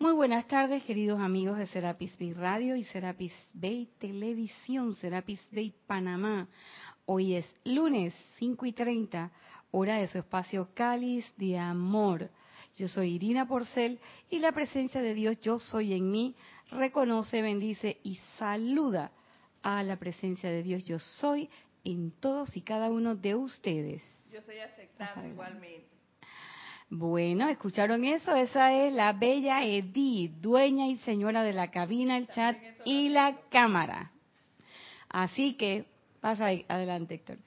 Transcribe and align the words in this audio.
Muy 0.00 0.12
buenas 0.12 0.46
tardes, 0.46 0.84
queridos 0.84 1.18
amigos 1.18 1.58
de 1.58 1.66
Serapis 1.66 2.16
Bay 2.20 2.32
Radio 2.32 2.76
y 2.76 2.84
Serapis 2.84 3.32
Bay 3.52 3.88
Televisión, 3.98 4.94
Serapis 5.00 5.44
Bay 5.50 5.74
Panamá. 5.88 6.46
Hoy 7.04 7.34
es 7.34 7.52
lunes 7.64 8.14
5 8.38 8.64
y 8.66 8.72
30, 8.72 9.32
hora 9.72 9.96
de 9.96 10.06
su 10.06 10.18
espacio 10.18 10.68
Cáliz 10.72 11.26
de 11.36 11.58
Amor. 11.58 12.30
Yo 12.76 12.86
soy 12.86 13.14
Irina 13.14 13.48
Porcel 13.48 13.98
y 14.30 14.38
la 14.38 14.52
presencia 14.52 15.02
de 15.02 15.14
Dios, 15.14 15.40
yo 15.40 15.58
soy 15.58 15.92
en 15.94 16.12
mí, 16.12 16.36
reconoce, 16.70 17.42
bendice 17.42 17.98
y 18.04 18.20
saluda 18.38 19.10
a 19.62 19.82
la 19.82 19.96
presencia 19.96 20.48
de 20.48 20.62
Dios, 20.62 20.84
yo 20.84 21.00
soy 21.00 21.50
en 21.82 22.12
todos 22.12 22.56
y 22.56 22.60
cada 22.62 22.88
uno 22.88 23.16
de 23.16 23.34
ustedes. 23.34 24.00
Yo 24.30 24.40
soy 24.42 24.58
aceptado 24.58 25.26
igualmente. 25.26 25.97
Bueno, 26.90 27.48
¿escucharon 27.48 28.02
eso? 28.06 28.34
Esa 28.34 28.72
es 28.72 28.94
la 28.94 29.12
bella 29.12 29.62
Edith, 29.62 30.32
dueña 30.40 30.86
y 30.86 30.96
señora 30.98 31.42
de 31.42 31.52
la 31.52 31.70
cabina, 31.70 32.16
el 32.16 32.28
chat 32.28 32.56
y 32.86 33.10
la 33.10 33.36
cámara. 33.50 34.10
Así 35.10 35.52
que, 35.54 35.84
pasa 36.22 36.46
adelante, 36.66 37.16
Héctor. 37.16 37.38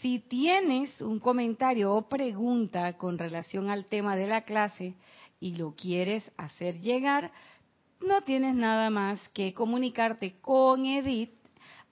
Si 0.00 0.20
tienes 0.20 1.00
un 1.00 1.18
comentario 1.18 1.92
o 1.92 2.08
pregunta 2.08 2.92
con 2.92 3.18
relación 3.18 3.68
al 3.68 3.86
tema 3.86 4.14
de 4.14 4.28
la 4.28 4.42
clase 4.42 4.94
y 5.40 5.56
lo 5.56 5.74
quieres 5.74 6.30
hacer 6.36 6.78
llegar, 6.80 7.32
no 8.00 8.22
tienes 8.22 8.54
nada 8.54 8.90
más 8.90 9.28
que 9.30 9.54
comunicarte 9.54 10.36
con 10.40 10.86
Edith 10.86 11.32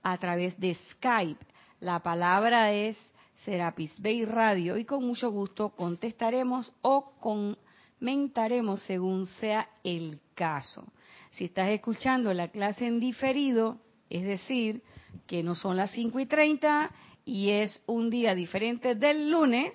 a 0.05 0.19
través 0.19 0.59
de 0.61 0.75
Skype. 0.75 1.45
La 1.81 1.99
palabra 1.99 2.73
es 2.73 2.97
Serapis 3.45 3.93
Bay 4.01 4.25
Radio 4.25 4.77
y 4.77 4.85
con 4.85 5.05
mucho 5.05 5.31
gusto 5.31 5.71
contestaremos 5.71 6.73
o 6.83 7.13
comentaremos 7.21 8.83
según 8.83 9.27
sea 9.27 9.69
el 9.83 10.21
caso. 10.35 10.85
Si 11.33 11.47
estás 11.47 11.71
escuchando 11.71 12.33
la 12.35 12.49
clase 12.49 12.87
en 12.87 13.01
diferido, 13.01 13.79
es 14.11 14.25
decir, 14.25 14.83
que 15.27 15.43
no 15.43 15.55
son 15.55 15.77
las 15.77 15.91
5 15.93 16.21
y 16.21 16.27
30 16.27 16.91
y 17.25 17.51
es 17.51 17.83
un 17.87 18.11
día 18.11 18.35
diferente 18.35 18.95
del 18.95 19.31
lunes, 19.31 19.75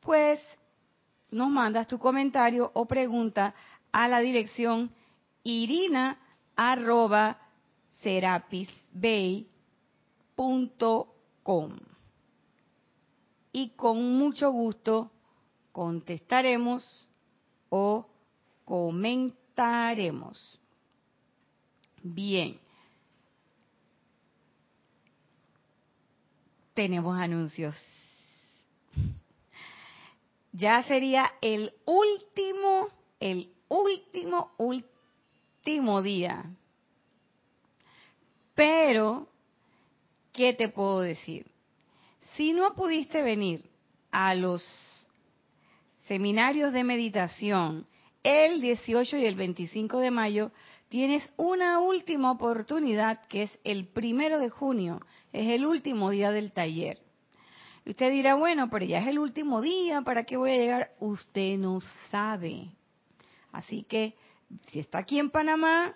pues 0.00 0.40
nos 1.30 1.48
mandas 1.48 1.86
tu 1.86 1.98
comentario 1.98 2.70
o 2.74 2.86
pregunta 2.86 3.54
a 3.92 4.08
la 4.08 4.20
dirección 4.20 4.90
irina 5.44 6.18
arroba 6.56 7.38
y 13.52 13.70
con 13.70 14.18
mucho 14.18 14.50
gusto 14.50 15.12
contestaremos 15.72 17.08
o 17.68 18.06
comentaremos. 18.64 20.58
Bien. 22.02 22.58
Tenemos 26.74 27.18
anuncios. 27.18 27.76
Ya 30.52 30.82
sería 30.82 31.32
el 31.40 31.72
último, 31.84 32.88
el 33.20 33.52
último, 33.68 34.52
último 34.58 36.02
día. 36.02 36.44
Pero, 38.54 39.28
¿qué 40.32 40.52
te 40.52 40.68
puedo 40.68 41.00
decir? 41.00 41.51
Si 42.36 42.52
no 42.52 42.74
pudiste 42.74 43.22
venir 43.22 43.64
a 44.10 44.34
los 44.34 44.62
seminarios 46.06 46.72
de 46.72 46.84
meditación 46.84 47.86
el 48.22 48.60
18 48.60 49.18
y 49.18 49.26
el 49.26 49.34
25 49.34 49.98
de 49.98 50.10
mayo, 50.10 50.50
tienes 50.88 51.28
una 51.36 51.80
última 51.80 52.30
oportunidad 52.30 53.26
que 53.26 53.44
es 53.44 53.58
el 53.64 53.86
primero 53.86 54.38
de 54.38 54.48
junio, 54.48 55.00
es 55.32 55.48
el 55.48 55.66
último 55.66 56.10
día 56.10 56.30
del 56.30 56.52
taller. 56.52 56.98
usted 57.84 58.10
dirá, 58.10 58.34
bueno, 58.34 58.70
pero 58.70 58.84
ya 58.84 59.00
es 59.00 59.08
el 59.08 59.18
último 59.18 59.60
día, 59.60 60.02
¿para 60.02 60.24
qué 60.24 60.36
voy 60.36 60.52
a 60.52 60.56
llegar? 60.56 60.92
Usted 61.00 61.58
no 61.58 61.80
sabe. 62.10 62.68
Así 63.50 63.82
que, 63.82 64.14
si 64.68 64.78
está 64.78 64.98
aquí 64.98 65.18
en 65.18 65.30
Panamá, 65.30 65.94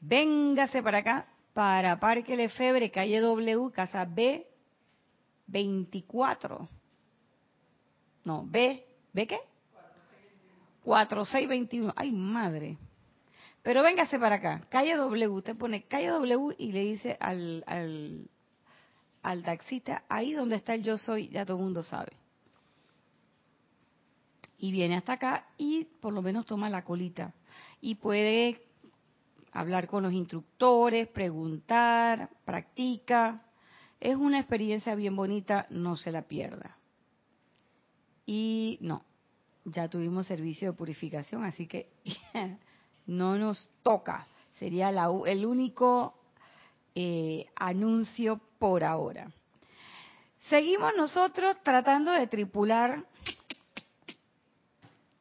véngase 0.00 0.82
para 0.82 0.98
acá, 0.98 1.26
para 1.52 2.00
Parque 2.00 2.36
Lefebre, 2.36 2.90
calle 2.90 3.20
W, 3.20 3.70
casa 3.72 4.04
B, 4.04 4.46
24. 5.46 6.68
No, 8.24 8.44
B, 8.46 8.84
¿B 9.12 9.26
qué? 9.26 9.38
4621. 10.84 11.92
Ay, 11.96 12.12
madre. 12.12 12.78
Pero 13.62 13.82
véngase 13.82 14.18
para 14.18 14.36
acá, 14.36 14.62
calle 14.68 14.94
W, 14.94 15.26
usted 15.28 15.56
pone 15.56 15.82
calle 15.84 16.08
W 16.08 16.54
y 16.56 16.70
le 16.70 16.82
dice 16.82 17.16
al, 17.18 17.64
al, 17.66 18.28
al 19.22 19.42
taxista, 19.42 20.04
ahí 20.08 20.34
donde 20.34 20.54
está 20.54 20.74
el 20.74 20.84
yo 20.84 20.96
soy, 20.98 21.28
ya 21.30 21.44
todo 21.44 21.56
el 21.56 21.64
mundo 21.64 21.82
sabe. 21.82 22.12
Y 24.58 24.70
viene 24.70 24.96
hasta 24.96 25.14
acá 25.14 25.46
y 25.58 25.84
por 26.00 26.12
lo 26.12 26.22
menos 26.22 26.46
toma 26.46 26.70
la 26.70 26.84
colita. 26.84 27.34
Y 27.80 27.96
puede 27.96 28.62
hablar 29.50 29.88
con 29.88 30.04
los 30.04 30.12
instructores, 30.12 31.08
preguntar, 31.08 32.30
practica, 32.44 33.42
es 34.00 34.16
una 34.16 34.38
experiencia 34.38 34.94
bien 34.94 35.16
bonita, 35.16 35.66
no 35.70 35.96
se 35.96 36.12
la 36.12 36.22
pierda. 36.22 36.76
Y 38.26 38.78
no, 38.80 39.04
ya 39.64 39.88
tuvimos 39.88 40.26
servicio 40.26 40.72
de 40.72 40.76
purificación, 40.76 41.44
así 41.44 41.66
que 41.66 41.88
no 43.06 43.36
nos 43.38 43.70
toca. 43.82 44.26
Sería 44.58 44.90
el 44.90 45.44
único 45.44 46.14
eh, 46.94 47.46
anuncio 47.56 48.40
por 48.58 48.84
ahora. 48.84 49.30
Seguimos 50.48 50.92
nosotros 50.96 51.56
tratando 51.62 52.12
de 52.12 52.26
tripular 52.26 53.04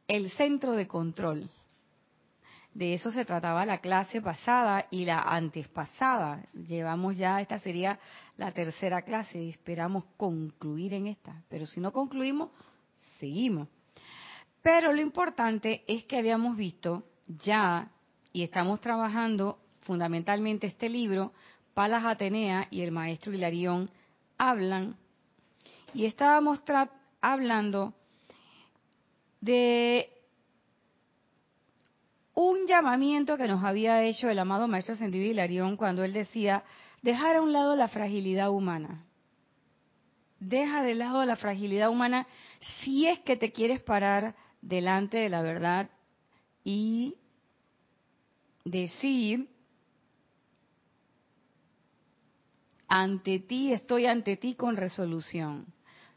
el 0.08 0.30
centro 0.32 0.74
de 0.74 0.88
control. 0.88 1.50
De 2.76 2.94
eso 2.94 3.10
se 3.10 3.24
trataba 3.24 3.66
la 3.66 3.78
clase 3.78 4.22
pasada 4.22 4.88
y 4.92 5.06
la 5.06 5.22
antes 5.22 5.66
pasada. 5.70 6.46
Llevamos 6.54 7.16
ya, 7.16 7.40
esta 7.40 7.58
sería 7.58 7.98
la 8.36 8.52
tercera 8.52 9.02
clase 9.04 9.42
y 9.42 9.50
esperamos 9.50 10.04
concluir 10.18 10.94
en 10.94 11.08
esta. 11.08 11.42
Pero 11.48 11.66
si 11.66 11.80
no 11.80 11.94
concluimos, 11.94 12.50
seguimos. 13.18 13.70
Pero 14.62 14.92
lo 14.92 15.00
importante 15.00 15.86
es 15.88 16.04
que 16.04 16.18
habíamos 16.18 16.58
visto 16.58 17.06
ya, 17.28 17.92
y 18.34 18.44
estamos 18.44 18.82
trabajando 18.82 19.58
fundamentalmente 19.84 20.68
este 20.68 20.90
libro, 20.90 21.32
Palas 21.74 22.04
Atenea 22.04 22.68
y 22.72 22.82
el 22.82 22.92
maestro 22.92 23.32
Hilarión 23.32 23.90
hablan, 24.38 24.98
y 25.94 26.08
estábamos 26.08 26.60
hablando 27.22 27.94
de 29.40 30.15
un 32.36 32.68
llamamiento 32.68 33.38
que 33.38 33.48
nos 33.48 33.64
había 33.64 34.04
hecho 34.04 34.30
el 34.30 34.38
amado 34.38 34.68
Maestro 34.68 34.94
Ascendido 34.94 35.26
Hilarión 35.26 35.78
cuando 35.78 36.04
él 36.04 36.12
decía, 36.12 36.64
dejar 37.02 37.38
a 37.38 37.42
un 37.42 37.54
lado 37.54 37.76
la 37.76 37.88
fragilidad 37.88 38.52
humana. 38.52 39.06
Deja 40.40 40.84
de 40.84 40.96
lado 40.96 41.24
la 41.24 41.38
fragilidad 41.38 41.90
humana 41.90 42.28
si 42.84 43.08
es 43.08 43.20
que 43.20 43.38
te 43.38 43.54
quieres 43.54 43.82
parar 43.82 44.36
delante 44.62 45.18
de 45.18 45.30
la 45.30 45.42
verdad 45.42 45.90
y 46.66 47.16
decir, 48.66 49.48
ante 52.90 53.40
ti, 53.40 53.72
estoy 53.72 54.08
ante 54.08 54.36
ti 54.36 54.56
con 54.56 54.76
resolución. 54.76 55.68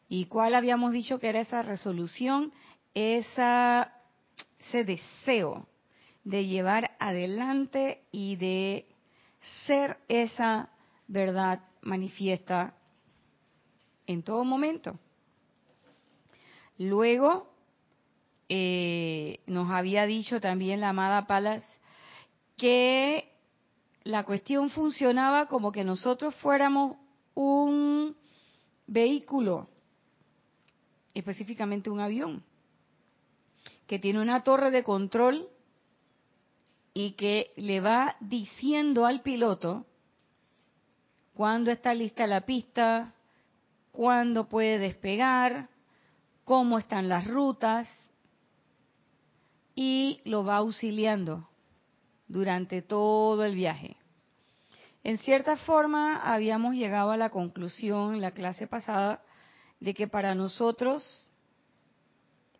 ¿Y 0.08 0.24
cuál 0.24 0.56
habíamos 0.56 0.92
dicho 0.92 1.20
que 1.20 1.28
era 1.28 1.40
esa 1.40 1.62
resolución? 1.62 2.52
Esa, 2.92 3.92
ese 4.58 4.82
deseo 4.82 5.68
de 6.28 6.44
llevar 6.44 6.90
adelante 6.98 8.02
y 8.12 8.36
de 8.36 8.86
ser 9.64 9.96
esa 10.08 10.68
verdad 11.06 11.60
manifiesta 11.80 12.74
en 14.06 14.22
todo 14.22 14.44
momento. 14.44 14.98
Luego, 16.76 17.50
eh, 18.50 19.40
nos 19.46 19.70
había 19.70 20.04
dicho 20.04 20.38
también 20.38 20.82
la 20.82 20.90
amada 20.90 21.26
Palas 21.26 21.64
que 22.58 23.32
la 24.04 24.24
cuestión 24.24 24.68
funcionaba 24.68 25.46
como 25.46 25.72
que 25.72 25.82
nosotros 25.82 26.34
fuéramos 26.34 26.98
un 27.34 28.14
vehículo, 28.86 29.66
específicamente 31.14 31.88
un 31.88 32.00
avión, 32.00 32.44
que 33.86 33.98
tiene 33.98 34.20
una 34.20 34.44
torre 34.44 34.70
de 34.70 34.84
control 34.84 35.48
y 37.00 37.12
que 37.12 37.52
le 37.54 37.80
va 37.80 38.16
diciendo 38.18 39.06
al 39.06 39.22
piloto 39.22 39.86
cuándo 41.32 41.70
está 41.70 41.94
lista 41.94 42.26
la 42.26 42.40
pista, 42.40 43.14
cuándo 43.92 44.48
puede 44.48 44.80
despegar, 44.80 45.68
cómo 46.42 46.76
están 46.76 47.08
las 47.08 47.24
rutas 47.28 47.88
y 49.76 50.20
lo 50.24 50.42
va 50.42 50.56
auxiliando 50.56 51.48
durante 52.26 52.82
todo 52.82 53.44
el 53.44 53.54
viaje. 53.54 53.96
En 55.04 55.18
cierta 55.18 55.56
forma, 55.56 56.16
habíamos 56.16 56.74
llegado 56.74 57.12
a 57.12 57.16
la 57.16 57.30
conclusión 57.30 58.16
en 58.16 58.20
la 58.20 58.32
clase 58.32 58.66
pasada 58.66 59.22
de 59.78 59.94
que 59.94 60.08
para 60.08 60.34
nosotros 60.34 61.30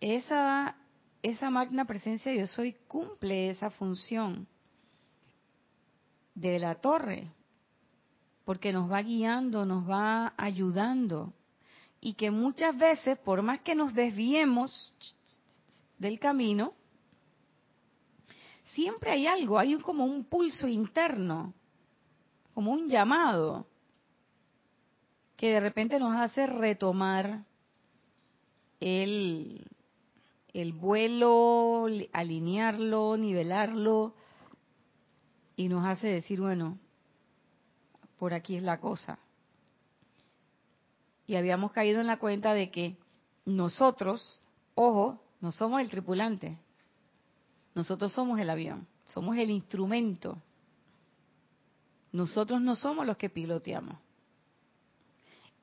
esa, 0.00 0.76
esa 1.22 1.50
magna 1.50 1.84
presencia 1.84 2.32
de 2.32 2.38
yo 2.38 2.46
soy 2.46 2.74
cumple 2.86 3.50
esa 3.50 3.70
función 3.70 4.46
de 6.34 6.58
la 6.58 6.76
torre, 6.76 7.30
porque 8.44 8.72
nos 8.72 8.90
va 8.90 9.02
guiando, 9.02 9.64
nos 9.64 9.88
va 9.88 10.32
ayudando, 10.36 11.32
y 12.00 12.14
que 12.14 12.30
muchas 12.30 12.76
veces, 12.78 13.18
por 13.18 13.42
más 13.42 13.60
que 13.60 13.74
nos 13.74 13.92
desviemos 13.92 14.94
del 15.98 16.20
camino, 16.20 16.74
siempre 18.62 19.10
hay 19.10 19.26
algo, 19.26 19.58
hay 19.58 19.76
como 19.80 20.04
un 20.04 20.24
pulso 20.24 20.68
interno, 20.68 21.52
como 22.54 22.70
un 22.70 22.88
llamado, 22.88 23.66
que 25.36 25.50
de 25.50 25.60
repente 25.60 25.98
nos 25.98 26.16
hace 26.16 26.46
retomar 26.46 27.44
el, 28.80 29.66
el 30.52 30.72
vuelo, 30.72 31.86
alinearlo, 32.12 33.16
nivelarlo, 33.16 34.14
y 35.56 35.68
nos 35.68 35.84
hace 35.86 36.08
decir, 36.08 36.40
bueno, 36.40 36.78
por 38.18 38.32
aquí 38.32 38.56
es 38.56 38.62
la 38.62 38.80
cosa. 38.80 39.18
Y 41.26 41.36
habíamos 41.36 41.72
caído 41.72 42.00
en 42.00 42.06
la 42.06 42.18
cuenta 42.18 42.54
de 42.54 42.70
que 42.70 42.96
nosotros, 43.44 44.44
ojo, 44.74 45.20
no 45.40 45.52
somos 45.52 45.80
el 45.80 45.90
tripulante, 45.90 46.58
nosotros 47.74 48.12
somos 48.12 48.40
el 48.40 48.50
avión, 48.50 48.86
somos 49.06 49.36
el 49.36 49.50
instrumento. 49.50 50.42
Nosotros 52.12 52.60
no 52.60 52.74
somos 52.74 53.06
los 53.06 53.16
que 53.16 53.28
piloteamos. 53.28 53.98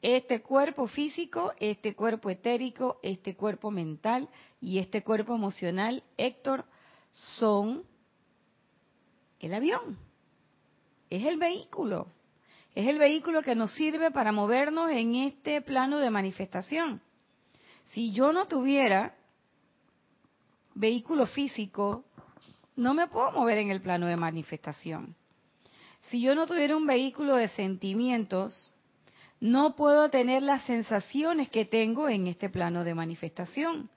Este 0.07 0.44
cuerpo 0.44 0.86
físico, 0.86 1.54
este 1.60 1.96
cuerpo 1.96 2.30
etérico, 2.30 3.00
este 3.02 3.36
cuerpo 3.36 3.72
mental 3.72 4.30
y 4.62 4.78
este 4.78 5.02
cuerpo 5.02 5.34
emocional, 5.34 6.04
Héctor, 6.16 6.63
son 7.12 7.84
el 9.40 9.52
avión. 9.52 9.98
Es 11.10 11.25
el 11.25 11.38
vehículo. 11.38 12.06
Es 12.75 12.88
el 12.88 13.00
vehículo 13.00 13.42
que 13.42 13.56
nos 13.56 13.72
sirve 13.72 14.12
para 14.12 14.31
movernos 14.31 14.92
en 14.92 15.16
este 15.16 15.60
plano 15.63 15.98
de 15.98 16.12
manifestación. 16.12 17.01
Si 17.86 18.13
yo 18.13 18.31
no 18.31 18.48
tuviera 18.48 19.16
vehículo 20.75 21.25
físico, 21.25 22.06
no 22.75 22.94
me 22.94 23.08
puedo 23.08 23.31
mover 23.31 23.58
en 23.58 23.72
el 23.72 23.81
plano 23.81 24.06
de 24.06 24.18
manifestación. 24.18 25.16
Si 26.12 26.22
yo 26.22 26.36
no 26.36 26.46
tuviera 26.46 26.78
un 26.78 26.86
vehículo 26.86 27.38
de 27.38 27.48
sentimientos, 27.48 28.75
no 29.40 29.76
puedo 29.76 30.10
tener 30.10 30.44
las 30.44 30.64
sensaciones 30.66 31.50
que 31.50 31.66
tengo 31.66 32.10
en 32.10 32.28
este 32.28 32.50
plano 32.50 32.84
de 32.84 32.96
manifestación. 32.96 33.90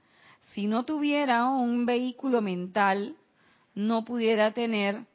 Si 0.53 0.67
no 0.67 0.85
tuviera 0.85 1.47
un 1.47 1.87
vehículo 1.87 2.41
mental, 2.41 3.17
no 3.75 4.05
pudiera 4.05 4.53
tener 4.53 5.07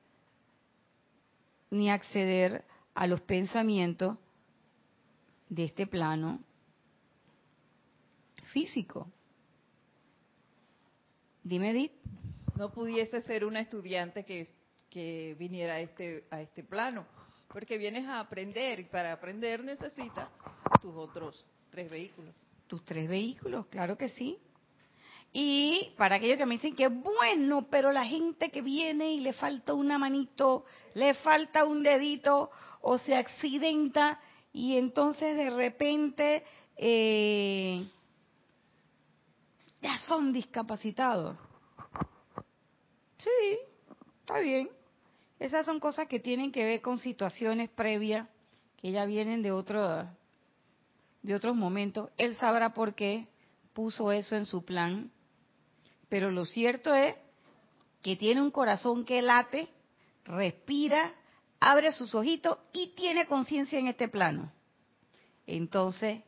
ni 1.70 1.90
acceder 1.90 2.64
a 2.94 3.08
los 3.08 3.22
pensamientos 3.22 4.18
de 5.50 5.66
este 5.66 5.88
plano 5.88 6.40
físico. 8.54 9.08
Dime, 11.44 11.72
Edith. 11.72 11.92
No 12.56 12.72
pudiese 12.72 13.22
ser 13.22 13.44
una 13.44 13.60
estudiante 13.60 14.24
que, 14.24 14.48
que 14.90 15.36
viniera 15.40 15.74
a 15.74 15.80
este, 15.80 16.26
a 16.30 16.42
este 16.42 16.64
plano, 16.64 17.06
porque 17.54 17.78
vienes 17.78 18.06
a 18.08 18.20
aprender 18.20 18.80
y 18.80 18.86
para 18.86 19.14
aprender 19.14 19.64
necesitas 19.64 20.28
tus 20.82 20.96
otros 20.96 21.46
tres 21.70 21.90
vehículos. 21.90 22.34
Tus 22.68 22.84
tres 22.84 23.08
vehículos, 23.08 23.68
claro 23.68 23.96
que 23.96 24.10
sí. 24.10 24.40
Y 25.32 25.94
para 25.96 26.16
aquellos 26.16 26.38
que 26.38 26.48
me 26.48 26.56
dicen 26.56 26.76
que 26.76 26.88
bueno, 26.88 27.68
pero 27.70 27.92
la 27.92 28.06
gente 28.06 28.50
que 28.50 28.62
viene 28.62 29.14
y 29.14 29.20
le 29.20 29.34
falta 29.34 29.76
una 29.76 30.00
manito, 30.00 30.66
le 30.96 31.14
falta 31.14 31.64
un 31.64 31.84
dedito 31.84 32.50
o 32.82 32.98
se 32.98 33.16
accidenta 33.16 34.20
y 34.52 34.78
entonces 34.78 35.36
de 35.38 35.50
repente 35.52 36.44
eh, 36.76 37.86
ya 39.80 39.98
son 40.08 40.34
discapacitados. 40.34 41.38
Sí, 43.20 43.60
está 44.22 44.40
bien. 44.40 44.70
Esas 45.44 45.66
son 45.66 45.80
cosas 45.80 46.08
que 46.08 46.20
tienen 46.20 46.52
que 46.52 46.64
ver 46.64 46.82
con 46.82 46.98
situaciones 46.98 47.70
previas 47.70 48.28
que 48.78 48.92
ya 48.92 49.06
vienen 49.06 49.42
de 49.42 49.52
otro 49.52 50.08
de 51.22 51.36
otros 51.36 51.56
momentos. 51.56 52.10
Él 52.18 52.36
sabrá 52.36 52.74
por 52.74 52.96
qué 52.96 53.28
puso 53.74 54.12
eso 54.12 54.36
en 54.36 54.46
su 54.46 54.64
plan 54.64 55.12
pero 56.14 56.30
lo 56.30 56.46
cierto 56.46 56.94
es 56.94 57.16
que 58.04 58.16
tiene 58.16 58.40
un 58.40 58.52
corazón 58.52 59.04
que 59.04 59.24
late, 59.24 59.68
respira, 60.26 61.12
abre 61.60 61.92
sus 61.92 62.14
ojitos 62.14 62.60
y 62.72 62.94
tiene 62.94 63.26
conciencia 63.26 63.80
en 63.80 63.88
este 63.88 64.08
plano. 64.08 64.54
Entonces, 65.48 66.22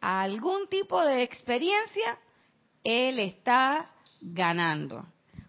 algún 0.00 0.68
tipo 0.68 1.04
de 1.04 1.24
experiencia 1.24 2.20
él 2.84 3.18
está 3.18 3.90
ganando. 4.20 5.04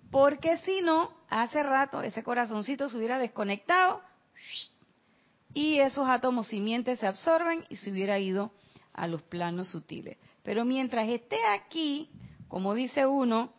Porque 0.10 0.58
si 0.58 0.82
no, 0.82 1.12
hace 1.30 1.64
rato 1.64 2.02
ese 2.02 2.24
corazoncito 2.24 2.90
se 2.90 2.98
hubiera 2.98 3.20
desconectado 3.20 4.02
y 5.54 5.80
esos 5.80 6.08
átomos 6.08 6.48
simientes 6.48 7.00
se 7.00 7.08
absorben 7.08 7.66
y 7.70 7.78
se 7.78 7.92
hubiera 7.92 8.20
ido 8.20 8.52
a 8.94 9.08
los 9.08 9.22
planos 9.24 9.70
sutiles. 9.70 10.18
Pero 10.44 10.66
mientras 10.66 11.10
esté 11.10 11.44
aquí, 11.46 12.10
como 12.48 12.74
dice 12.74 13.06
uno, 13.06 13.54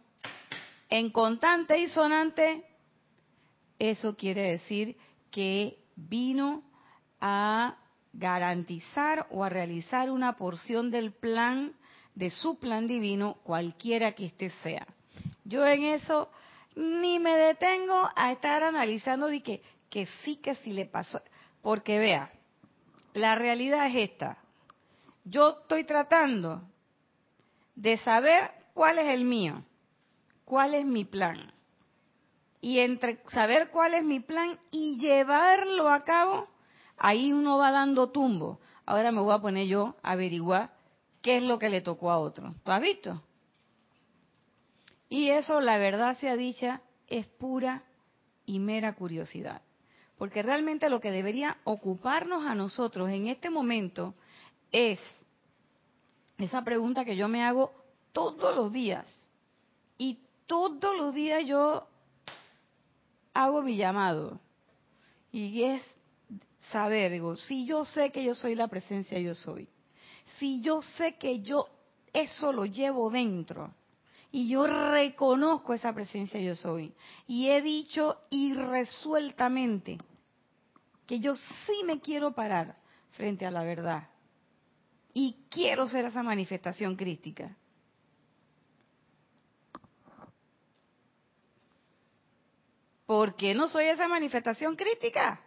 en 0.89 1.11
contante 1.11 1.79
y 1.79 1.89
sonante, 1.89 2.65
eso 3.79 4.17
quiere 4.17 4.53
decir 4.53 4.97
que 5.31 5.79
vino 5.97 6.63
a 7.21 7.77
garantizar 8.13 9.27
o 9.31 9.45
a 9.45 9.49
realizar 9.49 10.11
una 10.11 10.37
porción 10.37 10.91
del 10.91 11.13
plan, 11.13 11.75
de 12.15 12.31
su 12.31 12.59
plan 12.59 12.87
divino, 12.87 13.35
cualquiera 13.43 14.13
que 14.13 14.27
éste 14.27 14.51
sea. 14.63 14.87
Yo 15.45 15.67
en 15.67 15.85
eso 15.85 16.31
ni 16.79 17.19
me 17.19 17.37
detengo 17.37 18.09
a 18.15 18.33
estar 18.33 18.63
analizando 18.63 19.27
de 19.27 19.43
que, 19.43 19.63
que 19.91 20.07
sí, 20.23 20.37
que 20.37 20.55
sí 20.57 20.73
le 20.73 20.87
pasó. 20.87 21.21
Porque 21.63 21.99
vea, 21.99 22.33
la 23.15 23.35
realidad 23.35 23.87
es 23.87 24.11
esta. 24.11 24.39
Yo 25.25 25.59
estoy 25.61 25.85
tratando 25.85 26.63
de 27.75 27.97
saber 27.99 28.51
cuál 28.75 28.99
es 28.99 29.07
el 29.09 29.25
mío 29.25 29.63
cuál 30.49 30.75
es 30.75 30.87
mi 30.87 31.05
plan. 31.05 31.53
Y 32.61 32.81
entre 32.81 33.21
saber 33.29 33.71
cuál 33.71 33.95
es 33.95 34.03
mi 34.03 34.19
plan 34.19 34.59
y 34.71 34.99
llevarlo 34.99 35.91
a 35.91 36.03
cabo, 36.05 36.49
ahí 36.97 37.33
uno 37.33 37.59
va 37.59 37.71
dando 37.71 38.11
tumbo. 38.11 38.59
Ahora 38.87 39.13
me 39.13 39.21
voy 39.21 39.35
a 39.35 39.41
poner 39.41 39.67
yo 39.67 39.95
a 40.03 40.13
averiguar 40.13 40.73
qué 41.21 41.37
es 41.37 41.43
lo 41.43 41.59
que 41.59 41.69
le 41.69 41.83
tocó 41.83 42.11
a 42.11 42.19
otro. 42.19 42.55
¿Tú 42.65 42.73
has 42.73 42.81
visto? 42.81 43.23
Y 45.09 45.31
eso, 45.31 45.61
la 45.61 45.79
verdad 45.79 46.19
sea 46.19 46.37
dicha, 46.37 46.83
es 47.07 47.27
pura 47.27 47.85
y 48.45 48.59
mera 48.59 48.95
curiosidad. 48.95 49.63
Porque 50.19 50.43
realmente 50.43 50.91
lo 50.91 51.01
que 51.01 51.11
debería 51.11 51.59
ocuparnos 51.65 52.45
a 52.45 52.55
nosotros 52.55 53.09
en 53.11 53.29
este 53.29 53.51
momento 53.51 54.15
es 54.73 55.01
esa 56.37 56.63
pregunta 56.63 57.05
que 57.05 57.17
yo 57.17 57.29
me 57.29 57.45
hago 57.45 57.73
todos 58.13 58.55
los 58.55 58.73
días. 58.73 59.07
Y 59.97 60.19
todos 60.47 60.97
los 60.97 61.15
días 61.15 61.45
yo 61.47 61.87
hago 63.33 63.63
mi 63.63 63.77
llamado. 63.77 64.41
Y 65.31 65.63
es 65.63 65.83
saber, 66.71 67.21
si 67.39 67.67
yo 67.67 67.85
sé 67.85 68.11
que 68.11 68.25
yo 68.25 68.35
soy 68.35 68.55
la 68.55 68.69
presencia, 68.69 69.19
yo 69.19 69.35
soy. 69.35 69.69
Si 70.39 70.61
yo 70.61 70.83
sé 70.83 71.17
que 71.17 71.41
yo 71.41 71.65
eso 72.13 72.53
lo 72.53 72.67
llevo 72.67 73.11
dentro 73.11 73.73
y 74.31 74.49
yo 74.49 74.67
reconozco 74.67 75.73
esa 75.73 75.95
presencia, 75.95 76.39
yo 76.41 76.55
soy. 76.55 76.95
Y 77.27 77.49
he 77.49 77.63
dicho 77.63 78.19
irresueltamente 78.31 79.99
que 81.07 81.21
yo 81.21 81.35
sí 81.35 81.83
me 81.85 82.01
quiero 82.01 82.33
parar 82.33 82.77
frente 83.13 83.47
a 83.47 83.51
la 83.51 83.63
verdad. 83.63 84.09
Y 85.15 85.47
quiero 85.49 85.89
ser 85.89 86.05
esa 86.05 86.23
manifestación 86.23 86.95
crística. 86.95 87.57
¿Por 93.07 93.37
qué 93.37 93.55
no 93.55 93.69
soy 93.69 93.87
esa 93.87 94.07
manifestación 94.07 94.77
crítica? 94.77 95.41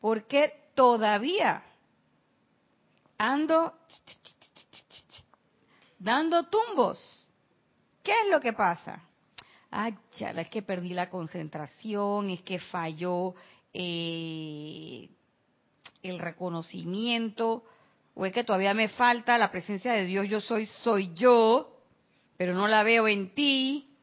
Porque 0.00 0.70
todavía 0.74 1.64
ando 3.18 3.74
dando 5.98 6.44
tumbos. 6.44 7.28
¿Qué 8.02 8.12
es 8.12 8.30
lo 8.30 8.40
que 8.40 8.52
pasa? 8.52 9.08
ay, 9.70 9.94
chala, 10.16 10.42
es 10.42 10.50
que 10.50 10.62
perdí 10.62 10.90
la 10.90 11.08
concentración, 11.08 12.30
es 12.30 12.42
que 12.42 12.58
falló 12.58 13.34
eh, 13.72 15.08
el 16.02 16.18
reconocimiento, 16.18 17.64
o 18.14 18.26
es 18.26 18.32
que 18.32 18.44
todavía 18.44 18.74
me 18.74 18.88
falta 18.88 19.38
la 19.38 19.50
presencia 19.50 19.92
de 19.92 20.04
Dios, 20.04 20.28
yo 20.28 20.40
soy, 20.40 20.66
soy 20.66 21.12
yo, 21.14 21.76
pero 22.36 22.54
no 22.54 22.66
la 22.66 22.82
veo 22.82 23.08
en 23.08 23.34
ti, 23.34 23.96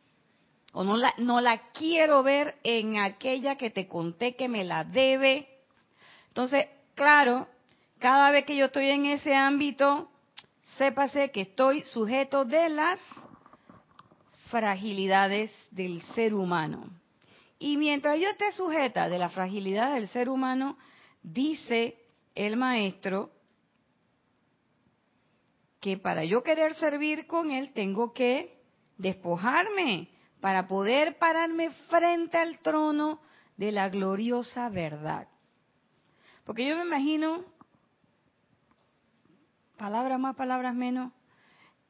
o 0.74 0.84
no 0.84 0.98
la, 0.98 1.14
no 1.18 1.42
la 1.42 1.72
quiero 1.72 2.22
ver 2.22 2.56
en 2.64 3.00
aquella 3.00 3.56
que 3.56 3.70
te 3.70 3.88
conté 3.88 4.36
que 4.36 4.50
me 4.50 4.66
la 4.66 4.84
debe. 4.84 5.48
Entonces, 6.28 6.68
claro, 6.96 7.48
cada 7.98 8.32
vez 8.32 8.46
que 8.46 8.58
yo 8.58 8.66
estoy 8.66 8.90
en 8.90 9.06
ese 9.06 9.34
ámbito, 9.36 10.10
sépase 10.77 11.31
que 11.31 11.41
estoy 11.41 11.81
sujeto 11.84 12.45
de 12.45 12.69
las 12.69 13.00
fragilidades 14.50 15.51
del 15.72 16.01
ser 16.01 16.34
humano. 16.34 16.89
Y 17.57 17.77
mientras 17.77 18.19
yo 18.19 18.27
esté 18.29 18.51
sujeta 18.51 19.07
de 19.10 19.17
la 19.17 19.29
fragilidad 19.29 19.93
del 19.93 20.07
ser 20.07 20.29
humano, 20.29 20.77
dice 21.24 21.98
el 22.36 22.57
maestro 22.57 23.31
que 25.79 25.98
para 25.98 26.25
yo 26.25 26.43
querer 26.43 26.74
servir 26.74 27.27
con 27.27 27.51
él 27.51 27.72
tengo 27.74 28.12
que 28.13 28.60
despojarme 28.98 30.10
para 30.41 30.67
poder 30.67 31.17
pararme 31.17 31.69
frente 31.89 32.38
al 32.38 32.60
trono 32.60 33.22
de 33.57 33.72
la 33.72 33.89
gloriosa 33.89 34.69
verdad. 34.69 35.27
Porque 36.43 36.67
yo 36.67 36.75
me 36.75 36.84
imagino, 36.84 37.43
palabras 39.77 40.20
más, 40.20 40.36
palabras 40.36 40.75
menos, 40.75 41.12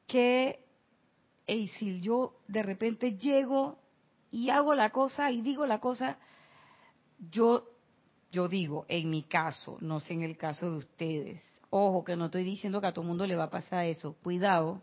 que 0.06 0.66
y 1.46 1.68
si 1.68 2.00
yo 2.00 2.36
de 2.48 2.62
repente 2.62 3.16
llego 3.16 3.78
y 4.30 4.50
hago 4.50 4.74
la 4.74 4.90
cosa 4.90 5.30
y 5.30 5.40
digo 5.42 5.66
la 5.66 5.80
cosa, 5.80 6.18
yo, 7.30 7.64
yo 8.32 8.48
digo, 8.48 8.84
en 8.88 9.10
mi 9.10 9.22
caso, 9.22 9.78
no 9.80 10.00
sé 10.00 10.14
en 10.14 10.22
el 10.22 10.36
caso 10.36 10.70
de 10.70 10.78
ustedes, 10.78 11.42
ojo 11.70 12.04
que 12.04 12.16
no 12.16 12.26
estoy 12.26 12.44
diciendo 12.44 12.80
que 12.80 12.88
a 12.88 12.92
todo 12.92 13.02
el 13.02 13.08
mundo 13.08 13.26
le 13.26 13.36
va 13.36 13.44
a 13.44 13.50
pasar 13.50 13.84
eso, 13.84 14.16
cuidado, 14.22 14.82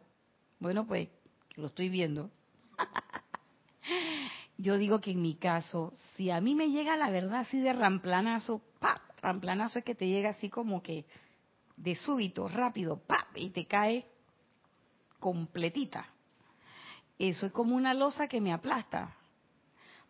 bueno 0.59 0.87
pues 0.87 1.09
lo 1.55 1.67
estoy 1.67 1.89
viendo. 1.89 2.31
yo 4.57 4.77
digo 4.77 5.01
que 5.01 5.11
en 5.11 5.21
mi 5.21 5.35
caso, 5.35 5.91
si 6.15 6.31
a 6.31 6.39
mí 6.39 6.55
me 6.55 6.69
llega 6.71 6.95
la 6.95 7.09
verdad 7.09 7.41
así 7.41 7.59
de 7.59 7.73
ramplanazo, 7.73 8.61
¡pap! 8.79 9.01
Ramplanazo 9.21 9.79
es 9.79 9.85
que 9.85 9.95
te 9.95 10.07
llega 10.07 10.31
así 10.31 10.49
como 10.49 10.81
que 10.81 11.05
de 11.75 11.95
súbito, 11.95 12.47
rápido, 12.47 12.97
¡pap! 12.97 13.35
y 13.35 13.49
te 13.49 13.65
cae 13.65 14.05
completita 15.19 16.13
eso 17.29 17.45
es 17.45 17.51
como 17.51 17.75
una 17.75 17.93
losa 17.93 18.27
que 18.27 18.41
me 18.41 18.53
aplasta. 18.53 19.15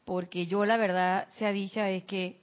Porque 0.06 0.46
yo 0.46 0.66
la 0.66 0.78
verdad, 0.78 1.30
sea 1.38 1.52
dicha, 1.52 1.90
es 1.90 2.04
que 2.06 2.42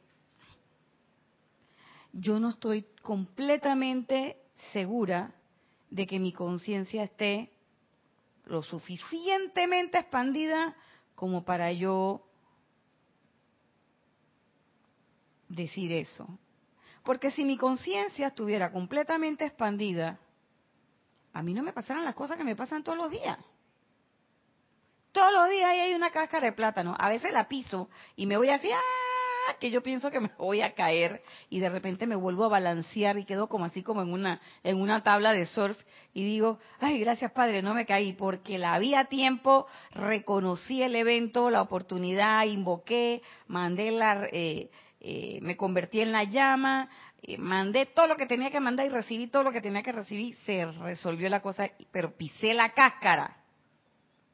yo 2.12 2.41
no 2.41 2.50
estoy 2.50 2.87
completamente 3.03 4.37
segura 4.73 5.35
de 5.91 6.07
que 6.07 6.19
mi 6.19 6.33
conciencia 6.33 7.05
esté 7.05 7.50
lo 8.47 8.62
suficientemente 8.62 9.99
expandida 9.99 10.77
como 11.15 11.45
para 11.45 11.73
yo 11.73 12.27
decir 15.49 15.93
eso. 15.93 16.27
Porque 17.11 17.33
si 17.33 17.45
mi 17.45 17.57
conciencia 17.57 18.29
estuviera 18.29 18.71
completamente 18.71 19.45
expandida, 19.45 20.21
a 21.33 21.43
mí 21.43 21.55
no 21.55 21.64
me 21.64 21.73
pasaran 21.73 22.05
las 22.05 22.14
cosas 22.14 22.37
que 22.37 22.45
me 22.45 22.55
pasan 22.55 22.85
todos 22.85 22.97
los 22.97 23.11
días. 23.11 23.37
Todos 25.11 25.33
los 25.33 25.50
días 25.50 25.71
ahí 25.71 25.81
hay 25.81 25.95
una 25.95 26.12
cáscara 26.12 26.47
de 26.47 26.52
plátano. 26.52 26.95
A 26.97 27.09
veces 27.09 27.33
la 27.33 27.49
piso 27.49 27.90
y 28.14 28.26
me 28.26 28.37
voy 28.37 28.50
así, 28.50 28.71
¡ah! 28.71 29.57
que 29.59 29.73
yo 29.73 29.83
pienso 29.83 30.12
que 30.12 30.21
me 30.21 30.31
voy 30.38 30.61
a 30.61 30.76
caer 30.76 31.21
y 31.49 31.59
de 31.59 31.69
repente 31.69 32.07
me 32.07 32.14
vuelvo 32.14 32.45
a 32.45 32.49
balancear 32.49 33.19
y 33.19 33.25
quedo 33.25 33.49
como 33.49 33.64
así 33.64 33.83
como 33.83 34.02
en 34.02 34.12
una 34.12 34.40
en 34.62 34.81
una 34.81 35.02
tabla 35.02 35.33
de 35.33 35.47
surf 35.47 35.76
y 36.14 36.23
digo, 36.23 36.61
ay, 36.79 37.00
gracias 37.00 37.33
Padre, 37.33 37.61
no 37.61 37.75
me 37.75 37.87
caí 37.87 38.12
porque 38.12 38.57
la 38.57 38.75
había 38.75 39.07
tiempo, 39.07 39.67
reconocí 39.90 40.81
el 40.81 40.95
evento, 40.95 41.50
la 41.50 41.62
oportunidad, 41.62 42.45
invoqué, 42.45 43.23
mandé 43.49 43.90
la 43.90 44.29
eh, 44.31 44.71
eh, 45.00 45.38
me 45.42 45.57
convertí 45.57 46.00
en 46.00 46.12
la 46.12 46.25
llama, 46.25 46.88
eh, 47.23 47.38
mandé 47.38 47.87
todo 47.87 48.07
lo 48.07 48.16
que 48.16 48.26
tenía 48.26 48.50
que 48.50 48.61
mandar 48.61 48.87
y 48.87 48.90
recibí 48.90 49.26
todo 49.28 49.42
lo 49.42 49.52
que 49.52 49.61
tenía 49.61 49.83
que 49.83 49.92
recibir, 49.92 50.37
se 50.45 50.66
resolvió 50.66 51.28
la 51.28 51.40
cosa, 51.40 51.71
pero 51.90 52.16
pisé 52.16 52.54
la 52.54 52.73
cáscara. 52.75 53.37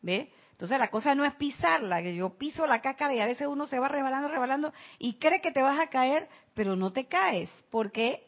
¿Ve? 0.03 0.33
Entonces 0.53 0.79
la 0.79 0.89
cosa 0.89 1.15
no 1.15 1.25
es 1.25 1.35
pisarla, 1.35 2.03
que 2.03 2.15
yo 2.15 2.31
piso 2.31 2.67
la 2.67 2.81
cáscara 2.81 3.15
y 3.15 3.21
a 3.21 3.27
veces 3.27 3.47
uno 3.47 3.67
se 3.67 3.79
va 3.79 3.89
rebalando, 3.89 4.29
rebalando 4.29 4.73
y 4.99 5.15
cree 5.15 5.41
que 5.41 5.53
te 5.53 5.63
vas 5.63 5.79
a 5.79 5.89
caer, 5.89 6.29
pero 6.55 6.77
no 6.77 6.93
te 6.93 7.07
caes 7.07 7.51
porque 7.71 8.27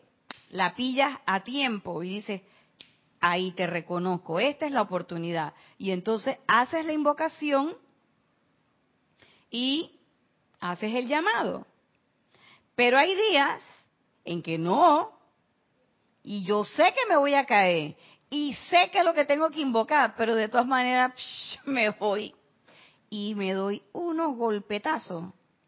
la 0.50 0.74
pillas 0.74 1.18
a 1.26 1.42
tiempo 1.42 2.02
y 2.02 2.16
dices, 2.16 2.42
ahí 3.20 3.52
te 3.52 3.66
reconozco, 3.66 4.40
esta 4.40 4.66
es 4.66 4.72
la 4.72 4.82
oportunidad. 4.82 5.54
Y 5.78 5.90
entonces 5.90 6.36
haces 6.46 6.84
la 6.84 6.92
invocación 6.92 7.76
y 9.50 9.98
haces 10.60 10.94
el 10.94 11.08
llamado. 11.08 11.66
Pero 12.78 12.96
hay 12.96 13.12
días 13.16 13.60
en 14.24 14.40
que 14.40 14.56
no, 14.56 15.10
y 16.22 16.44
yo 16.44 16.62
sé 16.62 16.94
que 16.94 17.08
me 17.08 17.16
voy 17.16 17.34
a 17.34 17.44
caer, 17.44 17.96
y 18.30 18.54
sé 18.70 18.88
que 18.92 19.00
es 19.00 19.04
lo 19.04 19.14
que 19.14 19.24
tengo 19.24 19.50
que 19.50 19.58
invocar, 19.58 20.14
pero 20.16 20.36
de 20.36 20.48
todas 20.48 20.68
maneras 20.68 21.12
me 21.66 21.90
voy 21.90 22.32
y 23.10 23.34
me 23.34 23.52
doy 23.52 23.82
unos 23.92 24.36
golpetazos 24.36 25.24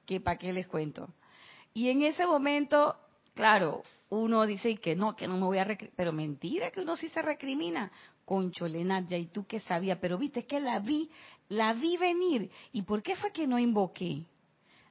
que 0.07 0.21
para 0.21 0.39
qué 0.39 0.53
les 0.53 0.69
cuento. 0.69 1.13
Y 1.75 1.89
en 1.89 2.05
ese 2.05 2.25
momento, 2.27 2.95
claro, 3.35 3.83
uno 4.11 4.47
dice 4.47 4.77
que 4.77 4.95
no, 4.95 5.17
que 5.17 5.27
no 5.27 5.35
me 5.37 5.47
voy 5.47 5.59
a 5.59 5.67
pero 5.97 6.13
mentira 6.13 6.71
que 6.71 6.83
uno 6.83 6.95
sí 6.95 7.09
se 7.09 7.23
recrimina. 7.23 7.91
Concho, 8.25 8.69
ya 8.69 9.17
¿y 9.17 9.27
tú 9.27 9.45
qué 9.49 9.59
sabías? 9.59 9.99
Pero 10.01 10.17
viste, 10.17 10.41
es 10.41 10.47
que 10.47 10.61
la 10.61 10.79
vi, 10.79 11.11
la 11.49 11.73
vi 11.73 11.97
venir. 11.97 12.53
¿Y 12.71 12.83
por 12.83 13.03
qué 13.03 13.17
fue 13.17 13.33
que 13.33 13.49
no 13.49 13.59
invoqué? 13.59 14.27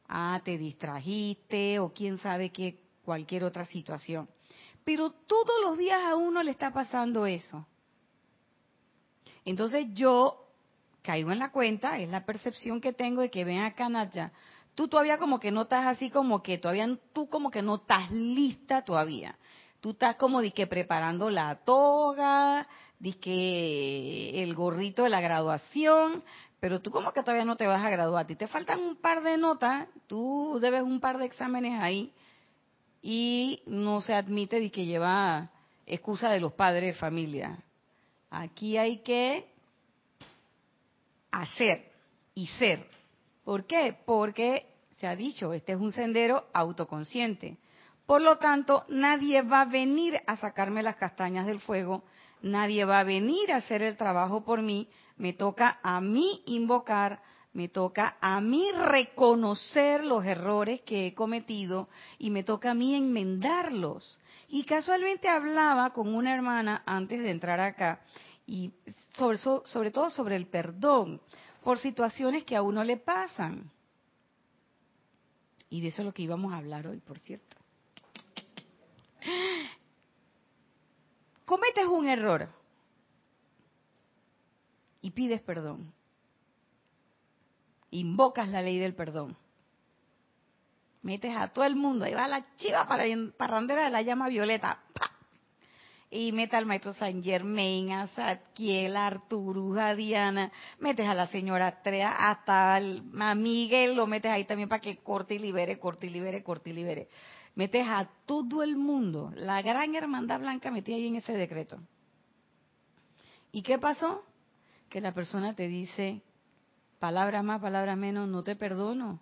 Ah, 0.10 0.42
te 0.44 0.58
distrajiste 0.58 1.80
o 1.80 1.94
quién 1.94 2.18
sabe 2.18 2.50
qué, 2.51 2.82
cualquier 3.06 3.44
otra 3.44 3.63
situación. 3.66 4.28
Pero 4.84 5.12
todos 5.12 5.62
los 5.63 5.78
días 5.78 6.01
a 6.04 6.16
uno 6.16 6.42
le 6.42 6.50
está 6.51 6.74
pasando 6.74 7.28
eso. 7.28 7.66
Entonces 9.46 9.86
yo 9.94 10.48
caigo 11.04 11.32
en 11.32 11.39
la 11.39 11.51
cuenta, 11.51 12.00
es 12.00 12.10
la 12.10 12.25
percepción 12.25 12.82
que 12.82 12.92
tengo 12.92 13.22
de 13.22 13.30
que 13.30 13.46
ven 13.46 13.62
acá, 13.62 13.88
Naya, 13.88 14.32
tú 14.75 14.88
todavía 14.88 15.18
como 15.18 15.39
que 15.39 15.51
no 15.51 15.63
estás 15.63 15.86
así 15.86 16.10
como 16.10 16.42
que 16.42 16.58
todavía, 16.58 16.88
tú 17.13 17.30
como 17.30 17.51
que 17.51 17.62
no 17.62 17.75
estás 17.75 18.12
lista 18.12 18.84
todavía. 18.84 19.38
Tú 19.80 19.92
estás 19.92 20.16
como 20.18 20.42
de 20.42 20.51
que 20.51 20.68
preparando 20.68 21.30
la 21.30 21.56
toga, 21.63 22.68
que 23.22 24.44
el 24.44 24.53
gorrito 24.53 25.03
de 25.03 25.10
la 25.10 25.22
graduación, 25.22 26.24
pero 26.60 26.82
tú 26.82 26.91
como 26.91 27.13
que 27.13 27.22
todavía 27.22 27.46
no 27.46 27.56
te 27.56 27.68
vas 27.68 27.84
a 27.84 27.89
graduar. 27.89 28.25
A 28.25 28.27
ti 28.27 28.36
te 28.36 28.48
faltan 28.48 28.79
un 28.79 28.96
par 28.98 29.24
de 29.24 29.38
notas, 29.38 29.88
tú 30.08 30.60
debes 30.62 30.84
un 30.84 31.00
par 31.00 31.18
de 31.18 31.25
exámenes 31.25 31.82
ahí 31.82 32.13
y 33.01 33.63
no 33.65 34.01
se 34.01 34.13
admite 34.13 34.60
de 34.60 34.70
que 34.70 34.86
lleva 34.86 35.51
excusa 35.86 36.29
de 36.29 36.39
los 36.39 36.53
padres 36.53 36.94
de 36.94 37.00
familia. 37.00 37.63
Aquí 38.29 38.77
hay 38.77 38.98
que 38.98 39.48
hacer 41.32 41.91
y 42.36 42.48
ser. 42.48 42.86
¿Por 43.44 43.65
qué? 43.65 43.98
Porque 44.06 44.68
se 44.98 45.08
ha 45.08 45.15
dicho, 45.15 45.53
este 45.53 45.72
es 45.72 45.79
un 45.79 45.91
sendero 45.91 46.48
autoconsciente. 46.53 47.58
Por 48.06 48.22
lo 48.22 48.38
tanto, 48.38 48.86
nadie 48.89 49.41
va 49.41 49.62
a 49.62 49.65
venir 49.65 50.20
a 50.27 50.36
sacarme 50.36 50.84
las 50.84 50.98
castañas 50.98 51.48
del 51.48 51.60
fuego, 51.60 52.03
nadie 52.41 52.86
va 52.86 53.00
a 53.00 53.03
venir 53.03 53.51
a 53.51 53.58
hacer 53.58 53.81
el 53.81 53.98
trabajo 53.98 54.43
por 54.43 54.62
mí, 54.62 54.88
me 55.17 55.34
toca 55.34 55.79
a 55.84 56.00
mí 56.01 56.41
invocar 56.46 57.22
me 57.53 57.67
toca 57.67 58.17
a 58.22 58.39
mí 58.41 58.72
reconocer 58.72 60.03
los 60.03 60.24
errores 60.24 60.81
que 60.81 61.08
he 61.08 61.13
cometido 61.13 61.89
y 62.17 62.29
me 62.29 62.43
toca 62.43 62.72
a 62.72 62.74
mí 62.75 62.96
enmendarlos. 62.96 64.19
Y 64.48 64.63
casualmente 64.63 65.27
hablaba 65.27 65.91
con 65.91 66.13
una 66.13 66.34
hermana 66.34 66.84
antes 66.86 67.19
de 67.19 67.31
entrar 67.31 67.60
acá 67.60 68.01
y 68.46 68.72
sobre, 69.12 69.91
todo 69.91 70.10
sobre 70.10 70.36
el 70.36 70.48
perdón 70.48 71.22
por 71.63 71.79
situaciones 71.79 72.43
que 72.43 72.55
a 72.55 72.62
uno 72.62 72.84
le 72.84 72.98
pasan. 72.98 73.72
Y 75.69 75.81
de 75.81 75.89
eso 75.89 76.01
es 76.01 76.05
lo 76.05 76.13
que 76.13 76.24
íbamos 76.24 76.53
a 76.53 76.58
hablar 76.58 76.88
hoy, 76.88 77.00
por 77.00 77.19
cierto. 77.19 77.58
Cometes 81.50 81.88
un 81.88 82.08
error 82.08 82.48
y 85.01 85.10
pides 85.10 85.41
perdón 85.41 85.91
invocas 87.89 88.50
la 88.50 88.62
ley 88.62 88.77
del 88.77 88.94
perdón. 88.94 89.36
Metes 91.01 91.36
a 91.36 91.48
todo 91.48 91.65
el 91.65 91.75
mundo, 91.75 92.06
ahí 92.06 92.13
va 92.13 92.27
la 92.27 92.46
chiva 92.58 92.88
para 92.88 93.03
parrandera 93.36 93.86
de 93.86 93.89
la 93.89 94.03
llama 94.03 94.29
violeta. 94.29 94.84
y 96.12 96.34
mete 96.34 96.56
al 96.56 96.68
maestro 96.68 96.94
San 96.94 97.24
Germain, 97.24 97.94
a 97.94 98.06
Satkiel, 98.10 98.96
a 98.96 99.08
Arturo, 99.08 99.79
a 99.79 99.96
Diana, 99.96 100.51
metes 100.77 101.08
a 101.08 101.15
la 101.15 101.25
señora 101.25 101.82
Trea, 101.82 102.29
hasta 102.29 102.75
a 102.75 103.36
Miguel 103.36 103.96
lo 103.96 104.06
metes 104.06 104.32
ahí 104.32 104.46
también 104.46 104.70
para 104.70 104.82
que 104.82 104.98
corte 104.98 105.34
y 105.34 105.39
libere, 105.39 105.79
corte 105.79 106.06
y 106.06 106.12
libere, 106.12 106.44
corte 106.44 106.70
y 106.70 106.74
libere. 106.74 107.10
Metes 107.60 107.86
a 107.86 108.10
todo 108.25 108.63
el 108.63 108.78
mundo, 108.78 109.34
la 109.36 109.62
gran 109.62 109.94
hermandad 109.94 110.39
blanca 110.39 110.72
metida 110.72 110.96
ahí 110.96 111.08
en 111.08 111.18
ese 111.18 111.34
decreto. 111.34 111.78
¿Y 113.51 113.63
qué 113.63 113.78
pasó? 113.78 114.24
Que 114.88 115.01
la 115.01 115.13
persona 115.13 115.54
te 115.54 115.68
dice, 115.68 116.22
palabra 117.00 117.44
más, 117.44 117.60
palabra 117.60 117.98
menos, 117.98 118.30
no 118.30 118.44
te 118.44 118.56
perdono. 118.56 119.20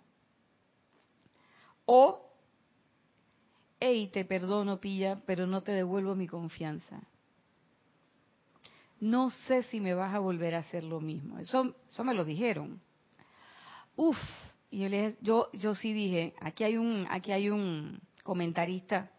O 1.84 2.30
hey, 3.80 4.08
te 4.12 4.24
perdono, 4.24 4.78
pilla, 4.78 5.20
pero 5.26 5.48
no 5.48 5.64
te 5.64 5.72
devuelvo 5.72 6.14
mi 6.14 6.28
confianza. 6.28 7.00
No 9.00 9.30
sé 9.48 9.64
si 9.64 9.80
me 9.80 9.94
vas 9.94 10.14
a 10.14 10.20
volver 10.20 10.54
a 10.54 10.60
hacer 10.60 10.84
lo 10.84 11.00
mismo. 11.00 11.40
Eso, 11.40 11.74
eso 11.90 12.04
me 12.04 12.14
lo 12.14 12.24
dijeron. 12.24 12.80
Uf, 13.96 14.16
y 14.70 14.88
yo, 14.88 15.16
yo, 15.22 15.50
yo 15.54 15.74
sí 15.74 15.92
dije, 15.92 16.34
aquí 16.40 16.62
hay 16.62 16.76
un, 16.76 17.04
aquí 17.10 17.32
hay 17.32 17.50
un 17.50 18.06
comentarista 18.28 19.10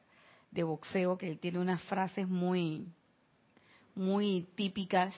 de 0.51 0.62
boxeo 0.62 1.18
que 1.18 1.36
tiene 1.36 1.58
unas 1.58 1.82
frases 1.86 2.28
muy, 2.28 2.86
muy 3.96 4.48
típicas. 4.54 5.16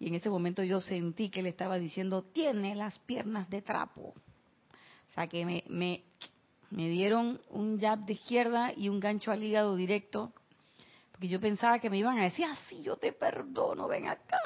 Y 0.00 0.08
en 0.08 0.14
ese 0.14 0.30
momento 0.30 0.62
yo 0.62 0.80
sentí 0.80 1.28
que 1.28 1.40
él 1.40 1.46
estaba 1.46 1.76
diciendo, 1.76 2.22
tiene 2.22 2.74
las 2.74 2.98
piernas 3.00 3.50
de 3.50 3.60
trapo. 3.60 4.14
O 5.10 5.12
sea, 5.12 5.26
que 5.26 5.44
me, 5.44 5.62
me, 5.68 6.04
me 6.70 6.88
dieron 6.88 7.38
un 7.50 7.78
jab 7.78 7.98
de 8.06 8.14
izquierda 8.14 8.72
y 8.74 8.88
un 8.88 8.98
gancho 8.98 9.30
al 9.30 9.44
hígado 9.44 9.76
directo, 9.76 10.32
porque 11.10 11.28
yo 11.28 11.38
pensaba 11.38 11.80
que 11.80 11.90
me 11.90 11.98
iban 11.98 12.18
a 12.18 12.24
decir, 12.24 12.46
ah, 12.48 12.56
sí, 12.66 12.82
yo 12.82 12.96
te 12.96 13.12
perdono, 13.12 13.88
ven 13.88 14.08
acá, 14.08 14.38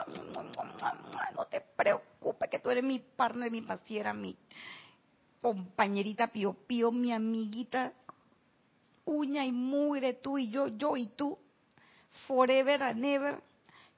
no 1.36 1.44
te 1.44 1.60
preocupes, 1.60 2.50
que 2.50 2.58
tú 2.58 2.70
eres 2.70 2.82
mi 2.82 2.98
partner, 2.98 3.48
mi 3.48 3.62
pasiera, 3.62 4.12
mi 4.12 4.36
compañerita 5.40 6.26
pío 6.26 6.54
pío, 6.66 6.90
mi 6.90 7.12
amiguita, 7.12 7.92
uña 9.06 9.46
y 9.46 9.52
mugre, 9.52 10.12
tú 10.14 10.36
y 10.36 10.50
yo, 10.50 10.68
yo 10.68 10.96
y 10.96 11.06
tú, 11.06 11.38
forever 12.26 12.82
and 12.82 13.04
ever. 13.04 13.42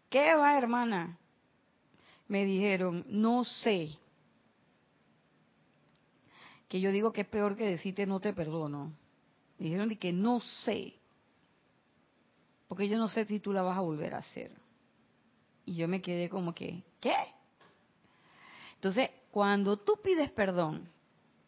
¿Qué 0.09 0.35
va, 0.35 0.57
hermana? 0.57 1.19
Me 2.29 2.45
dijeron, 2.45 3.05
no 3.09 3.45
sé, 3.45 3.99
que 6.69 6.81
yo 6.81 6.93
digo 6.93 7.12
que 7.12 7.23
es 7.23 7.29
peor 7.29 7.57
que 7.57 7.65
decirte 7.65 8.07
no 8.07 8.21
te 8.21 8.33
perdono. 8.33 8.93
dijeron 9.59 9.88
que 9.97 10.12
no 10.12 10.41
sé, 10.41 10.95
porque 12.69 12.88
yo 12.88 12.99
no 12.99 13.09
sé 13.09 13.25
si 13.25 13.41
tú 13.41 13.53
la 13.53 13.62
vas 13.62 13.79
a 13.79 13.81
volver 13.81 14.15
a 14.15 14.19
hacer. 14.19 14.53
Y 15.65 15.75
yo 15.75 15.88
me 15.88 16.00
quedé 16.00 16.29
como 16.29 16.55
que, 16.55 16.83
¿qué? 17.00 17.17
Entonces, 18.75 19.11
cuando 19.31 19.79
tú 19.79 19.99
pides 20.03 20.31
perdón 20.31 20.88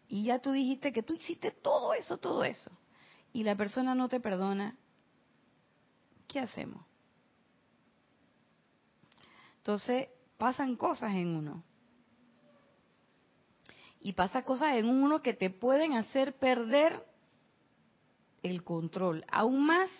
y 0.08 0.24
ya 0.24 0.38
tú 0.40 0.52
dijiste 0.52 0.92
que 0.92 1.02
tú 1.02 1.14
hiciste 1.14 1.50
todo 1.50 1.94
eso, 1.94 2.18
todo 2.18 2.42
eso, 2.42 2.70
y 3.32 3.44
la 3.44 3.56
persona 3.56 3.94
no 3.94 4.08
te 4.08 4.20
perdona, 4.20 4.76
¿qué 6.26 6.40
hacemos? 6.40 6.84
Entonces, 9.58 10.08
pasan 10.38 10.76
cosas 10.76 11.12
en 11.14 11.28
uno 11.28 11.62
y 14.00 14.14
pasa 14.14 14.42
cosas 14.42 14.76
en 14.76 14.88
uno 14.88 15.22
que 15.22 15.34
te 15.34 15.50
pueden 15.50 15.92
hacer 15.92 16.34
perder 16.38 17.04
el 18.42 18.64
control, 18.64 19.24
aún 19.30 19.66
más 19.66 19.90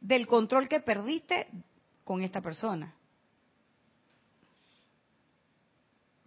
del 0.00 0.26
control 0.26 0.68
que 0.68 0.80
perdiste 0.80 1.46
con 2.04 2.22
esta 2.22 2.40
persona. 2.40 2.94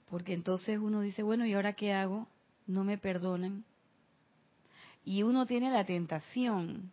Porque 0.10 0.34
entonces 0.34 0.80
uno 0.80 1.02
dice, 1.02 1.24
bueno, 1.24 1.46
¿y 1.46 1.54
ahora 1.54 1.74
qué 1.74 1.92
hago? 1.92 2.28
No 2.68 2.84
me 2.84 2.98
perdonan. 2.98 3.66
Y 5.04 5.24
uno 5.24 5.46
tiene 5.46 5.70
la 5.72 5.86
tentación 5.86 6.92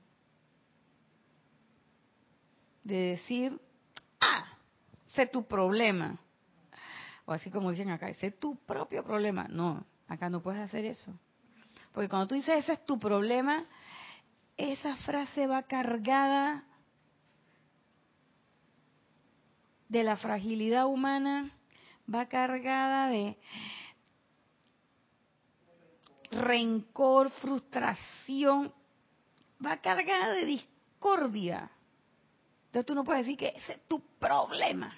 de 2.85 2.97
decir, 2.97 3.61
ah, 4.21 4.47
sé 5.09 5.27
tu 5.27 5.47
problema. 5.47 6.19
O 7.25 7.33
así 7.33 7.51
como 7.51 7.71
dicen 7.71 7.91
acá, 7.91 8.13
sé 8.15 8.31
tu 8.33 8.57
propio 8.57 9.05
problema. 9.05 9.47
No, 9.49 9.85
Acá 10.11 10.29
no 10.29 10.43
puedes 10.43 10.61
hacer 10.61 10.85
eso. 10.87 11.15
Porque 11.93 12.09
cuando 12.09 12.27
tú 12.27 12.35
dices 12.35 12.57
ese 12.59 12.73
es 12.73 12.85
tu 12.85 12.99
problema, 12.99 13.65
esa 14.57 14.97
frase 14.97 15.47
va 15.47 15.63
cargada 15.63 16.65
de 19.89 20.03
la 20.03 20.17
fragilidad 20.17 20.87
humana, 20.87 21.49
va 22.13 22.27
cargada 22.27 23.07
de 23.07 23.39
rencor, 26.31 27.31
frustración, 27.31 28.73
va 29.65 29.77
cargada 29.79 30.33
de 30.33 30.45
discordia. 30.45 31.71
Entonces 32.67 32.87
tú 32.87 32.95
no 32.95 33.05
puedes 33.05 33.27
decir 33.27 33.39
que 33.39 33.49
ese 33.57 33.73
es 33.73 33.89
tu 33.89 34.01
problema. 34.19 34.97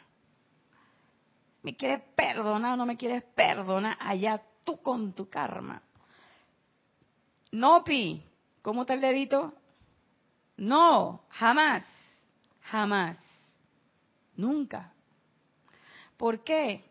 ¿Me 1.62 1.76
quieres 1.76 2.02
perdonar 2.14 2.74
o 2.74 2.76
no 2.76 2.86
me 2.86 2.96
quieres 2.96 3.22
perdonar? 3.34 3.96
Allá 4.00 4.42
tú 4.64 4.82
con 4.82 5.12
tu 5.12 5.28
karma. 5.28 5.82
No, 7.52 7.84
Pi, 7.84 8.22
¿cómo 8.62 8.82
está 8.82 8.94
el 8.94 9.00
dedito? 9.00 9.54
No, 10.56 11.24
jamás, 11.30 11.84
jamás, 12.60 13.18
nunca. 14.36 14.92
¿Por 16.16 16.44
qué? 16.44 16.84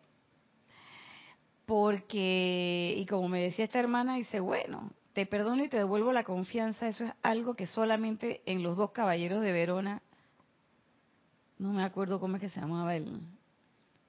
Porque, 1.72 2.96
y 2.98 3.06
como 3.06 3.30
me 3.30 3.44
decía 3.44 3.64
esta 3.64 3.80
hermana, 3.80 4.18
dice, 4.18 4.42
bueno, 4.42 4.92
te 5.14 5.26
perdono 5.26 5.64
y 5.64 5.70
te 5.70 5.78
devuelvo 5.78 6.12
la 6.12 6.26
confianza, 6.26 6.90
eso 6.90 7.06
es 7.06 7.14
algo 7.24 7.54
que 7.54 7.66
solamente 7.66 8.42
en 8.46 8.62
los 8.62 8.76
dos 8.76 8.92
caballeros 8.92 9.42
de 9.42 9.54
Verona, 9.54 10.02
no 11.60 11.72
me 11.72 11.86
acuerdo 11.86 12.20
cómo 12.20 12.36
es 12.36 12.42
que 12.42 12.50
se 12.50 12.60
llamaba 12.60 12.98
el, 12.98 13.22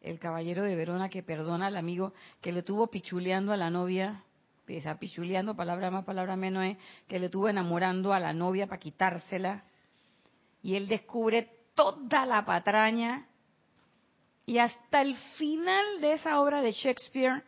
el 0.00 0.18
caballero 0.18 0.64
de 0.64 0.74
Verona 0.74 1.08
que 1.08 1.22
perdona 1.22 1.68
al 1.68 1.76
amigo 1.76 2.14
que 2.40 2.50
le 2.50 2.64
tuvo 2.64 2.88
pichuleando 2.88 3.52
a 3.52 3.56
la 3.56 3.70
novia, 3.70 4.24
esa 4.66 4.98
pichuleando, 4.98 5.54
palabra 5.54 5.92
más, 5.92 6.04
palabra 6.04 6.34
menos 6.34 6.64
es, 6.64 6.78
que 7.06 7.20
le 7.20 7.28
tuvo 7.28 7.48
enamorando 7.48 8.12
a 8.12 8.18
la 8.18 8.32
novia 8.32 8.66
para 8.66 8.80
quitársela, 8.80 9.62
y 10.64 10.74
él 10.74 10.88
descubre 10.88 11.48
toda 11.76 12.26
la 12.26 12.44
patraña, 12.44 13.28
y 14.46 14.58
hasta 14.58 15.00
el 15.00 15.14
final 15.38 16.00
de 16.00 16.14
esa 16.14 16.40
obra 16.40 16.60
de 16.60 16.72
Shakespeare, 16.72 17.44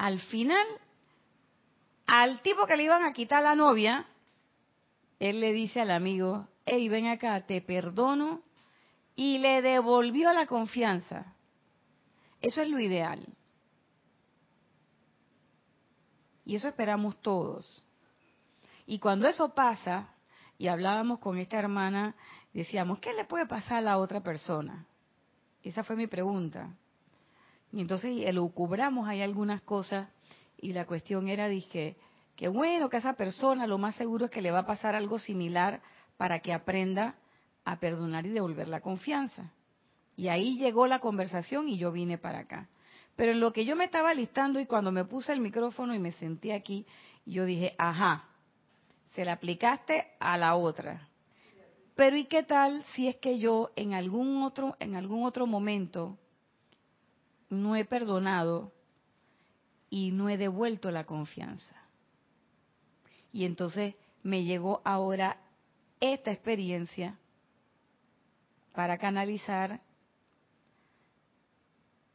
al 0.00 0.18
final, 0.18 0.66
al 2.06 2.40
tipo 2.40 2.66
que 2.66 2.74
le 2.74 2.84
iban 2.84 3.04
a 3.04 3.12
quitar 3.12 3.42
la 3.42 3.54
novia, 3.54 4.06
él 5.18 5.40
le 5.40 5.52
dice 5.52 5.82
al 5.82 5.90
amigo, 5.90 6.48
hey, 6.64 6.88
ven 6.88 7.06
acá, 7.06 7.44
te 7.44 7.60
perdono 7.60 8.40
y 9.14 9.36
le 9.36 9.60
devolvió 9.60 10.32
la 10.32 10.46
confianza. 10.46 11.34
Eso 12.40 12.62
es 12.62 12.70
lo 12.70 12.80
ideal. 12.80 13.26
Y 16.46 16.56
eso 16.56 16.68
esperamos 16.68 17.20
todos. 17.20 17.86
Y 18.86 19.00
cuando 19.00 19.28
eso 19.28 19.54
pasa, 19.54 20.14
y 20.56 20.68
hablábamos 20.68 21.18
con 21.18 21.36
esta 21.36 21.58
hermana, 21.58 22.16
decíamos, 22.54 23.00
¿qué 23.00 23.12
le 23.12 23.26
puede 23.26 23.44
pasar 23.44 23.76
a 23.76 23.82
la 23.82 23.98
otra 23.98 24.22
persona? 24.22 24.86
Esa 25.62 25.84
fue 25.84 25.94
mi 25.94 26.06
pregunta. 26.06 26.74
Y 27.72 27.80
entonces 27.80 28.22
elucubramos 28.24 29.08
ahí 29.08 29.22
algunas 29.22 29.62
cosas 29.62 30.08
y 30.58 30.72
la 30.72 30.86
cuestión 30.86 31.28
era, 31.28 31.48
dije, 31.48 31.96
que 32.36 32.48
bueno 32.48 32.88
que 32.88 32.96
a 32.96 33.00
esa 33.00 33.14
persona 33.14 33.66
lo 33.66 33.78
más 33.78 33.94
seguro 33.96 34.26
es 34.26 34.30
que 34.30 34.42
le 34.42 34.50
va 34.50 34.60
a 34.60 34.66
pasar 34.66 34.94
algo 34.94 35.18
similar 35.18 35.80
para 36.16 36.40
que 36.40 36.52
aprenda 36.52 37.14
a 37.64 37.78
perdonar 37.78 38.26
y 38.26 38.30
devolver 38.30 38.68
la 38.68 38.80
confianza. 38.80 39.52
Y 40.16 40.28
ahí 40.28 40.58
llegó 40.58 40.86
la 40.86 40.98
conversación 40.98 41.68
y 41.68 41.78
yo 41.78 41.92
vine 41.92 42.18
para 42.18 42.40
acá. 42.40 42.68
Pero 43.16 43.32
en 43.32 43.40
lo 43.40 43.52
que 43.52 43.64
yo 43.64 43.76
me 43.76 43.84
estaba 43.84 44.14
listando 44.14 44.60
y 44.60 44.66
cuando 44.66 44.92
me 44.92 45.04
puse 45.04 45.32
el 45.32 45.40
micrófono 45.40 45.94
y 45.94 45.98
me 45.98 46.12
senté 46.12 46.52
aquí, 46.52 46.86
yo 47.24 47.44
dije, 47.44 47.74
ajá, 47.78 48.24
se 49.14 49.24
la 49.24 49.32
aplicaste 49.32 50.08
a 50.18 50.36
la 50.36 50.56
otra. 50.56 51.08
Pero 51.94 52.16
¿y 52.16 52.24
qué 52.24 52.42
tal 52.42 52.84
si 52.94 53.08
es 53.08 53.16
que 53.16 53.38
yo 53.38 53.70
en 53.76 53.92
algún 53.92 54.42
otro 54.42 54.74
en 54.78 54.96
algún 54.96 55.24
otro 55.24 55.46
momento 55.46 56.18
no 57.50 57.76
he 57.76 57.84
perdonado 57.84 58.72
y 59.90 60.12
no 60.12 60.28
he 60.28 60.38
devuelto 60.38 60.90
la 60.90 61.04
confianza? 61.04 61.76
Y 63.32 63.44
entonces 63.44 63.94
me 64.22 64.44
llegó 64.44 64.80
ahora 64.84 65.40
esta 66.00 66.30
experiencia 66.30 67.18
para 68.72 68.98
canalizar, 68.98 69.80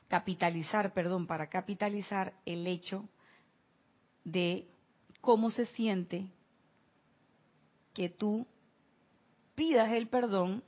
capitalizar, 0.08 0.94
perdón, 0.94 1.28
para 1.28 1.48
capitalizar 1.48 2.34
el 2.46 2.66
hecho 2.68 3.08
de 4.24 4.68
cómo 5.22 5.52
se 5.52 5.66
siente 5.68 6.28
que 7.94 8.10
tú 8.10 8.46
pidas 9.56 9.92
el 9.92 10.08
perdón 10.08 10.64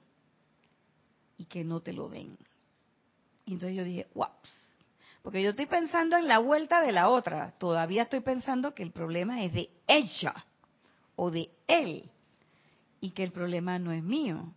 y 1.37 1.45
que 1.45 1.63
no 1.63 1.81
te 1.81 1.93
lo 1.93 2.09
den. 2.09 2.37
Y 3.47 3.53
entonces 3.53 3.77
yo 3.77 3.83
dije, 3.85 4.07
waps. 4.13 4.51
Porque 5.23 5.41
yo 5.41 5.51
estoy 5.51 5.65
pensando 5.65 6.17
en 6.17 6.27
la 6.27 6.39
vuelta 6.39 6.81
de 6.81 6.91
la 6.91 7.09
otra. 7.09 7.53
Todavía 7.57 8.03
estoy 8.03 8.19
pensando 8.19 8.75
que 8.75 8.83
el 8.83 8.91
problema 8.91 9.43
es 9.43 9.53
de 9.53 9.69
ella 9.87 10.45
o 11.15 11.31
de 11.31 11.49
él. 11.65 12.09
Y 12.99 13.11
que 13.11 13.23
el 13.23 13.31
problema 13.31 13.79
no 13.79 13.93
es 13.93 14.03
mío. 14.03 14.53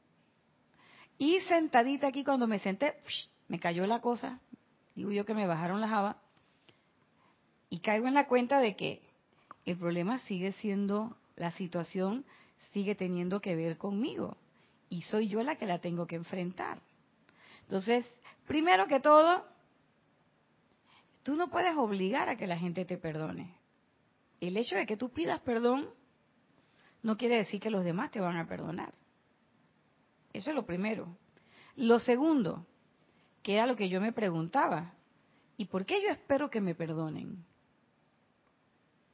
Y 1.18 1.40
sentadita 1.42 2.08
aquí 2.08 2.24
cuando 2.24 2.48
me 2.48 2.58
senté, 2.58 2.96
me 3.46 3.60
cayó 3.60 3.86
la 3.86 4.00
cosa. 4.00 4.40
Digo 4.96 5.12
yo 5.12 5.24
que 5.24 5.34
me 5.34 5.46
bajaron 5.46 5.80
las 5.80 5.92
habas. 5.92 6.16
Y 7.68 7.78
caigo 7.78 8.08
en 8.08 8.14
la 8.14 8.26
cuenta 8.26 8.58
de 8.58 8.74
que 8.74 9.02
el 9.66 9.76
problema 9.76 10.18
sigue 10.18 10.50
siendo, 10.52 11.16
la 11.36 11.52
situación 11.52 12.24
sigue 12.72 12.96
teniendo 12.96 13.40
que 13.40 13.54
ver 13.54 13.78
conmigo. 13.78 14.36
Y 14.88 15.02
soy 15.02 15.28
yo 15.28 15.44
la 15.44 15.54
que 15.56 15.66
la 15.66 15.78
tengo 15.78 16.08
que 16.08 16.16
enfrentar. 16.16 16.80
Entonces, 17.62 18.04
primero 18.50 18.88
que 18.88 18.98
todo, 18.98 19.44
tú 21.22 21.36
no 21.36 21.50
puedes 21.50 21.76
obligar 21.76 22.28
a 22.28 22.36
que 22.36 22.48
la 22.48 22.58
gente 22.58 22.84
te 22.84 22.98
perdone. 22.98 23.54
El 24.40 24.56
hecho 24.56 24.74
de 24.74 24.86
que 24.86 24.96
tú 24.96 25.10
pidas 25.10 25.38
perdón 25.42 25.88
no 27.04 27.16
quiere 27.16 27.36
decir 27.36 27.60
que 27.60 27.70
los 27.70 27.84
demás 27.84 28.10
te 28.10 28.18
van 28.18 28.36
a 28.36 28.48
perdonar. 28.48 28.92
Eso 30.32 30.50
es 30.50 30.56
lo 30.56 30.66
primero. 30.66 31.16
Lo 31.76 32.00
segundo, 32.00 32.66
que 33.44 33.54
era 33.54 33.66
lo 33.66 33.76
que 33.76 33.88
yo 33.88 34.00
me 34.00 34.12
preguntaba, 34.12 34.94
¿y 35.56 35.66
por 35.66 35.86
qué 35.86 36.02
yo 36.02 36.08
espero 36.08 36.50
que 36.50 36.60
me 36.60 36.74
perdonen? 36.74 37.44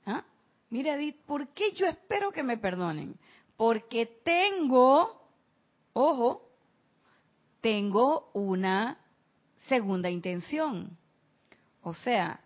¿Ah? 0.06 0.24
Mira, 0.70 0.94
Edith, 0.94 1.18
¿por 1.26 1.48
qué 1.48 1.74
yo 1.74 1.86
espero 1.86 2.32
que 2.32 2.42
me 2.42 2.56
perdonen? 2.56 3.18
Porque 3.58 4.06
tengo, 4.24 5.28
ojo, 5.92 6.48
tengo 7.60 8.30
una 8.32 9.02
segunda 9.68 10.10
intención. 10.10 10.96
O 11.82 11.94
sea, 11.94 12.40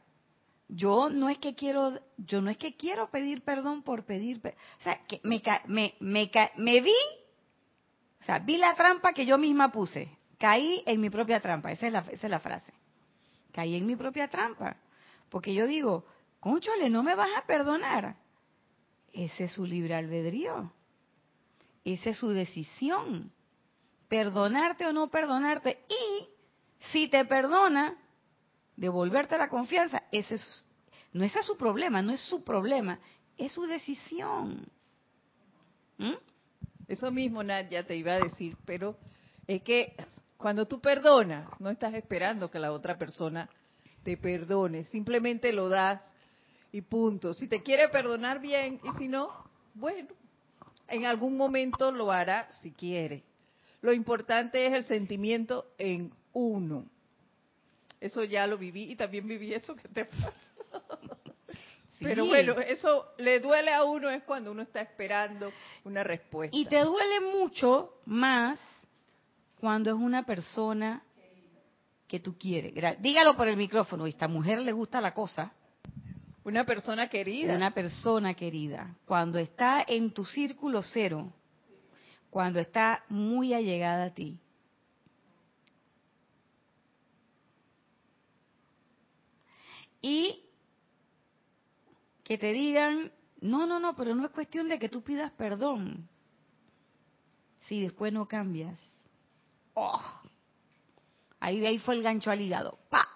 yo 0.72 1.10
no 1.10 1.28
es 1.28 1.38
que 1.38 1.54
quiero, 1.54 2.00
yo 2.16 2.40
no 2.40 2.50
es 2.50 2.56
que 2.56 2.76
quiero 2.76 3.10
pedir 3.10 3.42
perdón 3.42 3.82
por 3.82 4.04
pedir, 4.04 4.40
o 4.44 4.82
sea, 4.82 5.04
que 5.06 5.20
me, 5.24 5.42
me, 5.66 5.94
me, 5.98 6.30
me 6.56 6.80
vi, 6.80 6.94
o 8.20 8.24
sea, 8.24 8.38
vi 8.38 8.56
la 8.56 8.74
trampa 8.74 9.12
que 9.12 9.26
yo 9.26 9.36
misma 9.38 9.72
puse, 9.72 10.16
caí 10.38 10.82
en 10.86 11.00
mi 11.00 11.10
propia 11.10 11.40
trampa, 11.40 11.72
esa 11.72 11.86
es 11.86 11.92
la, 11.92 12.00
esa 12.00 12.26
es 12.26 12.30
la 12.30 12.40
frase, 12.40 12.72
caí 13.52 13.76
en 13.76 13.86
mi 13.86 13.96
propia 13.96 14.28
trampa, 14.28 14.76
porque 15.28 15.54
yo 15.54 15.66
digo, 15.66 16.04
conchole, 16.38 16.88
no 16.88 17.02
me 17.02 17.14
vas 17.14 17.30
a 17.36 17.46
perdonar, 17.46 18.16
ese 19.12 19.44
es 19.44 19.52
su 19.52 19.64
libre 19.64 19.94
albedrío, 19.94 20.72
esa 21.84 22.10
es 22.10 22.18
su 22.18 22.28
decisión, 22.28 23.32
perdonarte 24.08 24.86
o 24.86 24.92
no 24.92 25.08
perdonarte, 25.08 25.84
y 25.88 26.28
si 26.92 27.08
te 27.08 27.24
perdona, 27.24 27.96
devolverte 28.76 29.36
la 29.36 29.48
confianza, 29.48 30.02
ese 30.10 30.36
es, 30.36 30.64
no 31.12 31.24
es 31.24 31.32
su 31.44 31.56
problema, 31.56 32.02
no 32.02 32.12
es 32.12 32.20
su 32.20 32.42
problema, 32.42 32.98
es 33.36 33.52
su 33.52 33.66
decisión. 33.66 34.66
¿Mm? 35.98 36.14
Eso 36.88 37.10
mismo, 37.10 37.42
Nadia, 37.42 37.86
te 37.86 37.96
iba 37.96 38.12
a 38.12 38.20
decir, 38.20 38.56
pero 38.64 38.96
es 39.46 39.62
que 39.62 39.94
cuando 40.36 40.66
tú 40.66 40.80
perdonas, 40.80 41.48
no 41.60 41.70
estás 41.70 41.94
esperando 41.94 42.50
que 42.50 42.58
la 42.58 42.72
otra 42.72 42.96
persona 42.96 43.48
te 44.02 44.16
perdone, 44.16 44.84
simplemente 44.86 45.52
lo 45.52 45.68
das 45.68 46.00
y 46.72 46.82
punto. 46.82 47.34
Si 47.34 47.46
te 47.46 47.62
quiere 47.62 47.88
perdonar 47.88 48.40
bien 48.40 48.80
y 48.82 48.98
si 48.98 49.08
no, 49.08 49.30
bueno, 49.74 50.08
en 50.88 51.04
algún 51.04 51.36
momento 51.36 51.92
lo 51.92 52.10
hará 52.10 52.50
si 52.62 52.72
quiere. 52.72 53.22
Lo 53.82 53.92
importante 53.92 54.66
es 54.66 54.72
el 54.72 54.84
sentimiento 54.84 55.66
en 55.78 56.12
uno. 56.32 56.86
Eso 58.00 58.24
ya 58.24 58.46
lo 58.46 58.56
viví 58.56 58.90
y 58.90 58.96
también 58.96 59.26
viví 59.26 59.52
eso 59.52 59.76
que 59.76 59.88
te 59.88 60.04
pasa. 60.06 60.52
Pero 62.00 62.24
bueno, 62.26 62.58
eso 62.60 63.12
le 63.18 63.40
duele 63.40 63.72
a 63.74 63.84
uno 63.84 64.08
es 64.08 64.22
cuando 64.22 64.52
uno 64.52 64.62
está 64.62 64.80
esperando 64.80 65.52
una 65.84 66.02
respuesta. 66.02 66.56
Y 66.56 66.64
te 66.64 66.80
duele 66.82 67.20
mucho 67.20 67.94
más 68.06 68.58
cuando 69.60 69.90
es 69.90 69.96
una 69.96 70.24
persona 70.24 71.02
que 72.08 72.18
tú 72.18 72.36
quieres. 72.38 72.72
Dígalo 73.00 73.36
por 73.36 73.48
el 73.48 73.56
micrófono, 73.56 74.06
esta 74.06 74.28
mujer 74.28 74.60
le 74.60 74.72
gusta 74.72 75.00
la 75.00 75.12
cosa. 75.12 75.52
Una 76.42 76.64
persona 76.64 77.08
querida. 77.08 77.54
Una 77.54 77.72
persona 77.72 78.34
querida. 78.34 78.96
Cuando 79.04 79.38
está 79.38 79.84
en 79.86 80.10
tu 80.12 80.24
círculo 80.24 80.82
cero, 80.82 81.32
cuando 82.30 82.60
está 82.60 83.04
muy 83.08 83.52
allegada 83.52 84.06
a 84.06 84.14
ti. 84.14 84.38
Y 90.00 90.44
que 92.24 92.38
te 92.38 92.52
digan, 92.52 93.12
no, 93.40 93.66
no, 93.66 93.80
no, 93.80 93.96
pero 93.96 94.14
no 94.14 94.24
es 94.24 94.30
cuestión 94.30 94.68
de 94.68 94.78
que 94.78 94.88
tú 94.88 95.02
pidas 95.02 95.32
perdón. 95.32 96.08
Si 97.66 97.80
después 97.80 98.12
no 98.12 98.26
cambias. 98.26 98.78
Oh, 99.74 100.00
ahí, 101.38 101.64
ahí 101.64 101.78
fue 101.78 101.94
el 101.96 102.02
gancho 102.02 102.30
al 102.30 102.40
hígado. 102.40 102.78
¡Pa! 102.88 103.06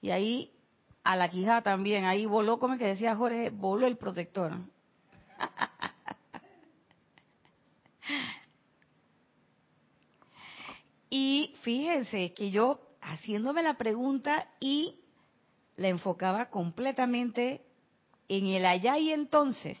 Y 0.00 0.10
ahí 0.10 0.52
a 1.02 1.16
la 1.16 1.28
quijada 1.28 1.62
también. 1.62 2.04
Ahí 2.04 2.26
voló, 2.26 2.58
como 2.58 2.78
que 2.78 2.86
decía 2.86 3.16
Jorge, 3.16 3.50
voló 3.50 3.86
el 3.86 3.96
protector. 3.96 4.56
y 11.10 11.54
fíjense 11.62 12.34
que 12.34 12.50
yo 12.50 12.80
haciéndome 13.00 13.62
la 13.62 13.78
pregunta 13.78 14.48
y 14.60 15.00
la 15.78 15.88
enfocaba 15.88 16.50
completamente 16.50 17.62
en 18.28 18.46
el 18.46 18.66
allá 18.66 18.98
y 18.98 19.12
entonces, 19.12 19.78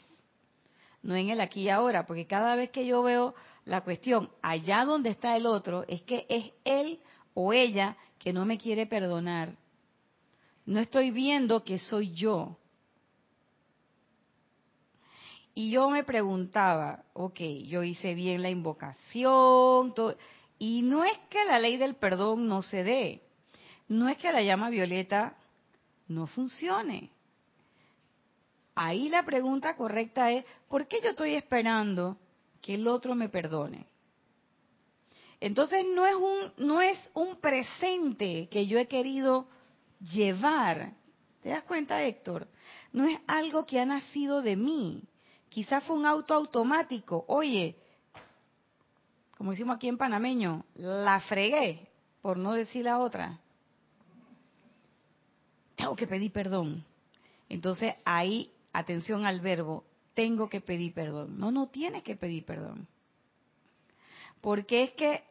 no 1.02 1.16
en 1.16 1.28
el 1.28 1.40
aquí 1.40 1.62
y 1.62 1.68
ahora, 1.68 2.06
porque 2.06 2.26
cada 2.26 2.54
vez 2.54 2.70
que 2.70 2.86
yo 2.86 3.02
veo 3.02 3.34
la 3.64 3.82
cuestión 3.82 4.30
allá 4.40 4.84
donde 4.84 5.10
está 5.10 5.36
el 5.36 5.44
otro, 5.44 5.84
es 5.88 6.02
que 6.02 6.24
es 6.28 6.52
él 6.64 7.00
o 7.34 7.52
ella 7.52 7.96
que 8.20 8.32
no 8.32 8.46
me 8.46 8.58
quiere 8.58 8.86
perdonar. 8.86 9.56
No 10.66 10.78
estoy 10.78 11.10
viendo 11.10 11.64
que 11.64 11.78
soy 11.78 12.12
yo. 12.12 12.56
Y 15.52 15.72
yo 15.72 15.90
me 15.90 16.04
preguntaba, 16.04 17.02
ok, 17.12 17.40
yo 17.66 17.82
hice 17.82 18.14
bien 18.14 18.40
la 18.42 18.50
invocación, 18.50 19.92
y 20.60 20.82
no 20.82 21.02
es 21.02 21.18
que 21.28 21.44
la 21.44 21.58
ley 21.58 21.76
del 21.76 21.96
perdón 21.96 22.46
no 22.46 22.62
se 22.62 22.84
dé, 22.84 23.22
no 23.88 24.08
es 24.08 24.16
que 24.16 24.30
la 24.30 24.42
llama 24.42 24.70
violeta 24.70 25.36
no 26.08 26.26
funcione. 26.26 27.10
Ahí 28.74 29.08
la 29.08 29.24
pregunta 29.24 29.76
correcta 29.76 30.30
es, 30.30 30.44
¿por 30.68 30.86
qué 30.86 31.00
yo 31.02 31.10
estoy 31.10 31.34
esperando 31.34 32.16
que 32.60 32.74
el 32.74 32.86
otro 32.86 33.14
me 33.14 33.28
perdone? 33.28 33.86
Entonces 35.40 35.84
no 35.94 36.06
es 36.06 36.16
un 36.16 36.66
no 36.66 36.80
es 36.80 36.98
un 37.14 37.36
presente 37.36 38.48
que 38.50 38.66
yo 38.66 38.78
he 38.78 38.88
querido 38.88 39.46
llevar. 40.00 40.94
¿Te 41.42 41.50
das 41.50 41.62
cuenta, 41.62 42.02
Héctor? 42.02 42.48
No 42.92 43.06
es 43.06 43.18
algo 43.26 43.64
que 43.64 43.78
ha 43.78 43.84
nacido 43.84 44.42
de 44.42 44.56
mí. 44.56 45.04
Quizás 45.48 45.84
fue 45.84 45.96
un 45.96 46.06
auto 46.06 46.34
automático. 46.34 47.24
Oye, 47.28 47.76
como 49.36 49.52
decimos 49.52 49.76
aquí 49.76 49.88
en 49.88 49.98
panameño, 49.98 50.64
la 50.74 51.20
fregué, 51.20 51.88
por 52.20 52.36
no 52.38 52.54
decir 52.54 52.84
la 52.84 52.98
otra 52.98 53.40
tengo 55.88 55.96
que 55.96 56.06
pedir 56.06 56.32
perdón. 56.32 56.84
Entonces 57.48 57.94
ahí, 58.04 58.52
atención 58.74 59.24
al 59.24 59.40
verbo, 59.40 59.84
tengo 60.12 60.50
que 60.50 60.60
pedir 60.60 60.92
perdón. 60.92 61.40
No, 61.40 61.50
no 61.50 61.68
tienes 61.68 62.02
que 62.02 62.14
pedir 62.14 62.44
perdón. 62.44 62.86
Porque 64.42 64.82
es 64.82 64.90
que 64.90 65.22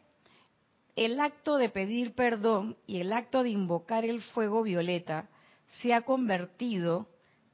el 0.96 1.20
acto 1.20 1.58
de 1.58 1.70
pedir 1.70 2.16
perdón 2.16 2.76
y 2.88 3.02
el 3.02 3.14
acto 3.14 3.44
de 3.44 3.52
invocar 3.52 4.04
el 4.04 4.20
fuego 4.20 4.64
violeta 4.64 5.30
se 5.68 5.94
ha 5.94 6.02
convertido 6.02 7.08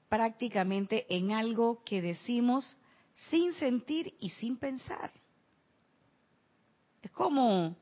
prácticamente 0.08 1.06
en 1.14 1.34
algo 1.34 1.84
que 1.84 2.02
decimos 2.02 2.78
sin 3.30 3.52
sentir 3.52 4.16
y 4.22 4.30
sin 4.30 4.56
pensar. 4.56 5.12
Es 7.02 7.12
como 7.12 7.76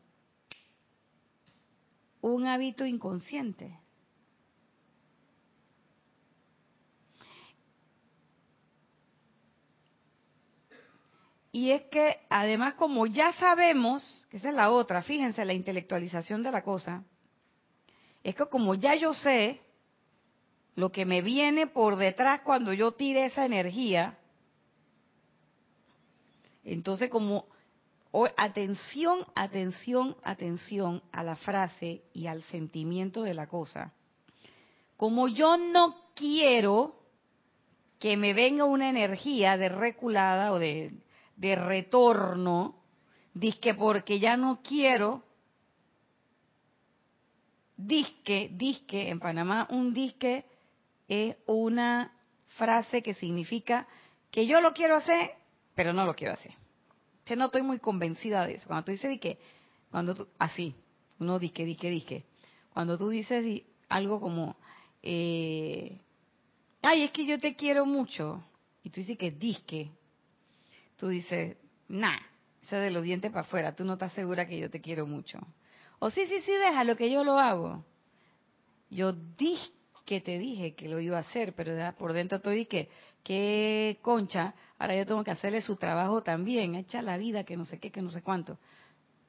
un 2.22 2.48
hábito 2.48 2.88
inconsciente. 2.88 3.78
Y 11.52 11.72
es 11.72 11.84
que 11.84 12.20
además 12.30 12.76
como 12.76 13.06
ya 13.08 13.34
sabemos, 13.34 14.26
que 14.30 14.38
esa 14.38 14.50
es 14.50 14.56
la 14.56 14.72
otra, 14.72 15.02
fíjense 15.02 15.44
la 15.44 15.54
intelectualización 15.54 16.44
de 16.44 16.52
la 16.52 16.64
cosa, 16.64 17.04
es 18.24 18.36
que 18.36 18.46
como 18.46 18.76
ya 18.76 18.96
yo 18.96 19.14
sé 19.14 19.62
lo 20.76 20.92
que 20.92 21.06
me 21.06 21.22
viene 21.22 21.68
por 21.68 21.98
detrás 21.98 22.42
cuando 22.42 22.72
yo 22.72 22.94
tire 22.94 23.26
esa 23.26 23.46
energía, 23.46 24.18
entonces 26.64 27.10
como 27.10 27.48
o, 28.12 28.28
atención, 28.38 29.20
atención, 29.36 30.16
atención 30.24 31.02
a 31.12 31.24
la 31.24 31.36
frase 31.36 32.04
y 32.14 32.28
al 32.28 32.44
sentimiento 32.44 33.24
de 33.24 33.34
la 33.34 33.48
cosa. 33.48 33.94
Como 34.98 35.28
yo 35.30 35.58
no 35.58 35.96
quiero 36.14 36.96
que 38.00 38.18
me 38.18 38.34
venga 38.34 38.66
una 38.66 38.90
energía 38.90 39.58
de 39.58 39.70
reculada 39.70 40.52
o 40.52 40.60
de, 40.60 40.92
de 41.42 41.56
retorno, 41.56 42.76
disque 43.34 43.74
porque 43.74 44.20
ya 44.20 44.38
no 44.38 44.62
quiero, 44.62 45.24
disque, 47.76 48.52
disque, 48.54 49.10
en 49.10 49.20
Panamá 49.20 49.68
un 49.72 49.92
disque 49.92 50.46
es 51.08 51.36
una 51.48 52.16
frase 52.58 53.02
que 53.02 53.16
significa 53.16 53.88
que 54.30 54.46
yo 54.46 54.62
lo 54.62 54.72
quiero 54.74 54.98
hacer, 54.98 55.32
pero 55.74 55.94
no 55.94 56.06
lo 56.06 56.14
quiero 56.14 56.36
hacer. 56.36 56.54
Yo 57.26 57.36
no 57.36 57.46
estoy 57.46 57.64
muy 57.64 57.80
convencida 57.80 58.46
de 58.46 58.56
eso. 58.56 58.68
Cuando 58.68 58.86
tú 58.86 58.92
dices 58.92 59.20
que, 59.20 59.40
cuando 59.90 60.14
tú, 60.14 60.28
así, 60.38 60.76
uno 61.20 61.40
disque, 61.40 61.66
disque, 61.66 61.90
disque. 61.90 62.26
Cuando 62.72 63.00
tú 63.00 63.10
dices 63.10 63.64
algo 63.90 64.22
como, 64.22 64.58
eh, 65.02 66.00
ay, 66.84 67.02
es 67.02 67.12
que 67.12 67.26
yo 67.26 67.40
te 67.40 67.56
quiero 67.56 67.88
mucho, 67.88 68.44
y 68.84 68.92
tú 68.92 69.00
dices 69.00 69.18
que 69.18 69.32
disque, 69.32 69.90
tú 71.02 71.08
dices, 71.08 71.58
nah, 71.88 72.20
eso 72.62 72.76
de 72.76 72.92
los 72.92 73.02
dientes 73.02 73.32
para 73.32 73.42
afuera, 73.42 73.76
tú 73.76 73.84
no 73.84 73.94
estás 73.94 74.14
segura 74.14 74.48
que 74.48 74.60
yo 74.60 74.70
te 74.70 74.82
quiero 74.82 75.08
mucho. 75.08 75.40
O 75.98 76.12
sí, 76.12 76.28
sí, 76.28 76.42
sí, 76.42 76.52
déjalo 76.52 76.96
que 76.96 77.10
yo 77.10 77.24
lo 77.24 77.40
hago. 77.40 77.84
Yo 78.92 79.12
disque 79.12 79.74
que 80.06 80.22
te 80.22 80.38
dije 80.38 80.76
que 80.76 80.88
lo 80.88 81.00
iba 81.00 81.18
a 81.18 81.22
hacer, 81.22 81.54
pero 81.56 81.74
por 81.96 82.14
dentro 82.14 82.36
estoy 82.38 82.68
que, 82.68 82.88
qué 83.24 83.98
concha, 84.04 84.54
ahora 84.78 84.96
yo 84.96 85.08
tengo 85.08 85.24
que 85.24 85.32
hacerle 85.32 85.62
su 85.62 85.76
trabajo 85.76 86.22
también, 86.22 86.76
echa 86.76 87.02
la 87.02 87.18
vida, 87.18 87.44
que 87.46 87.58
no 87.58 87.66
sé 87.66 87.80
qué, 87.80 87.92
que 87.92 88.04
no 88.04 88.12
sé 88.12 88.22
cuánto. 88.22 88.60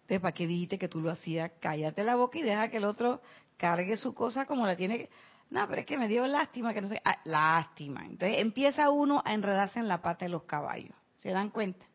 Entonces, 0.03 0.21
¿para 0.21 0.33
qué 0.33 0.47
dijiste 0.47 0.79
que 0.79 0.89
tú 0.89 1.01
lo 1.01 1.11
hacías? 1.11 1.53
Cállate 1.59 2.05
la 2.05 2.17
boca 2.17 2.39
y 2.39 2.43
deja 2.43 2.69
que 2.69 2.77
el 2.77 2.85
otro 2.85 3.23
cargue 3.57 3.97
su 3.97 4.13
cosa 4.13 4.45
como 4.45 4.67
la 4.67 4.77
tiene 4.77 4.99
que... 4.99 5.11
No, 5.49 5.67
pero 5.69 5.81
es 5.81 5.87
que 5.87 5.97
me 5.97 6.09
dio 6.09 6.27
lástima, 6.27 6.75
que 6.75 6.83
no 6.83 6.89
sé... 6.89 7.01
Ah, 7.03 7.19
lástima. 7.25 8.05
Entonces 8.05 8.41
empieza 8.41 8.91
uno 8.91 9.23
a 9.25 9.33
enredarse 9.33 9.79
en 9.79 9.89
la 9.89 10.03
pata 10.03 10.27
de 10.27 10.31
los 10.31 10.45
caballos. 10.45 11.02
¿Se 11.23 11.31
dan 11.31 11.51
cuenta? 11.51 11.87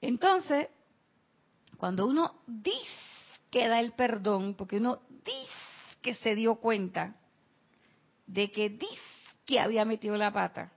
Entonces, 0.00 0.68
cuando 1.76 2.06
uno 2.06 2.40
dice 2.46 2.78
que 3.50 3.68
da 3.68 3.80
el 3.80 3.92
perdón, 3.92 4.54
porque 4.54 4.78
uno 4.78 5.00
dice 5.10 5.98
que 6.00 6.14
se 6.14 6.34
dio 6.34 6.54
cuenta 6.54 7.16
de 8.26 8.50
que 8.50 8.70
dice 8.70 9.02
que 9.44 9.60
había 9.60 9.84
metido 9.84 10.16
la 10.16 10.32
pata. 10.32 10.72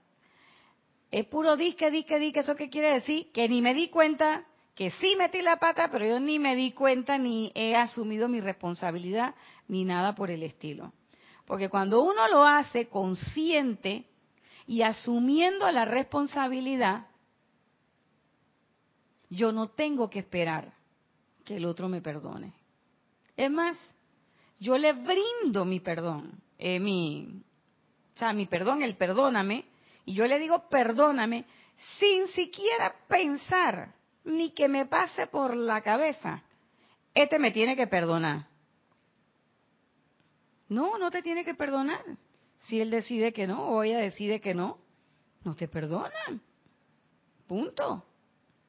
Es 1.10 1.24
puro 1.24 1.56
disque, 1.56 1.90
disque, 1.90 2.18
disque. 2.18 2.40
¿Eso 2.40 2.54
qué 2.54 2.68
quiere 2.68 2.92
decir? 2.92 3.32
Que 3.32 3.48
ni 3.48 3.62
me 3.62 3.72
di 3.72 3.88
cuenta 3.88 4.44
que 4.74 4.90
sí 4.90 5.14
metí 5.16 5.40
la 5.40 5.56
pata, 5.56 5.90
pero 5.90 6.04
yo 6.04 6.20
ni 6.20 6.38
me 6.38 6.54
di 6.54 6.72
cuenta 6.72 7.16
ni 7.16 7.50
he 7.54 7.76
asumido 7.76 8.28
mi 8.28 8.40
responsabilidad 8.40 9.34
ni 9.68 9.86
nada 9.86 10.14
por 10.14 10.30
el 10.30 10.42
estilo. 10.42 10.92
Porque 11.46 11.70
cuando 11.70 12.02
uno 12.02 12.28
lo 12.28 12.44
hace 12.44 12.88
consciente 12.88 14.09
y 14.70 14.82
asumiendo 14.82 15.68
la 15.72 15.84
responsabilidad, 15.84 17.08
yo 19.28 19.50
no 19.50 19.70
tengo 19.70 20.08
que 20.08 20.20
esperar 20.20 20.72
que 21.44 21.56
el 21.56 21.64
otro 21.64 21.88
me 21.88 22.00
perdone. 22.00 22.52
Es 23.36 23.50
más, 23.50 23.76
yo 24.60 24.78
le 24.78 24.92
brindo 24.92 25.64
mi 25.64 25.80
perdón, 25.80 26.40
eh, 26.56 26.78
mi, 26.78 27.42
o 28.14 28.18
sea, 28.20 28.32
mi 28.32 28.46
perdón, 28.46 28.82
el 28.82 28.94
perdóname, 28.94 29.64
y 30.04 30.14
yo 30.14 30.24
le 30.28 30.38
digo 30.38 30.68
perdóname 30.68 31.46
sin 31.98 32.28
siquiera 32.28 32.94
pensar 33.08 33.92
ni 34.22 34.52
que 34.52 34.68
me 34.68 34.86
pase 34.86 35.26
por 35.26 35.56
la 35.56 35.80
cabeza. 35.80 36.44
Este 37.12 37.40
me 37.40 37.50
tiene 37.50 37.74
que 37.74 37.88
perdonar. 37.88 38.46
No, 40.68 40.96
no 40.96 41.10
te 41.10 41.22
tiene 41.22 41.44
que 41.44 41.54
perdonar. 41.54 42.04
Si 42.60 42.80
él 42.80 42.90
decide 42.90 43.32
que 43.32 43.46
no 43.46 43.68
o 43.68 43.82
ella 43.82 43.98
decide 43.98 44.40
que 44.40 44.54
no, 44.54 44.78
no 45.44 45.54
te 45.54 45.68
perdonan. 45.68 46.42
Punto. 47.46 48.04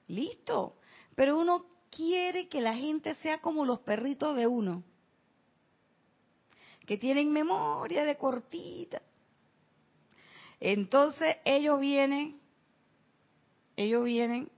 Listo. 0.08 0.76
Pero 1.16 1.38
uno 1.38 1.66
quiere 1.90 2.48
que 2.48 2.62
la 2.62 2.76
gente 2.76 3.16
sea 3.16 3.40
como 3.40 3.66
los 3.66 3.82
perritos 3.82 4.36
de 4.36 4.48
uno, 4.48 4.84
que 6.86 6.98
tienen 6.98 7.32
memoria 7.32 8.04
de 8.04 8.18
cortita. 8.18 9.02
Entonces 10.60 11.38
ellos 11.44 11.80
vienen, 11.80 12.40
ellos 13.76 14.04
vienen 14.04 14.50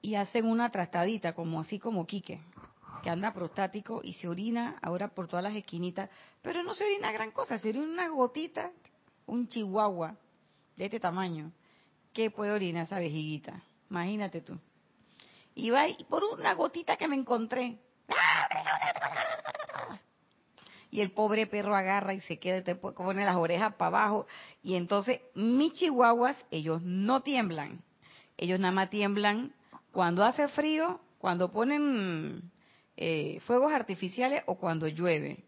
y 0.00 0.16
hacen 0.16 0.46
una 0.46 0.70
trastadita, 0.70 1.34
como 1.34 1.60
así 1.60 1.78
como 1.78 2.06
Quique, 2.06 2.40
que 3.02 3.10
anda 3.10 3.32
prostático 3.34 4.00
y 4.02 4.14
se 4.14 4.28
orina 4.28 4.78
ahora 4.80 5.08
por 5.08 5.26
todas 5.28 5.42
las 5.42 5.54
esquinitas, 5.54 6.08
pero 6.40 6.62
no 6.62 6.74
se 6.74 6.84
orina 6.84 7.12
gran 7.12 7.32
cosa, 7.32 7.58
se 7.58 7.68
orina 7.68 7.84
una 7.84 8.08
gotita, 8.08 8.70
un 9.26 9.48
chihuahua 9.48 10.16
de 10.76 10.84
este 10.84 11.00
tamaño, 11.00 11.52
que 12.12 12.30
puede 12.30 12.52
orinar 12.52 12.84
esa 12.84 12.98
vejiguita, 12.98 13.62
imagínate 13.90 14.40
tú. 14.40 14.58
Y 15.54 15.70
va 15.70 15.84
por 16.08 16.24
una 16.24 16.54
gotita 16.54 16.96
que 16.96 17.08
me 17.08 17.16
encontré. 17.16 17.78
Y 20.90 21.00
el 21.00 21.10
pobre 21.12 21.46
perro 21.46 21.74
agarra 21.74 22.14
y 22.14 22.20
se 22.20 22.38
queda, 22.38 22.62
te 22.62 22.74
pone 22.76 23.24
las 23.24 23.36
orejas 23.36 23.74
para 23.74 23.98
abajo. 23.98 24.26
Y 24.62 24.76
entonces 24.76 25.20
mis 25.34 25.72
chihuahuas, 25.72 26.36
ellos 26.50 26.82
no 26.82 27.22
tiemblan. 27.22 27.82
Ellos 28.36 28.60
nada 28.60 28.72
más 28.72 28.90
tiemblan 28.90 29.54
cuando 29.90 30.24
hace 30.24 30.48
frío, 30.48 31.00
cuando 31.18 31.50
ponen 31.50 32.51
eh, 32.96 33.40
fuegos 33.46 33.72
artificiales 33.72 34.42
o 34.46 34.56
cuando 34.56 34.88
llueve. 34.88 35.44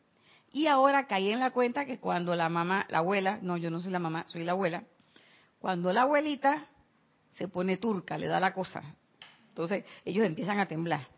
Y 0.53 0.67
ahora 0.67 1.07
caí 1.07 1.31
en 1.31 1.41
la 1.41 1.51
cuenta 1.51 1.85
que 1.85 1.99
cuando 1.99 2.35
la 2.37 2.49
mamá, 2.49 2.87
la 2.89 2.99
abuela, 2.99 3.39
no, 3.43 3.57
yo 3.57 3.71
no 3.71 3.81
soy 3.81 3.91
la 3.91 3.99
mamá, 3.99 4.25
soy 4.29 4.45
la 4.45 4.53
abuela, 4.53 4.85
cuando 5.59 5.93
la 5.93 6.03
abuelita 6.03 6.67
se 7.35 7.49
pone 7.49 7.77
turca, 7.77 8.17
le 8.19 8.27
da 8.27 8.39
la 8.39 8.53
cosa. 8.53 8.83
Entonces 9.49 9.85
ellos 10.05 10.25
empiezan 10.25 10.59
a 10.61 10.67
temblar 10.67 11.09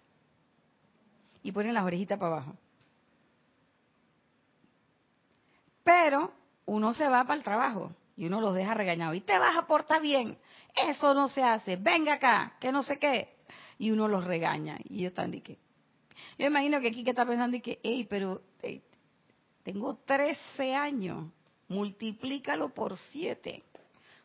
y 1.43 1.53
ponen 1.53 1.75
las 1.75 1.85
orejitas 1.85 2.19
para 2.19 2.33
abajo. 2.33 2.57
Pero 5.85 6.33
uno 6.65 6.93
se 6.95 7.09
va 7.09 7.23
para 7.25 7.35
el 7.37 7.45
trabajo 7.45 7.93
y 8.17 8.27
uno 8.27 8.41
los 8.41 8.55
deja 8.55 8.75
regañados. 8.75 9.17
Y 9.17 9.21
te 9.21 9.39
vas 9.39 9.57
a 9.57 9.67
portar 9.67 10.03
bien. 10.03 10.37
Eso 10.75 11.15
no 11.15 11.29
se 11.29 11.43
hace. 11.43 11.77
Venga 11.77 12.15
acá, 12.15 12.55
que 12.59 12.73
no 12.73 12.83
sé 12.83 12.99
qué. 12.99 13.37
Y 13.79 13.91
uno 13.91 14.09
los 14.09 14.25
regaña. 14.25 14.79
Y 14.85 15.01
ellos 15.01 15.11
están 15.11 15.31
de 15.31 15.43
que. 15.43 15.59
Yo 16.38 16.46
imagino 16.46 16.81
que 16.81 16.92
que 16.92 17.11
está 17.11 17.24
pensando 17.26 17.57
y 17.57 17.61
que, 17.61 17.81
hey, 17.83 18.07
pero 18.09 18.42
tengo 19.62 19.96
13 20.05 20.74
años. 20.74 21.26
Multiplícalo 21.68 22.68
por 22.68 22.96
7. 23.12 23.62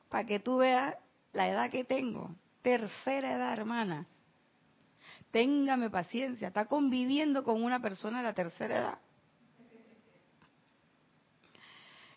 Para 0.10 0.26
que 0.26 0.40
tú 0.40 0.58
veas 0.58 0.96
la 1.34 1.50
edad 1.50 1.72
que 1.72 1.84
tengo. 1.84 2.30
Tercera 2.62 3.34
edad, 3.34 3.54
hermana. 3.54 4.06
Téngame 5.32 5.90
paciencia. 5.90 6.50
Está 6.50 6.66
conviviendo 6.66 7.44
con 7.44 7.64
una 7.64 7.82
persona 7.82 8.20
de 8.20 8.24
la 8.26 8.34
tercera 8.34 8.78
edad. 8.78 8.98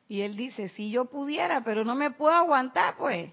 Y 0.07 0.21
él 0.21 0.37
dice, 0.37 0.69
si 0.71 0.91
yo 0.91 1.07
pudiera, 1.07 1.65
pero 1.65 1.85
no 1.85 1.95
me 1.95 2.11
puedo 2.11 2.35
aguantar, 2.35 2.97
pues. 2.99 3.33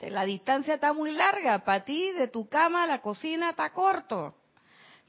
La 0.00 0.24
distancia 0.24 0.74
está 0.74 0.92
muy 0.92 1.12
larga. 1.12 1.64
Para 1.64 1.84
ti, 1.84 2.12
de 2.12 2.28
tu 2.28 2.48
cama 2.48 2.84
a 2.84 2.86
la 2.86 3.02
cocina 3.02 3.50
está 3.50 3.72
corto. 3.72 4.34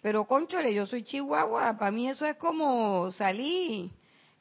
Pero, 0.01 0.25
conchole, 0.25 0.73
yo 0.73 0.85
soy 0.85 1.03
chihuahua. 1.03 1.77
Para 1.77 1.91
mí 1.91 2.09
eso 2.09 2.25
es 2.25 2.37
como 2.37 3.09
salir 3.11 3.89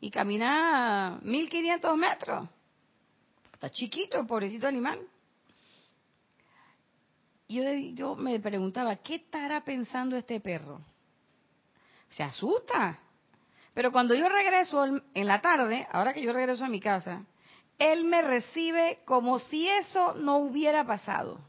y 0.01 0.11
caminar 0.11 1.23
1500 1.23 1.97
metros. 1.97 2.49
Está 3.53 3.71
chiquito, 3.71 4.21
el 4.21 4.27
pobrecito 4.27 4.67
animal. 4.67 5.01
Yo, 7.49 7.63
yo 7.95 8.17
me 8.17 8.39
preguntaba, 8.41 8.97
¿qué 8.97 9.17
estará 9.17 9.65
pensando 9.65 10.17
este 10.17 10.41
perro? 10.41 10.81
Se 12.11 12.23
asusta. 12.23 12.99
Pero 13.73 13.93
cuando 13.93 14.15
yo 14.15 14.29
regreso 14.29 14.85
en 14.87 15.27
la 15.27 15.41
tarde, 15.41 15.87
ahora 15.91 16.13
que 16.13 16.23
yo 16.23 16.33
regreso 16.33 16.65
a 16.65 16.69
mi 16.69 16.81
casa, 16.81 17.25
él 17.79 18.05
me 18.05 18.23
recibe 18.23 19.01
como 19.05 19.39
si 19.39 19.69
eso 19.69 20.15
no 20.15 20.39
hubiera 20.39 20.85
pasado. 20.85 21.41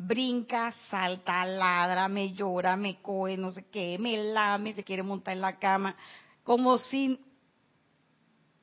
Brinca, 0.00 0.72
salta, 0.88 1.44
ladra, 1.44 2.06
me 2.06 2.32
llora, 2.32 2.76
me 2.76 3.02
coge, 3.02 3.36
no 3.36 3.50
sé 3.50 3.64
qué, 3.64 3.98
me 3.98 4.16
lame, 4.16 4.72
se 4.72 4.84
quiere 4.84 5.02
montar 5.02 5.34
en 5.34 5.40
la 5.40 5.58
cama, 5.58 5.96
como 6.44 6.78
si 6.78 7.20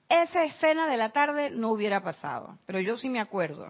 esa 0.08 0.46
escena 0.46 0.88
de 0.88 0.96
la 0.96 1.12
tarde 1.12 1.50
no 1.50 1.72
hubiera 1.72 2.02
pasado. 2.02 2.58
Pero 2.66 2.80
yo 2.80 2.96
sí 2.96 3.10
me 3.10 3.20
acuerdo. 3.20 3.70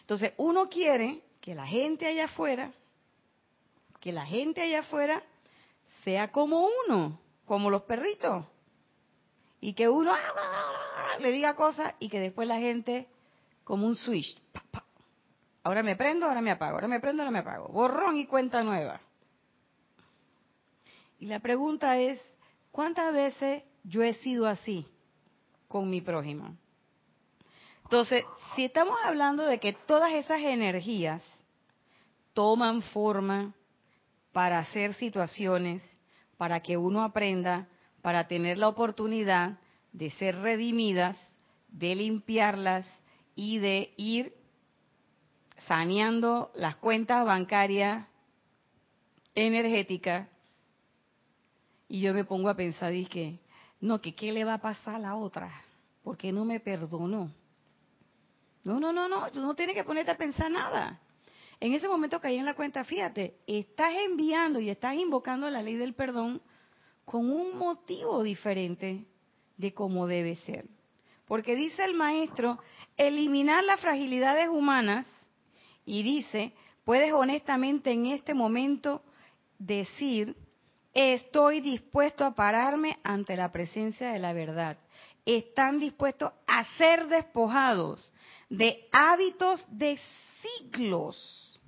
Entonces, 0.00 0.32
uno 0.38 0.70
quiere 0.70 1.20
que 1.42 1.54
la 1.54 1.66
gente 1.66 2.06
allá 2.06 2.24
afuera, 2.24 2.72
que 4.00 4.12
la 4.12 4.24
gente 4.24 4.62
allá 4.62 4.80
afuera 4.80 5.22
sea 6.04 6.32
como 6.32 6.66
uno, 6.86 7.20
como 7.44 7.68
los 7.68 7.82
perritos. 7.82 8.46
Y 9.60 9.74
que 9.74 9.90
uno 9.90 10.16
le 11.18 11.32
diga 11.32 11.54
cosas 11.54 11.94
y 11.98 12.08
que 12.08 12.18
después 12.18 12.48
la 12.48 12.58
gente, 12.58 13.08
como 13.62 13.86
un 13.86 13.96
switch, 13.96 14.40
Ahora 15.66 15.82
me 15.82 15.96
prendo, 15.96 16.26
ahora 16.26 16.40
me 16.40 16.52
apago, 16.52 16.74
ahora 16.74 16.86
me 16.86 17.00
prendo, 17.00 17.24
ahora 17.24 17.32
me 17.32 17.40
apago. 17.40 17.66
Borrón 17.66 18.16
y 18.18 18.26
cuenta 18.26 18.62
nueva. 18.62 19.00
Y 21.18 21.26
la 21.26 21.40
pregunta 21.40 21.98
es, 21.98 22.22
¿cuántas 22.70 23.12
veces 23.12 23.64
yo 23.82 24.04
he 24.04 24.14
sido 24.14 24.46
así 24.46 24.86
con 25.66 25.90
mi 25.90 26.00
prójimo? 26.00 26.56
Entonces, 27.82 28.24
si 28.54 28.66
estamos 28.66 28.96
hablando 29.02 29.44
de 29.44 29.58
que 29.58 29.72
todas 29.72 30.12
esas 30.12 30.38
energías 30.38 31.20
toman 32.32 32.82
forma 32.82 33.52
para 34.30 34.60
hacer 34.60 34.94
situaciones, 34.94 35.82
para 36.36 36.60
que 36.60 36.76
uno 36.76 37.02
aprenda, 37.02 37.66
para 38.02 38.28
tener 38.28 38.56
la 38.56 38.68
oportunidad 38.68 39.58
de 39.92 40.12
ser 40.12 40.36
redimidas, 40.36 41.18
de 41.66 41.96
limpiarlas 41.96 42.86
y 43.34 43.58
de 43.58 43.92
ir 43.96 44.45
saneando 45.66 46.50
las 46.54 46.76
cuentas 46.76 47.24
bancarias 47.24 48.06
energéticas. 49.34 50.28
Y 51.88 52.00
yo 52.00 52.14
me 52.14 52.24
pongo 52.24 52.48
a 52.48 52.56
pensar, 52.56 52.90
dije, 52.90 53.38
no, 53.80 54.00
que 54.00 54.14
qué 54.14 54.32
le 54.32 54.44
va 54.44 54.54
a 54.54 54.60
pasar 54.60 54.96
a 54.96 54.98
la 54.98 55.14
otra, 55.14 55.52
porque 56.02 56.32
no 56.32 56.44
me 56.44 56.60
perdonó. 56.60 57.30
No, 58.64 58.80
no, 58.80 58.92
no, 58.92 59.08
no, 59.08 59.30
tú 59.30 59.40
no 59.40 59.54
tienes 59.54 59.76
que 59.76 59.84
ponerte 59.84 60.10
a 60.10 60.16
pensar 60.16 60.50
nada. 60.50 61.00
En 61.60 61.72
ese 61.72 61.88
momento 61.88 62.20
caí 62.20 62.36
en 62.36 62.44
la 62.44 62.54
cuenta, 62.54 62.84
fíjate, 62.84 63.36
estás 63.46 63.92
enviando 63.94 64.58
y 64.58 64.68
estás 64.68 64.94
invocando 64.94 65.48
la 65.48 65.62
ley 65.62 65.76
del 65.76 65.94
perdón 65.94 66.42
con 67.04 67.30
un 67.30 67.56
motivo 67.56 68.22
diferente 68.22 69.04
de 69.56 69.72
cómo 69.72 70.06
debe 70.06 70.34
ser. 70.34 70.66
Porque 71.26 71.54
dice 71.54 71.84
el 71.84 71.94
maestro, 71.94 72.58
eliminar 72.96 73.62
las 73.64 73.80
fragilidades 73.80 74.48
humanas 74.48 75.06
y 75.86 76.02
dice, 76.02 76.52
puedes 76.84 77.12
honestamente 77.12 77.92
en 77.92 78.06
este 78.06 78.34
momento 78.34 79.02
decir, 79.58 80.36
estoy 80.92 81.60
dispuesto 81.60 82.24
a 82.24 82.34
pararme 82.34 82.98
ante 83.04 83.36
la 83.36 83.52
presencia 83.52 84.10
de 84.10 84.18
la 84.18 84.32
verdad. 84.32 84.76
Están 85.24 85.78
dispuestos 85.78 86.32
a 86.46 86.64
ser 86.76 87.06
despojados 87.06 88.12
de 88.50 88.86
hábitos 88.92 89.64
de 89.70 89.98
siglos 90.42 91.58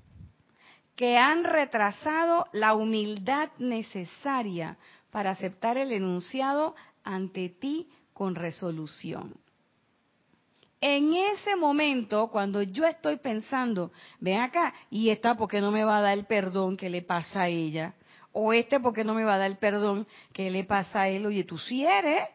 que 0.97 1.17
han 1.17 1.45
retrasado 1.45 2.47
la 2.53 2.75
humildad 2.75 3.51
necesaria 3.59 4.77
para 5.11 5.31
aceptar 5.31 5.79
el 5.79 5.93
enunciado 5.93 6.75
ante 7.05 7.49
ti 7.49 7.89
con 8.13 8.35
resolución. 8.35 9.35
En 10.81 11.13
ese 11.13 11.57
momento, 11.57 12.29
cuando 12.29 12.63
yo 12.63 12.87
estoy 12.87 13.17
pensando, 13.17 13.91
ven 14.21 14.41
acá, 14.41 14.73
y 14.91 15.11
esta 15.11 15.37
porque 15.37 15.61
no 15.61 15.73
me 15.73 15.85
va 15.85 15.99
a 15.99 16.03
dar 16.03 16.17
el 16.17 16.27
perdón 16.27 16.77
que 16.77 16.89
le 16.89 17.03
pasa 17.03 17.43
a 17.43 17.49
ella, 17.49 17.95
o 18.33 18.53
este 18.53 18.79
porque 18.79 19.03
no 19.03 19.15
me 19.15 19.25
va 19.25 19.35
a 19.35 19.39
dar 19.39 19.51
el 19.51 19.59
perdón 19.59 20.07
que 20.33 20.51
le 20.51 20.65
pasa 20.65 21.03
a 21.03 21.09
él, 21.09 21.27
oye, 21.27 21.45
tú 21.45 21.59
sí 21.59 21.85
eres. 21.85 22.29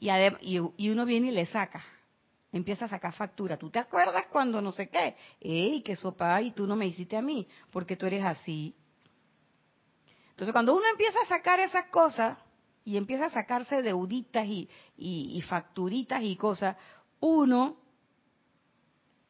Y, 0.00 0.10
y 0.76 0.90
uno 0.90 1.06
viene 1.06 1.28
y 1.28 1.30
le 1.30 1.46
saca 1.46 1.82
empieza 2.52 2.84
a 2.84 2.88
sacar 2.88 3.12
factura. 3.14 3.56
¿Tú 3.56 3.70
te 3.70 3.78
acuerdas 3.78 4.26
cuando 4.26 4.60
no 4.60 4.72
sé 4.72 4.88
qué? 4.88 5.16
¡Ey, 5.40 5.82
qué 5.82 5.96
sopa! 5.96 6.40
Y 6.42 6.52
tú 6.52 6.66
no 6.66 6.76
me 6.76 6.86
hiciste 6.86 7.16
a 7.16 7.22
mí, 7.22 7.48
porque 7.70 7.96
tú 7.96 8.06
eres 8.06 8.22
así. 8.22 8.76
Entonces, 10.30 10.52
cuando 10.52 10.74
uno 10.74 10.84
empieza 10.90 11.18
a 11.22 11.26
sacar 11.26 11.60
esas 11.60 11.86
cosas 11.86 12.38
y 12.84 12.96
empieza 12.96 13.26
a 13.26 13.30
sacarse 13.30 13.82
deuditas 13.82 14.46
y, 14.46 14.68
y, 14.96 15.40
facturitas 15.42 16.22
y 16.22 16.36
cosas, 16.36 16.76
uno 17.20 17.76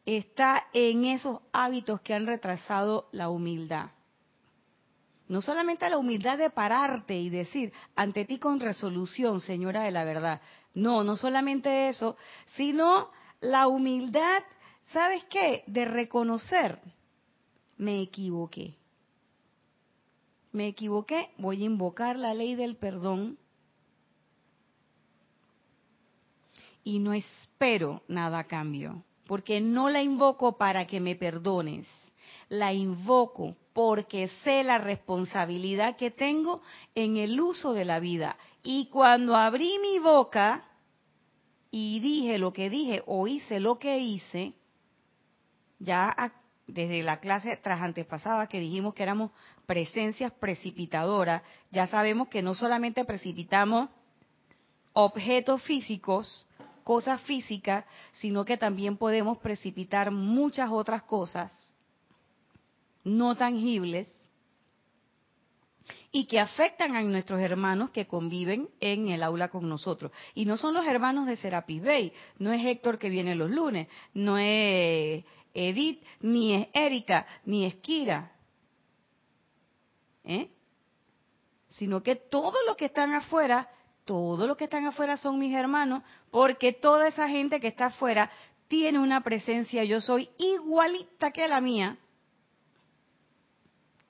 está 0.07 0.65
en 0.73 1.05
esos 1.05 1.41
hábitos 1.53 2.01
que 2.01 2.15
han 2.15 2.27
retrasado 2.27 3.09
la 3.12 3.29
humildad. 3.29 3.91
No 5.29 5.41
solamente 5.41 5.88
la 5.88 5.99
humildad 5.99 6.38
de 6.38 6.51
pararte 6.51 7.19
y 7.19 7.31
decir 7.31 7.73
ante 7.95 8.25
ti 8.25 8.38
con 8.38 8.61
resolución, 8.61 9.41
señora 9.41 9.83
de 9.83 9.91
la 9.91 10.05
verdad. 10.05 10.41
No, 10.75 11.05
no 11.05 11.17
solamente 11.17 11.88
eso, 11.88 12.17
sino 12.57 13.11
la 13.41 13.69
humildad, 13.69 14.43
¿sabes 14.93 15.25
qué? 15.25 15.62
De 15.67 15.85
reconocer, 15.85 16.81
me 17.77 18.01
equivoqué. 18.01 18.77
Me 20.53 20.69
equivoqué, 20.69 21.31
voy 21.38 21.62
a 21.62 21.67
invocar 21.67 22.19
la 22.19 22.35
ley 22.35 22.55
del 22.55 22.77
perdón 22.77 23.38
y 26.85 26.99
no 26.99 27.12
espero 27.12 28.03
nada 28.09 28.40
a 28.40 28.45
cambio, 28.45 29.05
porque 29.27 29.61
no 29.61 29.88
la 29.88 30.03
invoco 30.03 30.57
para 30.57 30.87
que 30.87 31.01
me 31.01 31.16
perdones, 31.16 31.87
la 32.49 32.73
invoco 32.73 33.57
porque 33.73 34.29
sé 34.45 34.62
la 34.64 34.79
responsabilidad 34.79 35.97
que 35.97 36.11
tengo 36.11 36.61
en 36.95 37.16
el 37.16 37.40
uso 37.40 37.73
de 37.73 37.85
la 37.85 38.01
vida. 38.01 38.37
Y 38.62 38.87
cuando 38.87 39.37
abrí 39.37 39.79
mi 39.81 39.99
boca 39.99 40.64
y 41.71 42.01
dije 42.01 42.38
lo 42.38 42.53
que 42.53 42.68
dije 42.68 43.03
o 43.07 43.27
hice 43.27 43.61
lo 43.61 43.79
que 43.79 43.99
hice, 43.99 44.53
ya 45.79 46.14
desde 46.66 47.03
la 47.03 47.21
clase 47.21 47.57
tras 47.57 47.81
antepasada 47.81 48.47
que 48.47 48.61
dijimos 48.61 48.95
que 48.95 49.03
éramos 49.03 49.31
presencias 49.66 50.33
precipitadoras, 50.33 51.42
ya 51.71 51.87
sabemos 51.87 52.29
que 52.29 52.42
no 52.42 52.55
solamente 52.55 53.05
precipitamos 53.05 53.88
objetos 54.92 55.62
físicos, 55.62 56.47
cosas 56.83 57.21
físicas, 57.23 57.85
sino 58.12 58.45
que 58.45 58.57
también 58.57 58.97
podemos 58.97 59.38
precipitar 59.38 60.11
muchas 60.11 60.71
otras 60.71 61.03
cosas 61.03 61.73
no 63.05 63.35
tangibles 63.35 64.09
y 66.12 66.27
que 66.27 66.38
afectan 66.38 66.95
a 66.95 67.03
nuestros 67.03 67.40
hermanos 67.40 67.90
que 67.90 68.07
conviven 68.07 68.68
en 68.81 69.09
el 69.09 69.23
aula 69.23 69.49
con 69.49 69.68
nosotros. 69.68 70.12
Y 70.35 70.45
no 70.45 70.57
son 70.57 70.75
los 70.75 70.87
hermanos 70.87 71.27
de 71.27 71.37
Serapis 71.37 71.83
Bay, 71.83 72.12
no 72.38 72.53
es 72.53 72.64
Héctor 72.64 72.99
que 72.99 73.09
viene 73.09 73.35
los 73.35 73.51
lunes, 73.51 73.88
no 74.14 74.38
es 74.38 75.25
Edith, 75.55 76.03
ni 76.21 76.55
es 76.55 76.68
Erika, 76.73 77.27
ni 77.45 77.64
es 77.64 77.77
Kira, 77.77 78.33
¿eh? 80.25 80.51
sino 81.68 82.03
que 82.03 82.16
todos 82.16 82.59
los 82.66 82.77
que 82.77 82.87
están 82.87 83.14
afuera, 83.14 83.68
todos 84.05 84.47
los 84.47 84.57
que 84.57 84.65
están 84.65 84.87
afuera 84.87 85.17
son 85.17 85.38
mis 85.38 85.55
hermanos, 85.55 86.03
porque 86.31 86.73
toda 86.73 87.09
esa 87.09 87.29
gente 87.29 87.61
que 87.61 87.69
está 87.69 87.87
afuera 87.87 88.31
tiene 88.69 88.99
una 88.99 89.23
presencia, 89.23 89.85
yo 89.85 90.01
soy 90.01 90.31
igualita 90.38 91.31
que 91.31 91.47
la 91.47 91.61
mía, 91.61 91.99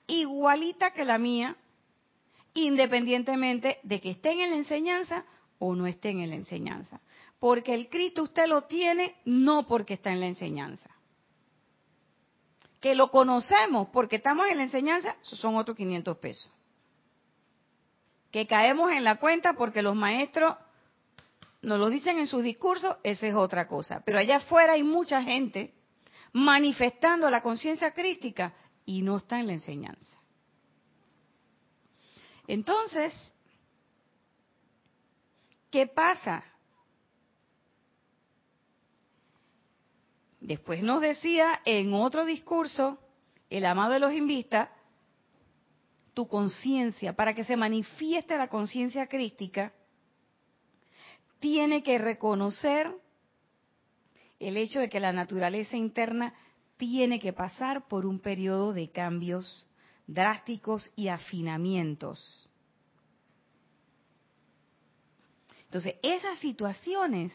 igualita 0.07 0.91
que 0.91 1.05
la 1.05 1.17
mía, 1.17 1.57
independientemente 2.53 3.79
de 3.83 3.99
que 3.99 4.11
estén 4.11 4.39
en 4.39 4.51
la 4.51 4.57
enseñanza 4.57 5.25
o 5.59 5.75
no 5.75 5.87
estén 5.87 6.19
en 6.21 6.29
la 6.29 6.35
enseñanza. 6.35 7.01
Porque 7.39 7.73
el 7.73 7.89
Cristo 7.89 8.23
usted 8.23 8.47
lo 8.47 8.63
tiene 8.63 9.15
no 9.25 9.67
porque 9.67 9.95
está 9.95 10.11
en 10.11 10.21
la 10.21 10.27
enseñanza. 10.27 10.89
Que 12.79 12.95
lo 12.95 13.11
conocemos 13.11 13.89
porque 13.89 14.17
estamos 14.17 14.47
en 14.47 14.57
la 14.57 14.63
enseñanza, 14.63 15.15
son 15.21 15.55
otros 15.55 15.75
500 15.75 16.17
pesos. 16.17 16.51
Que 18.33 18.47
caemos 18.47 18.91
en 18.91 19.03
la 19.03 19.19
cuenta 19.19 19.53
porque 19.53 19.83
los 19.83 19.95
maestros 19.95 20.55
nos 21.61 21.79
lo 21.79 21.89
dicen 21.89 22.17
en 22.17 22.25
sus 22.25 22.43
discursos, 22.43 22.97
esa 23.03 23.27
es 23.27 23.35
otra 23.35 23.67
cosa. 23.67 24.01
Pero 24.03 24.17
allá 24.17 24.37
afuera 24.37 24.73
hay 24.73 24.81
mucha 24.83 25.21
gente 25.21 25.73
manifestando 26.33 27.29
la 27.29 27.43
conciencia 27.43 27.93
crística 27.93 28.53
y 28.85 29.03
no 29.03 29.17
está 29.17 29.39
en 29.39 29.47
la 29.47 29.53
enseñanza. 29.53 30.19
Entonces, 32.47 33.33
¿qué 35.69 35.85
pasa? 35.85 36.43
Después 40.41 40.81
nos 40.81 41.01
decía 41.01 41.61
en 41.65 41.93
otro 41.93 42.25
discurso, 42.25 42.97
el 43.49 43.65
amado 43.65 43.93
de 43.93 43.99
los 43.99 44.11
invistas, 44.11 44.69
tu 46.13 46.27
conciencia, 46.27 47.13
para 47.13 47.33
que 47.33 47.43
se 47.43 47.57
manifieste 47.57 48.37
la 48.37 48.47
conciencia 48.47 49.07
crística, 49.07 49.73
tiene 51.39 51.83
que 51.83 51.97
reconocer 51.97 52.95
el 54.39 54.57
hecho 54.57 54.79
de 54.79 54.89
que 54.89 54.99
la 54.99 55.11
naturaleza 55.11 55.75
interna 55.77 56.33
tiene 56.77 57.19
que 57.19 57.33
pasar 57.33 57.87
por 57.87 58.05
un 58.05 58.19
periodo 58.19 58.73
de 58.73 58.89
cambios 58.89 59.67
drásticos 60.07 60.91
y 60.95 61.07
afinamientos. 61.07 62.49
Entonces, 65.65 65.95
esas 66.03 66.37
situaciones 66.39 67.33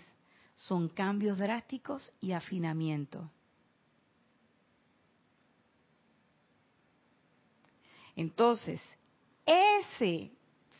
son 0.55 0.89
cambios 0.89 1.39
drásticos 1.39 2.11
y 2.21 2.33
afinamiento. 2.33 3.31
Entonces, 8.19 8.81
ese 9.47 10.33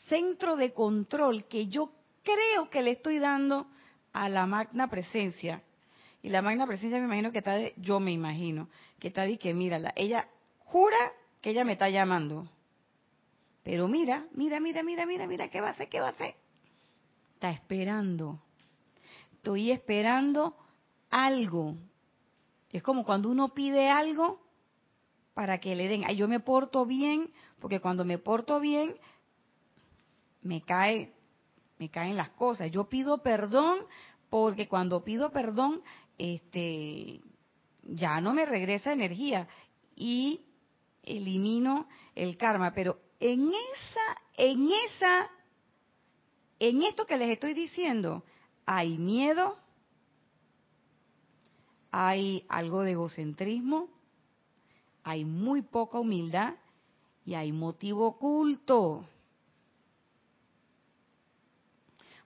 centro 0.09 0.57
de 0.57 0.73
control 0.73 1.45
que 1.45 1.67
yo 1.67 1.89
creo 2.21 2.69
que 2.69 2.81
le 2.81 2.91
estoy 2.91 3.17
dando 3.17 3.65
a 4.11 4.27
la 4.27 4.45
magna 4.45 4.89
presencia, 4.89 5.63
Y 6.21 6.27
la 6.27 6.41
magna 6.41 6.67
presencia 6.67 6.99
me 6.99 7.05
imagino 7.05 7.31
que 7.31 7.37
está 7.37 7.53
de, 7.53 7.73
yo 7.77 8.01
me 8.01 8.11
imagino, 8.11 8.67
que 8.99 9.07
está 9.07 9.21
de 9.21 9.37
que 9.37 9.53
mírala, 9.53 9.93
ella 9.95 10.27
jura 10.65 11.13
que 11.39 11.51
ella 11.51 11.63
me 11.63 11.71
está 11.71 11.87
llamando. 11.87 12.45
Pero 13.63 13.87
mira, 13.87 14.27
mira, 14.33 14.59
mira, 14.59 14.83
mira, 14.83 15.05
mira, 15.05 15.25
mira, 15.25 15.47
¿qué 15.47 15.61
va 15.61 15.67
a 15.67 15.71
hacer? 15.71 15.87
¿Qué 15.87 16.01
va 16.01 16.07
a 16.07 16.09
hacer? 16.09 16.35
Está 17.35 17.51
esperando. 17.51 18.41
Estoy 19.31 19.71
esperando 19.71 20.57
algo. 21.09 21.77
Es 22.69 22.83
como 22.83 23.05
cuando 23.05 23.29
uno 23.31 23.53
pide 23.53 23.89
algo 23.89 24.41
para 25.39 25.61
que 25.61 25.73
le 25.73 25.87
den. 25.87 26.03
Yo 26.17 26.27
me 26.27 26.41
porto 26.41 26.85
bien, 26.85 27.31
porque 27.61 27.79
cuando 27.79 28.03
me 28.03 28.17
porto 28.17 28.59
bien, 28.59 28.97
me 30.41 30.61
cae, 30.63 31.13
me 31.77 31.89
caen 31.89 32.17
las 32.17 32.31
cosas. 32.31 32.69
Yo 32.71 32.89
pido 32.89 33.19
perdón 33.23 33.79
porque 34.29 34.67
cuando 34.67 35.01
pido 35.05 35.31
perdón, 35.31 35.81
este, 36.17 37.21
ya 37.83 38.19
no 38.19 38.33
me 38.33 38.45
regresa 38.45 38.91
energía 38.91 39.47
y 39.95 40.41
elimino 41.03 41.87
el 42.15 42.35
karma. 42.35 42.73
Pero 42.73 42.99
en 43.21 43.47
esa, 43.47 44.21
en 44.35 44.69
esa, 44.73 45.29
en 46.59 46.83
esto 46.83 47.05
que 47.05 47.15
les 47.15 47.29
estoy 47.29 47.53
diciendo, 47.53 48.25
hay 48.65 48.97
miedo, 48.97 49.57
hay 51.91 52.43
algo 52.49 52.81
de 52.81 52.91
egocentrismo, 52.91 53.98
hay 55.09 55.25
muy 55.25 55.63
poca 55.63 55.99
humildad 55.99 56.53
y 57.25 57.33
hay 57.33 57.51
motivo 57.51 58.05
oculto. 58.05 59.07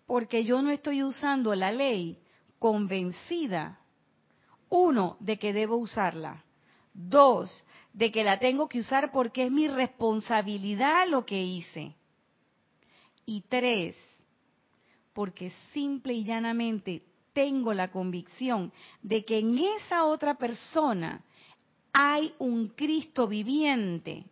Porque 0.05 0.43
yo 0.43 0.61
no 0.61 0.69
estoy 0.69 1.01
usando 1.01 1.55
la 1.55 1.71
ley 1.71 2.19
convencida, 2.59 3.79
uno, 4.67 5.15
de 5.21 5.37
que 5.37 5.53
debo 5.53 5.77
usarla, 5.77 6.43
dos, 6.93 7.63
de 7.93 8.11
que 8.11 8.25
la 8.25 8.37
tengo 8.39 8.67
que 8.67 8.79
usar 8.79 9.13
porque 9.13 9.45
es 9.45 9.51
mi 9.51 9.69
responsabilidad 9.69 11.07
lo 11.07 11.25
que 11.25 11.41
hice, 11.41 11.95
y 13.25 13.45
tres, 13.47 13.95
porque 15.13 15.53
simple 15.71 16.15
y 16.15 16.25
llanamente 16.25 17.01
tengo 17.31 17.73
la 17.73 17.89
convicción 17.91 18.73
de 19.01 19.23
que 19.23 19.39
en 19.39 19.57
esa 19.57 20.03
otra 20.03 20.33
persona 20.35 21.23
hay 21.93 22.33
un 22.39 22.69
Cristo 22.69 23.27
viviente 23.27 24.25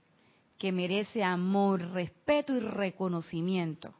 que 0.58 0.72
merece 0.72 1.24
amor, 1.24 1.82
respeto 1.92 2.54
y 2.56 2.60
reconocimiento. 2.60 3.94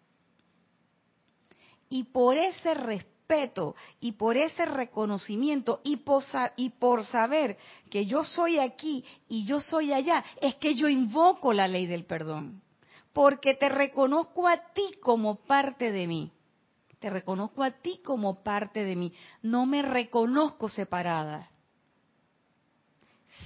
Y 1.90 2.06
por 2.06 2.38
ese 2.38 2.74
respeto 2.74 3.76
y 4.00 4.14
por 4.14 4.36
ese 4.36 4.66
reconocimiento 4.66 5.80
y 5.84 5.98
por, 5.98 6.24
y 6.58 6.70
por 6.72 7.06
saber 7.06 7.58
que 7.90 8.06
yo 8.06 8.26
soy 8.26 8.60
aquí 8.60 9.06
y 9.30 9.46
yo 9.46 9.62
soy 9.62 9.94
allá, 9.94 10.24
es 10.42 10.56
que 10.56 10.76
yo 10.76 10.90
invoco 10.90 11.54
la 11.54 11.68
ley 11.68 11.86
del 11.86 12.06
perdón. 12.06 12.62
Porque 13.14 13.54
te 13.54 13.70
reconozco 13.70 14.48
a 14.48 14.58
ti 14.74 14.96
como 15.02 15.36
parte 15.36 15.92
de 15.92 16.08
mí. 16.08 16.32
Te 17.00 17.10
reconozco 17.10 17.64
a 17.64 17.72
ti 17.72 18.02
como 18.04 18.44
parte 18.44 18.84
de 18.84 18.96
mí. 18.96 19.14
No 19.42 19.66
me 19.66 19.82
reconozco 19.82 20.70
separada. 20.70 21.51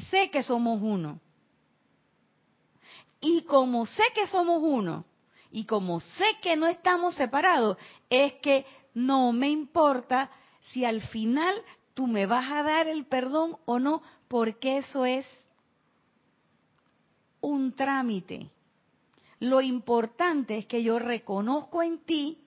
Sé 0.10 0.30
que 0.30 0.44
somos 0.44 0.80
uno. 0.82 1.20
Y 3.22 3.44
como 3.46 3.86
sé 3.86 4.04
que 4.14 4.28
somos 4.28 4.62
uno, 4.62 5.06
y 5.52 5.66
como 5.66 6.00
sé 6.00 6.26
que 6.42 6.56
no 6.56 6.68
estamos 6.68 7.16
separados, 7.16 7.78
es 8.10 8.34
que 8.36 8.66
no 8.94 9.32
me 9.32 9.50
importa 9.50 10.30
si 10.60 10.86
al 10.86 11.02
final 11.02 11.56
tú 11.94 12.08
me 12.08 12.26
vas 12.26 12.52
a 12.52 12.62
dar 12.64 12.88
el 12.88 13.06
perdón 13.06 13.58
o 13.66 13.80
no, 13.80 14.02
porque 14.28 14.78
eso 14.78 15.06
es 15.06 15.26
un 17.42 17.74
trámite. 17.74 18.50
Lo 19.40 19.62
importante 19.62 20.58
es 20.58 20.66
que 20.66 20.84
yo 20.84 21.00
reconozco 21.00 21.84
en 21.84 22.00
ti 22.00 22.45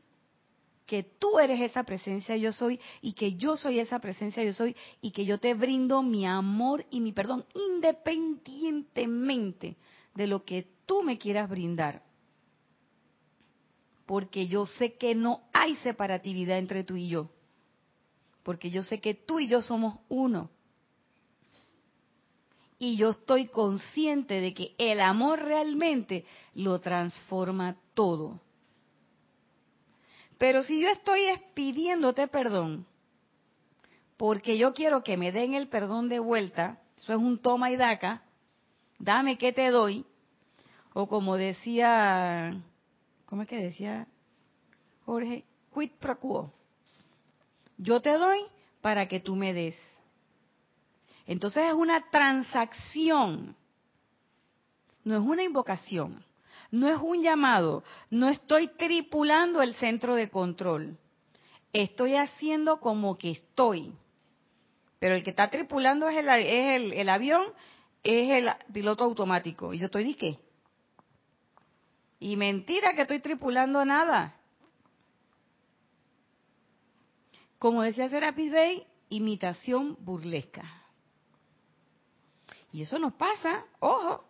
que 0.88 1.02
tú 1.02 1.38
eres 1.38 1.60
esa 1.60 1.84
presencia 1.84 2.34
yo 2.38 2.50
soy 2.50 2.80
y 3.02 3.12
que 3.12 3.34
yo 3.34 3.58
soy 3.58 3.78
esa 3.78 3.98
presencia 3.98 4.42
yo 4.42 4.54
soy 4.54 4.74
y 5.02 5.10
que 5.10 5.26
yo 5.26 5.38
te 5.38 5.52
brindo 5.52 6.02
mi 6.02 6.24
amor 6.24 6.86
y 6.90 7.02
mi 7.02 7.12
perdón 7.12 7.44
independientemente 7.54 9.76
de 10.14 10.26
lo 10.26 10.46
que 10.46 10.66
tú 10.86 11.02
me 11.02 11.18
quieras 11.18 11.50
brindar. 11.50 12.02
Porque 14.06 14.48
yo 14.48 14.64
sé 14.64 14.94
que 14.94 15.14
no 15.14 15.42
hay 15.52 15.76
separatividad 15.76 16.56
entre 16.56 16.82
tú 16.82 16.96
y 16.96 17.08
yo. 17.08 17.28
Porque 18.42 18.70
yo 18.70 18.82
sé 18.82 19.00
que 19.00 19.12
tú 19.12 19.38
y 19.38 19.46
yo 19.46 19.60
somos 19.60 19.98
uno. 20.08 20.48
Y 22.78 22.96
yo 22.96 23.10
estoy 23.10 23.48
consciente 23.48 24.40
de 24.40 24.54
que 24.54 24.74
el 24.78 25.00
amor 25.00 25.42
realmente 25.42 26.24
lo 26.54 26.80
transforma 26.80 27.76
todo. 27.92 28.40
Pero 30.38 30.62
si 30.62 30.80
yo 30.80 30.88
estoy 30.88 31.22
pidiéndote 31.54 32.28
perdón, 32.28 32.86
porque 34.16 34.56
yo 34.56 34.72
quiero 34.72 35.02
que 35.02 35.16
me 35.16 35.32
den 35.32 35.54
el 35.54 35.68
perdón 35.68 36.08
de 36.08 36.20
vuelta, 36.20 36.80
eso 36.96 37.12
es 37.12 37.18
un 37.18 37.38
toma 37.38 37.72
y 37.72 37.76
daca, 37.76 38.22
dame 38.98 39.36
que 39.36 39.52
te 39.52 39.68
doy, 39.70 40.06
o 40.94 41.08
como 41.08 41.36
decía, 41.36 42.52
¿cómo 43.26 43.42
es 43.42 43.48
que 43.48 43.56
decía 43.56 44.06
Jorge? 45.04 45.44
Quid 45.74 45.90
pro 45.98 46.18
quo. 46.18 46.52
Yo 47.76 48.00
te 48.00 48.12
doy 48.12 48.40
para 48.80 49.06
que 49.06 49.20
tú 49.20 49.36
me 49.36 49.52
des. 49.52 49.76
Entonces 51.26 51.66
es 51.66 51.74
una 51.74 52.10
transacción, 52.10 53.56
no 55.04 55.14
es 55.14 55.20
una 55.20 55.42
invocación 55.42 56.24
no 56.70 56.88
es 56.88 56.98
un 57.00 57.22
llamado, 57.22 57.82
no 58.10 58.28
estoy 58.28 58.68
tripulando 58.68 59.62
el 59.62 59.74
centro 59.76 60.14
de 60.14 60.28
control, 60.28 60.98
estoy 61.72 62.16
haciendo 62.16 62.80
como 62.80 63.16
que 63.16 63.30
estoy. 63.30 63.94
Pero 64.98 65.14
el 65.14 65.22
que 65.22 65.30
está 65.30 65.48
tripulando 65.48 66.08
es 66.08 66.16
el, 66.16 66.28
es 66.28 66.92
el, 66.96 67.08
avión, 67.08 67.42
es 68.02 68.30
el 68.30 68.48
piloto 68.72 69.04
automático. 69.04 69.72
Y 69.72 69.78
yo 69.78 69.86
estoy 69.86 70.04
de 70.04 70.16
qué? 70.16 70.38
Y 72.18 72.36
mentira 72.36 72.94
que 72.94 73.02
estoy 73.02 73.20
tripulando 73.20 73.84
nada. 73.84 74.34
Como 77.58 77.82
decía 77.82 78.08
Serapis 78.08 78.50
Bey, 78.50 78.86
imitación 79.08 79.96
burlesca. 80.00 80.64
Y 82.72 82.82
eso 82.82 82.98
nos 82.98 83.14
pasa, 83.14 83.64
ojo, 83.80 84.27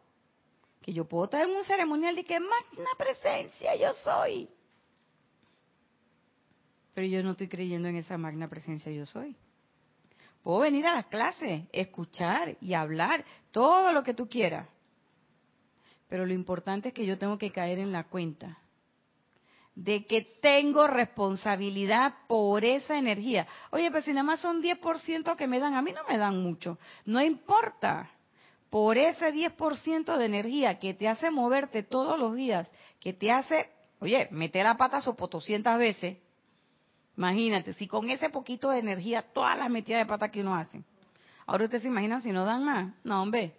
que 0.83 0.93
yo 0.93 1.07
puedo 1.07 1.24
estar 1.24 1.47
en 1.47 1.57
un 1.57 1.64
ceremonial 1.64 2.14
de 2.16 2.24
que 2.24 2.39
magna 2.41 2.91
presencia 2.97 3.74
yo 3.76 3.93
soy. 4.05 4.49
Pero 6.95 7.07
yo 7.07 7.22
no 7.22 7.33
estoy 7.33 7.49
creyendo 7.49 7.89
en 7.89 7.97
esa 7.97 8.18
magna 8.18 8.49
presencia 8.49 8.91
yo 8.91 9.07
soy. 9.07 9.37
Puedo 10.43 10.61
venir 10.61 10.87
a 10.87 10.95
las 10.95 11.07
clases, 11.07 11.64
escuchar 11.72 12.57
y 12.61 12.74
hablar, 12.74 13.24
todo 13.51 13.93
lo 13.93 14.03
que 14.03 14.14
tú 14.14 14.29
quieras. 14.29 14.68
Pero 16.09 16.24
lo 16.24 16.33
importante 16.33 16.89
es 16.89 16.95
que 16.95 17.07
yo 17.07 17.18
tengo 17.18 17.39
que 17.39 17.53
caer 17.53 17.79
en 17.79 17.93
la 17.93 18.05
cuenta 18.05 18.59
de 19.79 20.07
que 20.07 20.22
tengo 20.43 20.89
responsabilidad 20.89 22.14
por 22.26 22.64
esa 22.64 22.99
energía. 22.99 23.47
Oye, 23.70 23.91
pero 23.93 24.03
si 24.03 24.11
nada 24.11 24.24
más 24.24 24.41
son 24.41 24.61
10% 24.61 25.37
que 25.37 25.47
me 25.47 25.61
dan, 25.61 25.74
a 25.74 25.83
mí 25.83 25.93
no 25.93 26.03
me 26.09 26.18
dan 26.18 26.43
mucho. 26.43 26.79
No 27.05 27.22
importa 27.22 28.11
por 28.70 28.98
ese 28.98 29.32
10% 29.32 30.16
de 30.16 30.24
energía 30.24 30.78
que 30.78 30.94
te 30.94 31.08
hace 31.08 31.30
moverte 31.30 31.82
todos 31.82 32.18
los 32.18 32.34
días, 32.34 32.70
que 33.00 33.12
te 33.12 33.30
hace, 33.30 33.70
oye, 34.00 34.28
meter 34.30 34.64
la 34.64 34.76
pata 34.76 35.00
sopo 35.00 35.26
200 35.26 35.78
veces, 35.78 36.18
imagínate, 37.16 37.74
si 37.74 37.86
con 37.86 38.10
ese 38.10 38.28
poquito 38.30 38.70
de 38.70 38.80
energía, 38.80 39.22
todas 39.32 39.58
las 39.58 39.70
metidas 39.70 40.00
de 40.00 40.06
pata 40.06 40.30
que 40.30 40.40
uno 40.40 40.54
hace. 40.54 40.82
Ahora 41.46 41.64
usted 41.64 41.80
se 41.80 41.88
imagina 41.88 42.20
si 42.20 42.30
no 42.30 42.44
dan 42.44 42.64
más. 42.64 42.94
No, 43.04 43.22
hombre. 43.22 43.54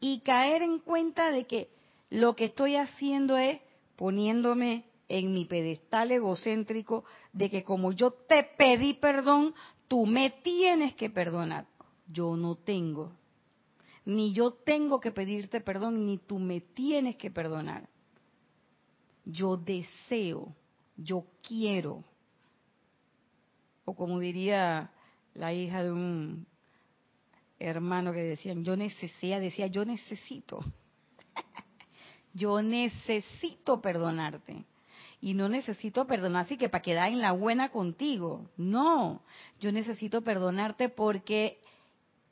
Y 0.00 0.20
caer 0.20 0.62
en 0.62 0.80
cuenta 0.80 1.30
de 1.30 1.46
que 1.46 1.70
lo 2.10 2.36
que 2.36 2.46
estoy 2.46 2.76
haciendo 2.76 3.38
es 3.38 3.58
poniéndome 3.96 4.84
en 5.08 5.32
mi 5.32 5.46
pedestal 5.46 6.10
egocéntrico 6.10 7.04
de 7.32 7.48
que 7.48 7.64
como 7.64 7.92
yo 7.92 8.10
te 8.10 8.44
pedí 8.44 8.94
perdón, 8.94 9.54
tú 9.88 10.04
me 10.04 10.30
tienes 10.42 10.94
que 10.94 11.08
perdonar 11.08 11.66
yo 12.06 12.36
no 12.36 12.56
tengo. 12.56 13.12
Ni 14.04 14.32
yo 14.32 14.52
tengo 14.52 15.00
que 15.00 15.12
pedirte 15.12 15.60
perdón, 15.60 16.06
ni 16.06 16.18
tú 16.18 16.38
me 16.38 16.60
tienes 16.60 17.16
que 17.16 17.30
perdonar. 17.30 17.88
Yo 19.24 19.56
deseo, 19.56 20.54
yo 20.96 21.24
quiero. 21.46 22.04
O 23.84 23.94
como 23.94 24.18
diría 24.18 24.90
la 25.34 25.52
hija 25.52 25.82
de 25.82 25.92
un 25.92 26.46
hermano 27.58 28.12
que 28.12 28.22
decían, 28.22 28.64
yo 28.64 28.76
necesito, 28.76 29.40
decía, 29.40 29.68
yo 29.68 29.84
necesito. 29.84 30.64
yo 32.34 32.60
necesito 32.62 33.80
perdonarte. 33.80 34.64
y 35.20 35.34
no 35.34 35.48
necesito 35.48 36.04
perdonar 36.08 36.46
así 36.46 36.56
que 36.56 36.68
para 36.68 36.82
quedar 36.82 37.08
en 37.10 37.20
la 37.20 37.30
buena 37.30 37.70
contigo. 37.70 38.50
No, 38.56 39.22
yo 39.60 39.70
necesito 39.70 40.22
perdonarte 40.22 40.88
porque 40.88 41.60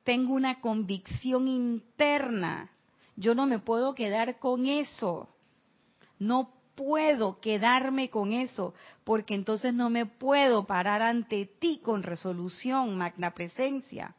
tengo 0.05 0.34
una 0.34 0.61
convicción 0.61 1.48
interna. 1.48 2.70
Yo 3.16 3.34
no 3.34 3.46
me 3.46 3.59
puedo 3.59 3.94
quedar 3.94 4.38
con 4.38 4.66
eso. 4.66 5.28
No 6.18 6.53
puedo 6.74 7.40
quedarme 7.40 8.09
con 8.09 8.32
eso, 8.32 8.74
porque 9.05 9.34
entonces 9.34 9.74
no 9.74 9.90
me 9.90 10.07
puedo 10.07 10.64
parar 10.64 11.03
ante 11.03 11.44
ti 11.44 11.80
con 11.82 12.03
resolución, 12.03 12.96
magna 12.96 13.32
presencia. 13.32 14.14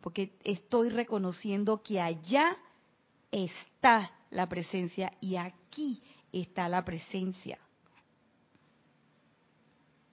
Porque 0.00 0.36
estoy 0.44 0.90
reconociendo 0.90 1.82
que 1.82 2.00
allá 2.00 2.56
está 3.32 4.12
la 4.30 4.48
presencia 4.48 5.12
y 5.20 5.36
aquí 5.36 6.02
está 6.32 6.68
la 6.68 6.84
presencia. 6.84 7.58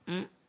¿Mm? 0.08 0.41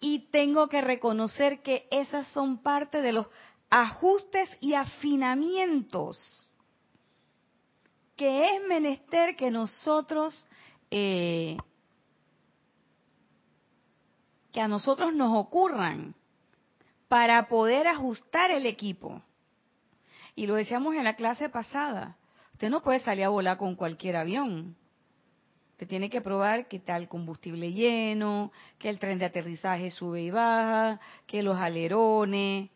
Y 0.00 0.30
tengo 0.30 0.68
que 0.68 0.80
reconocer 0.80 1.62
que 1.62 1.86
esas 1.90 2.26
son 2.28 2.62
parte 2.62 3.02
de 3.02 3.12
los 3.12 3.26
ajustes 3.68 4.48
y 4.60 4.74
afinamientos 4.74 6.40
que 8.20 8.54
es 8.54 8.62
menester 8.68 9.34
que 9.34 9.50
nosotros, 9.50 10.46
eh, 10.90 11.56
que 14.52 14.60
a 14.60 14.68
nosotros 14.68 15.14
nos 15.14 15.34
ocurran 15.38 16.14
para 17.08 17.48
poder 17.48 17.88
ajustar 17.88 18.50
el 18.50 18.66
equipo. 18.66 19.22
Y 20.34 20.46
lo 20.46 20.54
decíamos 20.56 20.96
en 20.96 21.04
la 21.04 21.16
clase 21.16 21.48
pasada, 21.48 22.18
usted 22.52 22.68
no 22.68 22.82
puede 22.82 23.00
salir 23.00 23.24
a 23.24 23.30
volar 23.30 23.56
con 23.56 23.74
cualquier 23.74 24.16
avión. 24.16 24.76
Usted 25.80 25.88
tiene 25.88 26.10
que 26.10 26.20
probar 26.20 26.68
que 26.68 26.76
está 26.76 26.94
el 26.98 27.08
combustible 27.08 27.72
lleno, 27.72 28.52
que 28.78 28.90
el 28.90 28.98
tren 28.98 29.18
de 29.18 29.24
aterrizaje 29.24 29.90
sube 29.90 30.20
y 30.20 30.30
baja, 30.30 31.00
que 31.26 31.42
los 31.42 31.56
alerones, 31.56 32.68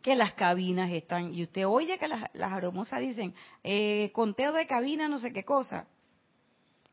que 0.00 0.16
las 0.16 0.32
cabinas 0.32 0.90
están, 0.90 1.34
y 1.34 1.42
usted 1.42 1.66
oye 1.66 1.98
que 1.98 2.08
las, 2.08 2.30
las 2.32 2.50
aromosas 2.50 3.00
dicen, 3.00 3.34
eh, 3.62 4.10
conteo 4.14 4.54
de 4.54 4.66
cabina, 4.66 5.06
no 5.06 5.18
sé 5.18 5.34
qué 5.34 5.44
cosa, 5.44 5.86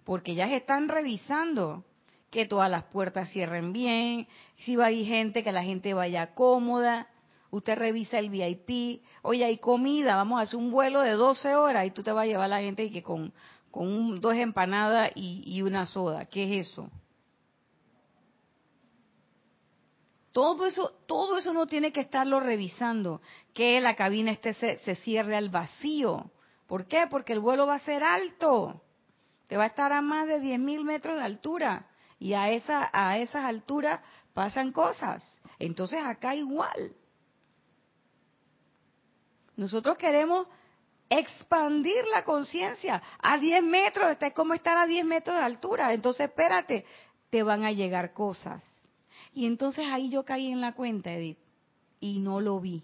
porque 0.03 0.33
ellas 0.33 0.51
están 0.51 0.89
revisando 0.89 1.85
que 2.29 2.45
todas 2.45 2.69
las 2.69 2.83
puertas 2.83 3.29
cierren 3.29 3.71
bien, 3.71 4.27
si 4.57 4.75
va 4.75 4.87
ahí 4.87 5.05
gente, 5.05 5.45
que 5.45 5.53
la 5.53 5.63
gente 5.63 5.93
vaya 5.93 6.33
cómoda, 6.33 7.07
usted 7.51 7.77
revisa 7.77 8.19
el 8.19 8.29
VIP, 8.29 9.01
oye, 9.21 9.45
hay 9.45 9.59
comida, 9.59 10.17
vamos 10.17 10.39
a 10.39 10.43
hacer 10.43 10.59
un 10.59 10.71
vuelo 10.71 10.99
de 10.99 11.11
12 11.11 11.55
horas 11.55 11.85
y 11.85 11.91
tú 11.91 12.03
te 12.03 12.11
vas 12.11 12.23
a 12.23 12.27
llevar 12.27 12.47
a 12.47 12.57
la 12.57 12.59
gente 12.59 12.83
y 12.83 12.91
que 12.91 13.01
con, 13.01 13.31
con 13.77 14.19
dos 14.19 14.33
empanadas 14.33 15.11
y, 15.13 15.43
y 15.45 15.61
una 15.61 15.85
soda, 15.85 16.25
¿qué 16.25 16.45
es 16.45 16.67
eso? 16.67 16.89
Todo 20.33 20.65
eso, 20.65 20.95
todo 21.05 21.37
eso 21.37 21.51
uno 21.51 21.67
tiene 21.67 21.91
que 21.91 22.01
estarlo 22.01 22.39
revisando, 22.39 23.21
que 23.53 23.79
la 23.79 23.95
cabina 23.95 24.31
esté, 24.31 24.53
se, 24.55 24.95
cierre 24.95 25.35
al 25.35 25.49
vacío. 25.49 26.31
¿Por 26.65 26.87
qué? 26.87 27.05
Porque 27.07 27.33
el 27.33 27.39
vuelo 27.39 27.67
va 27.67 27.75
a 27.75 27.79
ser 27.79 28.03
alto. 28.03 28.81
Te 29.45 29.57
va 29.57 29.65
a 29.65 29.67
estar 29.67 29.93
a 29.93 30.01
más 30.01 30.27
de 30.27 30.39
10.000 30.41 30.83
metros 30.83 31.15
de 31.15 31.21
altura. 31.21 31.87
Y 32.17 32.33
a, 32.33 32.49
esa, 32.49 32.89
a 32.91 33.19
esas 33.19 33.45
alturas 33.45 34.01
pasan 34.33 34.71
cosas. 34.71 35.39
Entonces 35.59 36.03
acá 36.03 36.33
igual. 36.33 36.95
Nosotros 39.55 39.97
queremos 39.97 40.47
expandir 41.09 42.05
la 42.13 42.23
conciencia 42.23 43.01
a 43.19 43.37
10 43.37 43.63
metros, 43.63 44.17
es 44.19 44.33
como 44.33 44.53
estar 44.53 44.77
a 44.77 44.85
10 44.85 45.05
metros 45.05 45.37
de 45.37 45.43
altura. 45.43 45.93
Entonces 45.93 46.29
espérate, 46.29 46.85
te 47.29 47.43
van 47.43 47.63
a 47.63 47.71
llegar 47.71 48.13
cosas. 48.13 48.61
Y 49.33 49.45
entonces 49.45 49.85
ahí 49.91 50.09
yo 50.09 50.25
caí 50.25 50.51
en 50.51 50.61
la 50.61 50.73
cuenta, 50.73 51.11
Edith, 51.11 51.37
y 51.99 52.19
no 52.19 52.41
lo 52.41 52.59
vi. 52.59 52.83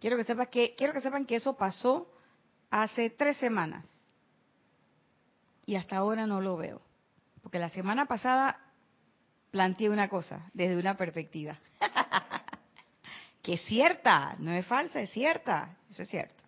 Quiero 0.00 0.16
que, 0.16 0.24
sepan 0.24 0.46
que, 0.46 0.74
quiero 0.74 0.92
que 0.92 1.00
sepan 1.00 1.26
que 1.26 1.36
eso 1.36 1.56
pasó 1.56 2.10
hace 2.70 3.10
tres 3.10 3.36
semanas. 3.36 3.86
Y 5.66 5.76
hasta 5.76 5.96
ahora 5.96 6.26
no 6.26 6.40
lo 6.40 6.56
veo. 6.56 6.80
Porque 7.42 7.58
la 7.58 7.68
semana 7.68 8.06
pasada 8.06 8.58
planteé 9.50 9.90
una 9.90 10.08
cosa 10.08 10.48
desde 10.54 10.78
una 10.78 10.96
perspectiva. 10.96 11.58
que 13.42 13.54
es 13.54 13.62
cierta, 13.62 14.34
no 14.38 14.52
es 14.52 14.66
falsa, 14.66 15.00
es 15.00 15.10
cierta. 15.10 15.76
Eso 15.90 16.02
es 16.02 16.08
cierto. 16.08 16.39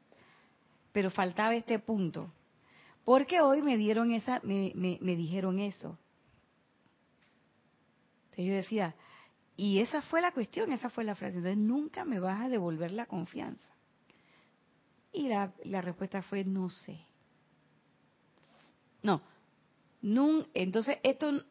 Pero 0.93 1.11
faltaba 1.11 1.55
este 1.55 1.79
punto. 1.79 2.33
Porque 3.05 3.41
hoy 3.41 3.63
me 3.63 3.77
dieron 3.77 4.13
esa, 4.13 4.41
me, 4.45 4.73
me 4.75 5.17
dijeron 5.17 5.59
eso. 5.59 5.99
Entonces 8.25 8.47
yo 8.47 8.55
decía, 8.55 8.95
y 9.57 9.81
esa 9.81 10.03
fue 10.03 10.21
la 10.21 10.33
cuestión, 10.33 10.73
esa 10.73 10.91
fue 10.91 11.05
la 11.05 11.15
frase. 11.15 11.37
Entonces 11.37 11.59
nunca 11.59 12.05
me 12.05 12.21
vas 12.21 12.41
a 12.41 12.49
devolver 12.49 12.91
la 12.93 13.07
confianza. 13.07 13.69
Y 15.13 15.29
la, 15.29 15.53
la 15.65 15.83
respuesta 15.83 16.23
fue 16.23 16.45
no 16.45 16.71
sé. 16.71 17.07
No, 19.03 20.47
entonces 20.55 20.99
esto 21.03 21.45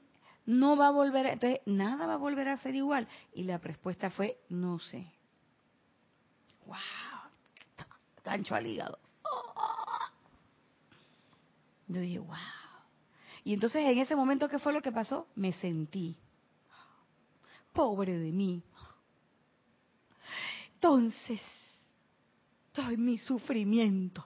no 0.46 0.76
va 0.76 0.88
a 0.88 0.92
volver, 0.92 1.26
entonces 1.28 1.62
nada 1.66 2.08
va 2.08 2.16
a 2.16 2.18
volver 2.18 2.48
a 2.48 2.58
ser 2.58 2.76
igual. 2.76 3.08
Y 3.34 3.44
la 3.44 3.60
respuesta 3.60 4.10
fue 4.10 4.40
no 4.50 4.80
sé. 4.80 5.06
¡Wow! 6.66 6.78
Gancho 8.24 8.56
al 8.56 8.68
hígado. 8.68 9.00
Yo 11.92 12.02
dije, 12.02 12.20
wow. 12.20 12.36
Y 13.44 13.54
entonces 13.54 13.84
en 13.86 13.98
ese 13.98 14.16
momento, 14.16 14.48
¿qué 14.48 14.60
fue 14.60 14.74
lo 14.74 14.82
que 14.82 14.92
pasó? 14.92 15.28
Me 15.36 15.52
sentí 15.54 16.18
pobre 17.74 18.18
de 18.18 18.32
mí. 18.32 18.64
Entonces, 20.76 21.42
todo 22.72 22.90
mi 22.98 23.18
sufrimiento. 23.18 24.26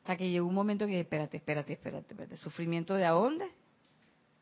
Hasta 0.00 0.16
que 0.16 0.30
llegó 0.30 0.48
un 0.48 0.54
momento 0.54 0.86
que, 0.86 1.00
espérate, 1.00 1.36
espérate, 1.36 1.74
espérate, 1.74 2.12
espérate. 2.12 2.36
¿Sufrimiento 2.36 2.94
de 2.94 3.04
a 3.04 3.10
dónde? 3.10 3.48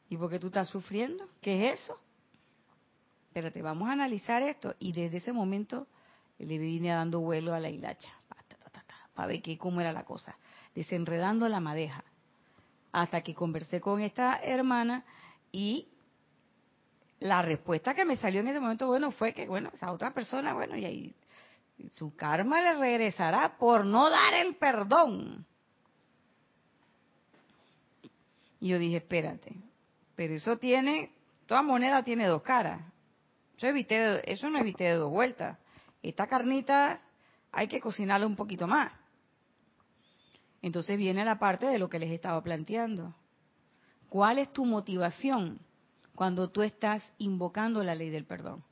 ¿Y 0.08 0.16
por 0.16 0.30
qué 0.30 0.38
tú 0.38 0.46
estás 0.46 0.68
sufriendo? 0.68 1.28
¿Qué 1.40 1.68
es 1.68 1.80
eso? 1.80 2.00
Espérate, 3.28 3.60
vamos 3.62 3.88
a 3.88 3.92
analizar 3.92 4.42
esto. 4.42 4.74
Y 4.78 4.92
desde 4.92 5.18
ese 5.18 5.32
momento 5.32 5.86
le 6.38 6.58
vine 6.58 6.88
dando 6.88 7.20
vuelo 7.20 7.54
a 7.54 7.60
la 7.60 7.68
hilacha, 7.68 8.10
para 9.20 9.32
ver 9.32 9.42
qué, 9.42 9.58
cómo 9.58 9.82
era 9.82 9.92
la 9.92 10.04
cosa. 10.04 10.34
Desenredando 10.74 11.46
la 11.46 11.60
madeja. 11.60 12.02
Hasta 12.90 13.20
que 13.20 13.34
conversé 13.34 13.78
con 13.78 14.00
esta 14.00 14.40
hermana 14.42 15.04
y 15.52 15.88
la 17.18 17.42
respuesta 17.42 17.94
que 17.94 18.06
me 18.06 18.16
salió 18.16 18.40
en 18.40 18.48
ese 18.48 18.60
momento, 18.60 18.86
bueno, 18.86 19.10
fue 19.12 19.34
que, 19.34 19.46
bueno, 19.46 19.70
esa 19.74 19.92
otra 19.92 20.14
persona, 20.14 20.54
bueno, 20.54 20.74
y 20.74 20.86
ahí 20.86 21.14
su 21.92 22.16
karma 22.16 22.62
le 22.62 22.74
regresará 22.76 23.58
por 23.58 23.84
no 23.84 24.08
dar 24.08 24.32
el 24.32 24.56
perdón. 24.56 25.44
Y 28.58 28.68
yo 28.68 28.78
dije, 28.78 28.96
espérate, 28.96 29.54
pero 30.16 30.34
eso 30.34 30.56
tiene, 30.56 31.12
toda 31.44 31.60
moneda 31.60 32.02
tiene 32.02 32.26
dos 32.26 32.40
caras. 32.40 32.80
Eso, 33.58 33.66
evité, 33.66 34.32
eso 34.32 34.48
no 34.48 34.58
evité 34.58 34.84
de 34.84 34.94
dos 34.94 35.10
vueltas. 35.10 35.58
Esta 36.02 36.26
carnita 36.26 37.02
hay 37.52 37.68
que 37.68 37.80
cocinarla 37.80 38.26
un 38.26 38.36
poquito 38.36 38.66
más. 38.66 38.99
Entonces 40.62 40.98
viene 40.98 41.24
la 41.24 41.38
parte 41.38 41.66
de 41.66 41.78
lo 41.78 41.88
que 41.88 41.98
les 41.98 42.10
estaba 42.10 42.42
planteando. 42.42 43.14
¿Cuál 44.08 44.38
es 44.38 44.52
tu 44.52 44.64
motivación 44.64 45.60
cuando 46.14 46.50
tú 46.50 46.62
estás 46.62 47.02
invocando 47.18 47.82
la 47.82 47.94
ley 47.94 48.10
del 48.10 48.26
perdón? 48.26 48.62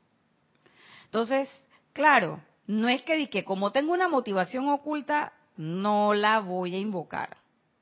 Entonces, 1.04 1.48
claro, 1.92 2.40
no 2.66 2.88
es 2.88 3.02
que, 3.02 3.30
que 3.30 3.44
como 3.44 3.72
tengo 3.72 3.92
una 3.92 4.08
motivación 4.08 4.68
oculta, 4.68 5.32
no 5.56 6.12
la 6.12 6.40
voy 6.40 6.74
a 6.74 6.78
invocar. 6.78 7.38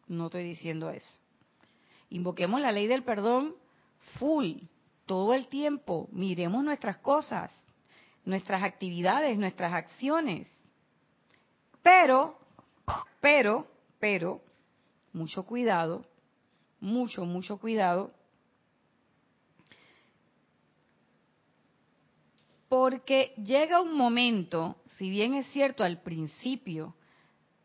No 0.07 0.27
estoy 0.27 0.45
diciendo 0.45 0.91
eso. 0.91 1.21
Invoquemos 2.11 2.61
la 2.61 2.71
ley 2.71 2.87
del 2.87 3.03
perdón 3.03 3.57
full, 4.19 4.59
todo 5.07 5.35
el 5.35 5.49
tiempo. 5.49 6.09
Miremos 6.13 6.63
nuestras 6.63 6.99
cosas, 6.99 7.53
nuestras 8.25 8.63
actividades, 8.63 9.39
nuestras 9.39 9.73
acciones. 9.73 10.49
Pero, 11.83 12.39
pero, 13.21 13.67
pero, 13.99 14.41
mucho 15.13 15.45
cuidado 15.45 16.05
mucho, 16.81 17.25
mucho 17.25 17.59
cuidado, 17.59 18.13
porque 22.69 23.35
llega 23.37 23.81
un 23.81 23.97
momento, 23.97 24.77
si 24.99 25.11
bien 25.11 25.35
es 25.35 25.47
cierto 25.49 25.85
al 25.85 26.01
principio, 26.03 26.95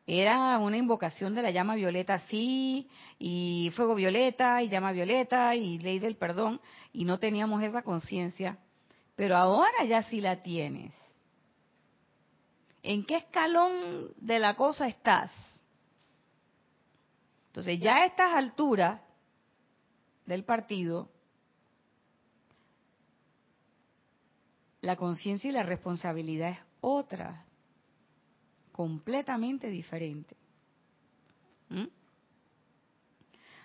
era 0.08 0.58
una 0.60 0.78
invocación 0.78 1.36
de 1.36 1.42
la 1.42 1.52
llama 1.52 1.76
violeta, 1.76 2.20
sí, 2.20 2.90
y 3.20 3.72
fuego 3.76 3.96
violeta, 3.96 4.62
y 4.62 4.70
llama 4.70 4.92
violeta, 4.92 5.56
y 5.56 5.80
ley 5.80 6.00
del 6.00 6.16
perdón, 6.16 6.60
y 6.92 7.06
no 7.06 7.20
teníamos 7.20 7.64
esa 7.64 7.82
conciencia, 7.82 8.58
pero 9.16 9.38
ahora 9.38 9.86
ya 9.88 10.04
sí 10.04 10.22
la 10.22 10.42
tienes. 10.42 10.94
¿En 12.84 13.06
qué 13.06 13.18
escalón 13.18 14.12
de 14.18 14.40
la 14.40 14.56
cosa 14.56 14.88
estás? 14.88 15.32
Entonces, 17.52 17.82
ya 17.82 17.98
a 17.98 18.06
estas 18.06 18.34
alturas 18.34 19.02
del 20.26 20.46
partido, 20.46 21.12
la 24.80 24.96
conciencia 24.96 25.50
y 25.50 25.52
la 25.52 25.64
responsabilidad 25.64 26.52
es 26.52 26.60
otra, 26.80 27.46
completamente 28.72 29.68
diferente. 29.68 30.38
¿Mm? 31.68 31.88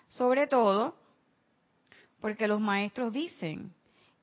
Sobre 0.08 0.48
todo 0.48 0.96
porque 2.20 2.48
los 2.48 2.60
maestros 2.60 3.12
dicen, 3.12 3.72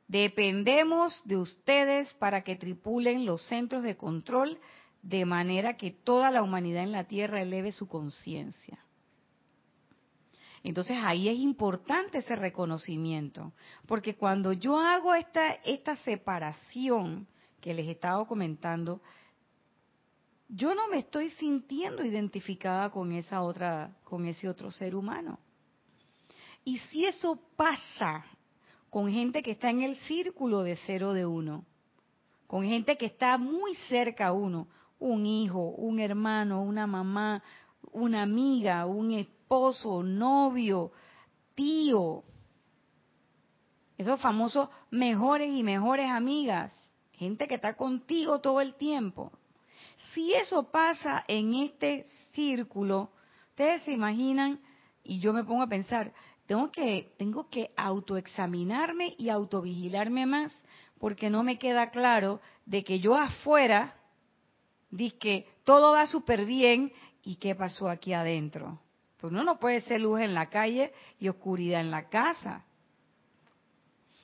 dependemos 0.09 1.21
de 1.23 1.37
ustedes 1.37 2.13
para 2.15 2.43
que 2.43 2.57
tripulen 2.57 3.25
los 3.25 3.41
centros 3.47 3.81
de 3.81 3.95
control 3.95 4.59
de 5.01 5.23
manera 5.23 5.77
que 5.77 5.91
toda 5.91 6.31
la 6.31 6.43
humanidad 6.43 6.83
en 6.83 6.91
la 6.91 7.05
Tierra 7.05 7.41
eleve 7.41 7.71
su 7.71 7.87
conciencia. 7.87 8.83
Entonces 10.63 10.97
ahí 11.01 11.27
es 11.27 11.37
importante 11.37 12.19
ese 12.19 12.37
reconocimiento, 12.37 13.51
porque 13.85 14.15
cuando 14.15 14.53
yo 14.53 14.79
hago 14.79 15.13
esta, 15.13 15.55
esta 15.65 15.97
separación 15.97 17.27
que 17.59 17.73
les 17.73 17.85
he 17.87 17.91
estado 17.91 18.25
comentando, 18.25 19.01
yo 20.47 20.73
no 20.73 20.87
me 20.87 20.99
estoy 20.99 21.31
sintiendo 21.31 22.03
identificada 22.03 22.89
con 22.91 23.11
esa 23.11 23.41
otra, 23.41 23.97
con 24.05 24.25
ese 24.25 24.47
otro 24.47 24.71
ser 24.71 24.95
humano. 24.95 25.37
Y 26.63 26.77
si 26.77 27.05
eso 27.05 27.37
pasa 27.57 28.25
con 28.89 29.09
gente 29.11 29.43
que 29.43 29.51
está 29.51 29.69
en 29.69 29.81
el 29.81 29.95
círculo 29.95 30.63
de 30.63 30.77
cero 30.85 31.11
de 31.11 31.25
uno, 31.25 31.65
con 32.47 32.63
gente 32.63 32.95
que 32.95 33.07
está 33.07 33.37
muy 33.37 33.75
cerca 33.89 34.27
a 34.27 34.33
uno, 34.33 34.67
un 34.99 35.25
hijo, 35.25 35.69
un 35.71 35.99
hermano, 35.99 36.61
una 36.61 36.87
mamá, 36.87 37.43
una 37.91 38.21
amiga, 38.21 38.85
un 38.85 39.11
esposo, 39.43 40.01
novio, 40.01 40.91
tío. 41.53 42.23
Esos 43.97 44.19
famosos 44.19 44.69
mejores 44.89 45.51
y 45.53 45.63
mejores 45.63 46.09
amigas, 46.09 46.73
gente 47.11 47.47
que 47.47 47.55
está 47.55 47.75
contigo 47.75 48.39
todo 48.39 48.61
el 48.61 48.73
tiempo. 48.75 49.31
Si 50.13 50.33
eso 50.33 50.71
pasa 50.71 51.23
en 51.27 51.53
este 51.55 52.05
círculo, 52.31 53.11
ustedes 53.49 53.83
se 53.83 53.91
imaginan, 53.91 54.59
y 55.03 55.19
yo 55.19 55.33
me 55.33 55.43
pongo 55.43 55.61
a 55.61 55.67
pensar, 55.67 56.13
tengo 56.47 56.71
que, 56.71 57.13
tengo 57.17 57.49
que 57.49 57.69
autoexaminarme 57.75 59.13
y 59.17 59.29
autovigilarme 59.29 60.25
más, 60.25 60.63
porque 60.99 61.29
no 61.29 61.43
me 61.43 61.59
queda 61.59 61.91
claro 61.91 62.39
de 62.65 62.83
que 62.83 62.99
yo 62.99 63.15
afuera, 63.15 63.95
di 64.89 65.11
que 65.11 65.47
todo 65.63 65.91
va 65.91 66.07
súper 66.07 66.45
bien, 66.45 66.91
¿y 67.23 67.35
qué 67.35 67.55
pasó 67.55 67.89
aquí 67.89 68.13
adentro? 68.13 68.79
Pues 69.23 69.31
uno 69.31 69.45
no 69.45 69.57
puede 69.57 69.79
ser 69.79 70.01
luz 70.01 70.19
en 70.19 70.33
la 70.33 70.49
calle 70.49 70.91
y 71.17 71.29
oscuridad 71.29 71.79
en 71.79 71.91
la 71.91 72.09
casa. 72.09 72.65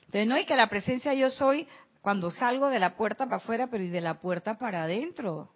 Entonces 0.00 0.26
no 0.26 0.34
hay 0.34 0.44
que 0.44 0.54
la 0.54 0.68
presencia 0.68 1.14
yo 1.14 1.30
soy 1.30 1.66
cuando 2.02 2.30
salgo 2.30 2.68
de 2.68 2.78
la 2.78 2.98
puerta 2.98 3.24
para 3.24 3.38
afuera, 3.38 3.68
pero 3.68 3.82
y 3.82 3.88
de 3.88 4.02
la 4.02 4.20
puerta 4.20 4.58
para 4.58 4.82
adentro. 4.82 5.48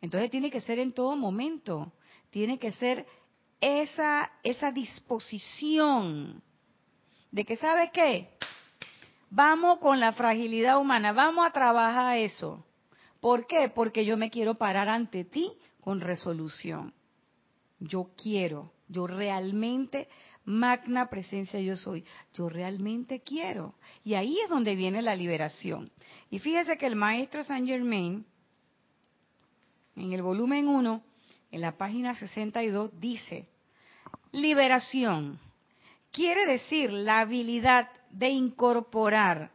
Entonces 0.00 0.30
tiene 0.30 0.52
que 0.52 0.60
ser 0.60 0.78
en 0.78 0.92
todo 0.92 1.16
momento, 1.16 1.90
tiene 2.30 2.60
que 2.60 2.70
ser 2.70 3.04
esa, 3.60 4.30
esa 4.44 4.70
disposición 4.70 6.40
de 7.32 7.44
que, 7.44 7.56
¿sabe 7.56 7.90
qué? 7.92 8.28
Vamos 9.30 9.80
con 9.80 9.98
la 9.98 10.12
fragilidad 10.12 10.78
humana, 10.78 11.10
vamos 11.10 11.44
a 11.44 11.50
trabajar 11.50 12.18
eso. 12.18 12.64
¿Por 13.18 13.48
qué? 13.48 13.68
Porque 13.68 14.04
yo 14.04 14.16
me 14.16 14.30
quiero 14.30 14.54
parar 14.54 14.88
ante 14.88 15.24
ti 15.24 15.58
con 15.88 16.02
resolución. 16.02 16.92
Yo 17.80 18.10
quiero, 18.22 18.74
yo 18.88 19.06
realmente, 19.06 20.06
magna 20.44 21.08
presencia 21.08 21.58
yo 21.60 21.78
soy, 21.78 22.04
yo 22.34 22.50
realmente 22.50 23.22
quiero. 23.22 23.74
Y 24.04 24.12
ahí 24.12 24.38
es 24.38 24.50
donde 24.50 24.76
viene 24.76 25.00
la 25.00 25.16
liberación. 25.16 25.90
Y 26.28 26.40
fíjese 26.40 26.76
que 26.76 26.84
el 26.84 26.94
maestro 26.94 27.42
Saint 27.42 27.66
Germain, 27.66 28.26
en 29.96 30.12
el 30.12 30.20
volumen 30.20 30.68
1, 30.68 31.02
en 31.52 31.60
la 31.62 31.78
página 31.78 32.14
62, 32.14 32.90
dice, 33.00 33.48
liberación 34.30 35.40
quiere 36.12 36.44
decir 36.44 36.90
la 36.90 37.20
habilidad 37.20 37.88
de 38.10 38.28
incorporar 38.28 39.52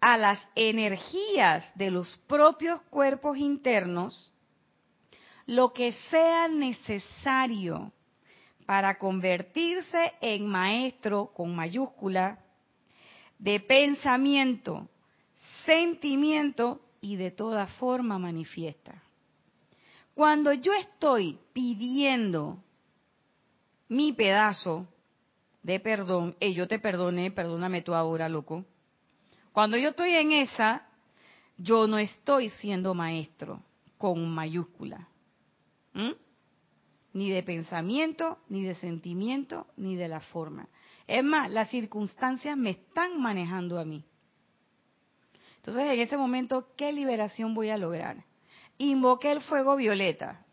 a 0.00 0.16
las 0.16 0.44
energías 0.56 1.70
de 1.76 1.92
los 1.92 2.16
propios 2.26 2.80
cuerpos 2.90 3.38
internos 3.38 4.32
lo 5.48 5.72
que 5.72 5.92
sea 5.92 6.46
necesario 6.46 7.90
para 8.66 8.98
convertirse 8.98 10.12
en 10.20 10.46
maestro 10.46 11.32
con 11.34 11.56
mayúscula 11.56 12.38
de 13.38 13.58
pensamiento, 13.58 14.86
sentimiento 15.64 16.82
y 17.00 17.16
de 17.16 17.30
toda 17.30 17.66
forma 17.66 18.18
manifiesta. 18.18 19.02
Cuando 20.12 20.52
yo 20.52 20.74
estoy 20.74 21.38
pidiendo 21.54 22.62
mi 23.88 24.12
pedazo 24.12 24.86
de 25.62 25.80
perdón, 25.80 26.36
y 26.40 26.52
yo 26.52 26.68
te 26.68 26.78
perdoné, 26.78 27.30
perdóname 27.30 27.80
tú 27.80 27.94
ahora, 27.94 28.28
loco. 28.28 28.66
Cuando 29.52 29.78
yo 29.78 29.90
estoy 29.90 30.10
en 30.10 30.32
esa, 30.32 30.86
yo 31.56 31.86
no 31.86 31.96
estoy 31.96 32.50
siendo 32.50 32.92
maestro 32.92 33.62
con 33.96 34.28
mayúscula. 34.28 35.08
Ni 37.12 37.30
de 37.30 37.42
pensamiento, 37.42 38.38
ni 38.48 38.62
de 38.64 38.74
sentimiento, 38.74 39.66
ni 39.76 39.96
de 39.96 40.08
la 40.08 40.20
forma. 40.20 40.68
Es 41.06 41.24
más, 41.24 41.50
las 41.50 41.70
circunstancias 41.70 42.56
me 42.56 42.70
están 42.70 43.20
manejando 43.20 43.78
a 43.80 43.84
mí. 43.84 44.04
Entonces, 45.56 45.84
en 45.84 46.00
ese 46.00 46.16
momento, 46.16 46.68
¿qué 46.76 46.92
liberación 46.92 47.54
voy 47.54 47.70
a 47.70 47.76
lograr? 47.76 48.24
Invoqué 48.76 49.32
el 49.32 49.40
fuego 49.42 49.76
violeta. 49.76 50.44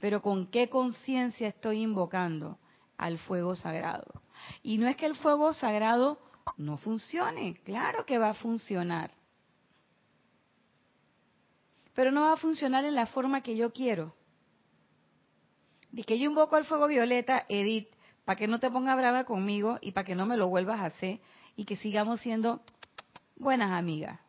Pero 0.00 0.20
¿con 0.20 0.48
qué 0.48 0.68
conciencia 0.68 1.48
estoy 1.48 1.82
invocando 1.82 2.58
al 2.98 3.18
fuego 3.18 3.54
sagrado? 3.54 4.22
Y 4.62 4.78
no 4.78 4.88
es 4.88 4.96
que 4.96 5.06
el 5.06 5.16
fuego 5.16 5.52
sagrado 5.52 6.18
no 6.56 6.76
funcione, 6.76 7.60
claro 7.64 8.04
que 8.04 8.18
va 8.18 8.30
a 8.30 8.34
funcionar 8.34 9.10
pero 11.96 12.12
no 12.12 12.20
va 12.20 12.34
a 12.34 12.36
funcionar 12.36 12.84
en 12.84 12.94
la 12.94 13.06
forma 13.06 13.40
que 13.40 13.56
yo 13.56 13.72
quiero. 13.72 14.14
Y 15.92 16.04
que 16.04 16.18
yo 16.18 16.26
invoco 16.26 16.54
al 16.54 16.66
fuego 16.66 16.88
violeta, 16.88 17.46
Edith, 17.48 17.88
para 18.26 18.36
que 18.36 18.46
no 18.46 18.60
te 18.60 18.70
ponga 18.70 18.94
brava 18.94 19.24
conmigo 19.24 19.78
y 19.80 19.92
para 19.92 20.04
que 20.04 20.14
no 20.14 20.26
me 20.26 20.36
lo 20.36 20.46
vuelvas 20.48 20.80
a 20.80 20.86
hacer 20.86 21.20
y 21.56 21.64
que 21.64 21.78
sigamos 21.78 22.20
siendo 22.20 22.60
buenas 23.36 23.72
amigas. 23.72 24.20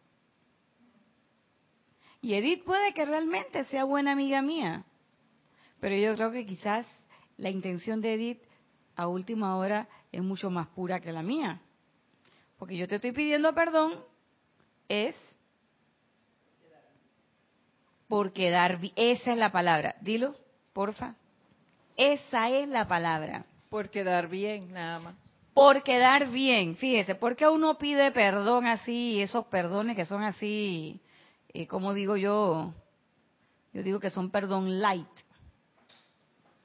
Y 2.21 2.35
Edith 2.35 2.63
puede 2.63 2.93
que 2.93 3.05
realmente 3.05 3.65
sea 3.65 3.83
buena 3.83 4.13
amiga 4.13 4.41
mía, 4.41 4.85
pero 5.81 5.93
yo 5.97 6.15
creo 6.15 6.31
que 6.31 6.45
quizás 6.45 6.87
la 7.35 7.49
intención 7.49 7.99
de 7.99 8.13
Edith 8.13 8.41
a 8.95 9.07
última 9.07 9.57
hora 9.57 9.89
es 10.13 10.23
mucho 10.23 10.49
más 10.49 10.67
pura 10.69 11.01
que 11.01 11.11
la 11.11 11.21
mía. 11.21 11.61
Porque 12.57 12.77
yo 12.77 12.87
te 12.87 12.95
estoy 12.95 13.11
pidiendo 13.11 13.53
perdón, 13.53 14.05
es 14.87 15.15
por 18.07 18.33
quedar 18.33 18.79
bien. 18.79 18.93
Esa 18.95 19.31
es 19.31 19.37
la 19.37 19.51
palabra. 19.51 19.95
Dilo, 20.01 20.35
porfa. 20.73 21.15
Esa 21.95 22.49
es 22.49 22.67
la 22.69 22.87
palabra. 22.87 23.45
Por 23.69 23.89
quedar 23.89 24.29
bien, 24.29 24.71
nada 24.71 24.99
más. 24.99 25.15
Por 25.53 25.83
quedar 25.83 26.29
bien. 26.29 26.75
Fíjese, 26.75 27.15
porque 27.15 27.47
uno 27.47 27.77
pide 27.77 28.11
perdón 28.11 28.67
así, 28.67 29.21
esos 29.21 29.45
perdones 29.47 29.95
que 29.95 30.05
son 30.05 30.23
así, 30.23 31.01
eh, 31.53 31.67
como 31.67 31.93
digo 31.93 32.15
yo, 32.15 32.73
yo 33.73 33.83
digo 33.83 33.99
que 33.99 34.09
son 34.09 34.29
perdón 34.29 34.79
light. 34.79 35.07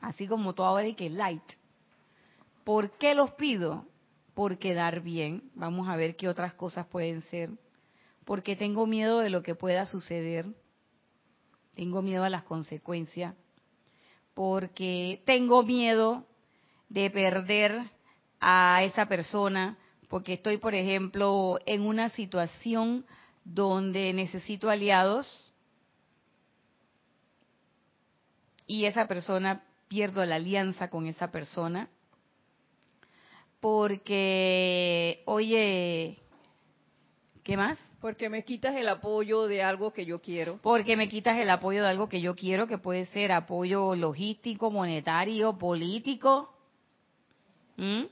Así 0.01 0.27
como 0.27 0.55
tú 0.55 0.63
ahora 0.63 0.87
y 0.87 0.95
que 0.95 1.09
light. 1.11 1.43
¿Por 2.65 2.91
qué 2.99 3.15
los 3.15 3.33
pido? 3.33 3.87
Por 4.35 4.59
quedar 4.59 5.01
bien. 5.01 5.51
Vamos 5.55 5.89
a 5.89 5.97
ver 5.97 6.17
qué 6.17 6.29
otras 6.29 6.55
cosas 6.55 6.87
pueden 6.87 7.23
ser. 7.31 7.51
Porque 8.25 8.57
tengo 8.57 8.87
miedo 8.87 9.21
de 9.21 9.31
lo 9.31 9.43
que 9.43 9.55
pueda 9.55 9.87
suceder 9.87 10.47
tengo 11.75 12.03
miedo 12.03 12.25
a 12.25 12.31
las 12.31 12.43
consecuencias, 12.43 13.35
porque 14.35 15.23
tengo 15.25 15.63
miedo 15.63 16.27
de 16.89 17.11
perder 17.11 17.91
a 18.41 18.83
esa 18.85 19.07
persona, 19.07 19.79
porque 20.09 20.35
estoy, 20.35 20.59
por 20.59 20.75
ejemplo, 20.75 21.59
en 21.67 21.83
una 21.83 22.11
situación 22.11 23.07
donde 23.45 24.13
necesito 24.13 24.71
aliados 24.71 25.53
y 28.67 28.85
esa 28.85 29.07
persona 29.07 29.65
pierdo 29.89 30.25
la 30.25 30.37
alianza 30.37 30.89
con 30.89 31.07
esa 31.07 31.31
persona, 31.31 31.89
porque, 33.61 35.23
oye, 35.27 36.22
¿Qué 37.43 37.57
más? 37.57 37.79
Porque 38.01 38.29
me 38.29 38.45
quitas 38.45 38.77
el 38.77 38.89
apoyo 38.89 39.47
de 39.47 39.63
algo 39.63 39.93
que 39.93 40.05
yo 40.05 40.21
quiero. 40.21 40.59
Porque 40.63 40.97
me 40.97 41.09
quitas 41.09 41.39
el 41.39 41.51
apoyo 41.51 41.83
de 41.83 41.89
algo 41.89 42.09
que 42.09 42.21
yo 42.21 42.37
quiero, 42.37 42.67
que 42.67 42.79
puede 42.79 43.07
ser 43.07 43.33
apoyo 43.33 43.97
logístico, 43.97 44.71
monetario, 44.71 45.59
político. 45.59 46.55
¿Mm? 47.77 48.05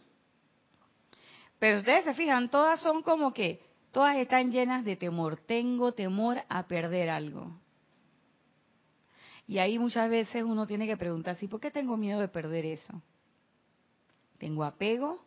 Pero 1.60 1.78
ustedes 1.78 2.04
se 2.04 2.14
fijan, 2.14 2.50
todas 2.50 2.80
son 2.80 3.02
como 3.02 3.32
que, 3.32 3.60
todas 3.92 4.16
están 4.16 4.50
llenas 4.50 4.84
de 4.84 4.96
temor. 4.96 5.36
Tengo 5.36 5.92
temor 5.92 6.42
a 6.48 6.66
perder 6.66 7.10
algo. 7.10 7.52
Y 9.46 9.58
ahí 9.58 9.78
muchas 9.78 10.08
veces 10.08 10.42
uno 10.44 10.66
tiene 10.66 10.86
que 10.86 10.96
preguntarse, 10.96 11.46
¿por 11.48 11.60
qué 11.60 11.70
tengo 11.70 11.96
miedo 11.96 12.20
de 12.20 12.28
perder 12.28 12.64
eso? 12.64 13.02
¿Tengo 14.38 14.64
apego? 14.64 15.20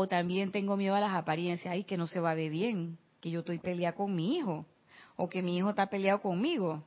O 0.00 0.06
también 0.06 0.52
tengo 0.52 0.76
miedo 0.76 0.94
a 0.94 1.00
las 1.00 1.12
apariencias, 1.12 1.72
ay, 1.72 1.82
que 1.82 1.96
no 1.96 2.06
se 2.06 2.20
va 2.20 2.30
a 2.30 2.34
ver 2.36 2.52
bien, 2.52 2.98
que 3.20 3.32
yo 3.32 3.40
estoy 3.40 3.58
peleada 3.58 3.96
con 3.96 4.14
mi 4.14 4.36
hijo, 4.36 4.64
o 5.16 5.28
que 5.28 5.42
mi 5.42 5.56
hijo 5.56 5.70
está 5.70 5.90
peleado 5.90 6.22
conmigo. 6.22 6.84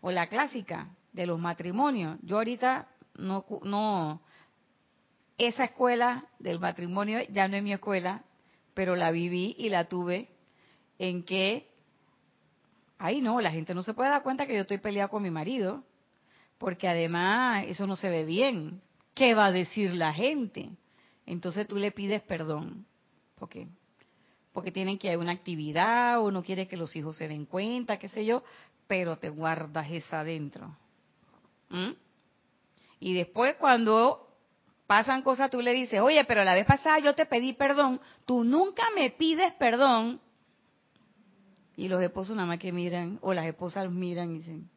O 0.00 0.10
la 0.10 0.26
clásica 0.26 0.88
de 1.12 1.26
los 1.26 1.38
matrimonios. 1.38 2.18
Yo 2.22 2.38
ahorita 2.38 2.88
no, 3.14 3.44
no, 3.62 4.20
esa 5.38 5.62
escuela 5.62 6.26
del 6.40 6.58
matrimonio 6.58 7.20
ya 7.30 7.46
no 7.46 7.56
es 7.56 7.62
mi 7.62 7.72
escuela, 7.72 8.24
pero 8.74 8.96
la 8.96 9.12
viví 9.12 9.54
y 9.56 9.68
la 9.68 9.84
tuve 9.84 10.28
en 10.98 11.22
que, 11.22 11.70
ay 12.98 13.20
no, 13.20 13.40
la 13.40 13.52
gente 13.52 13.74
no 13.74 13.84
se 13.84 13.94
puede 13.94 14.10
dar 14.10 14.24
cuenta 14.24 14.48
que 14.48 14.56
yo 14.56 14.62
estoy 14.62 14.78
peleado 14.78 15.10
con 15.10 15.22
mi 15.22 15.30
marido, 15.30 15.84
porque 16.58 16.88
además 16.88 17.64
eso 17.68 17.86
no 17.86 17.94
se 17.94 18.10
ve 18.10 18.24
bien. 18.24 18.82
¿Qué 19.14 19.36
va 19.36 19.46
a 19.46 19.52
decir 19.52 19.94
la 19.94 20.12
gente? 20.12 20.72
Entonces 21.26 21.66
tú 21.66 21.76
le 21.76 21.90
pides 21.90 22.22
perdón, 22.22 22.86
porque 23.34 23.68
porque 24.56 24.72
tienen 24.72 24.96
que 24.96 25.10
hay 25.10 25.16
una 25.16 25.32
actividad 25.32 26.18
o 26.22 26.30
no 26.30 26.42
quieres 26.42 26.66
que 26.66 26.78
los 26.78 26.96
hijos 26.96 27.18
se 27.18 27.28
den 27.28 27.44
cuenta, 27.44 27.98
qué 27.98 28.08
sé 28.08 28.24
yo, 28.24 28.42
pero 28.86 29.18
te 29.18 29.28
guardas 29.28 29.86
esa 29.90 30.20
adentro. 30.20 30.74
¿Mm? 31.68 31.90
Y 33.00 33.12
después 33.12 33.56
cuando 33.56 34.26
pasan 34.86 35.20
cosas, 35.20 35.50
tú 35.50 35.60
le 35.60 35.74
dices, 35.74 36.00
oye, 36.00 36.24
pero 36.24 36.42
la 36.42 36.54
vez 36.54 36.64
pasada 36.64 36.98
yo 37.00 37.14
te 37.14 37.26
pedí 37.26 37.52
perdón, 37.52 38.00
tú 38.24 38.44
nunca 38.44 38.84
me 38.94 39.10
pides 39.10 39.52
perdón. 39.54 40.22
Y 41.76 41.88
los 41.88 42.00
esposos 42.00 42.34
nada 42.34 42.48
más 42.48 42.58
que 42.58 42.72
miran, 42.72 43.18
o 43.20 43.34
las 43.34 43.44
esposas 43.44 43.90
miran 43.90 44.30
y 44.30 44.38
dicen, 44.38 44.70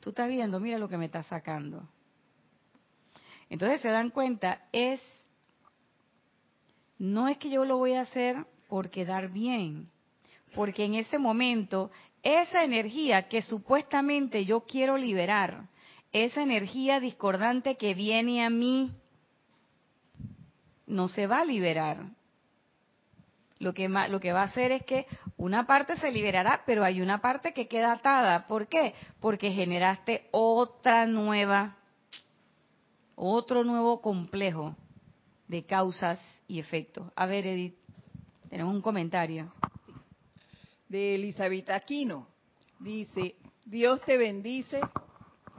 tú 0.00 0.10
estás 0.10 0.28
viendo, 0.28 0.58
mira 0.58 0.78
lo 0.78 0.88
que 0.88 0.96
me 0.96 1.04
estás 1.04 1.28
sacando. 1.28 1.88
Entonces 3.48 3.80
se 3.80 3.90
dan 3.90 4.10
cuenta, 4.10 4.66
es 4.72 5.00
no 6.98 7.28
es 7.28 7.38
que 7.38 7.50
yo 7.50 7.64
lo 7.64 7.76
voy 7.76 7.94
a 7.94 8.02
hacer 8.02 8.46
por 8.68 8.90
quedar 8.90 9.30
bien, 9.30 9.90
porque 10.54 10.84
en 10.84 10.94
ese 10.94 11.18
momento 11.18 11.90
esa 12.22 12.64
energía 12.64 13.28
que 13.28 13.42
supuestamente 13.42 14.44
yo 14.44 14.62
quiero 14.62 14.96
liberar, 14.96 15.68
esa 16.12 16.42
energía 16.42 16.98
discordante 16.98 17.76
que 17.76 17.94
viene 17.94 18.44
a 18.44 18.50
mí, 18.50 18.92
no 20.86 21.08
se 21.08 21.26
va 21.26 21.40
a 21.40 21.44
liberar. 21.44 22.06
Lo 23.58 23.72
que, 23.72 23.88
lo 23.88 24.20
que 24.20 24.32
va 24.32 24.42
a 24.42 24.46
hacer 24.46 24.70
es 24.70 24.84
que 24.84 25.06
una 25.36 25.66
parte 25.66 25.96
se 25.96 26.10
liberará, 26.10 26.62
pero 26.66 26.84
hay 26.84 27.00
una 27.00 27.20
parte 27.20 27.52
que 27.52 27.68
queda 27.68 27.92
atada. 27.92 28.46
¿Por 28.46 28.68
qué? 28.68 28.94
Porque 29.20 29.50
generaste 29.50 30.28
otra 30.30 31.06
nueva, 31.06 31.76
otro 33.14 33.64
nuevo 33.64 34.00
complejo 34.00 34.76
de 35.48 35.64
causas 35.64 36.20
y 36.48 36.58
efectos. 36.58 37.10
A 37.16 37.26
ver, 37.26 37.46
Edith, 37.46 37.76
tenemos 38.48 38.74
un 38.74 38.82
comentario. 38.82 39.52
De 40.88 41.16
Elizabeth 41.16 41.70
Aquino. 41.70 42.28
Dice, 42.78 43.36
Dios 43.64 44.00
te 44.02 44.16
bendice, 44.16 44.80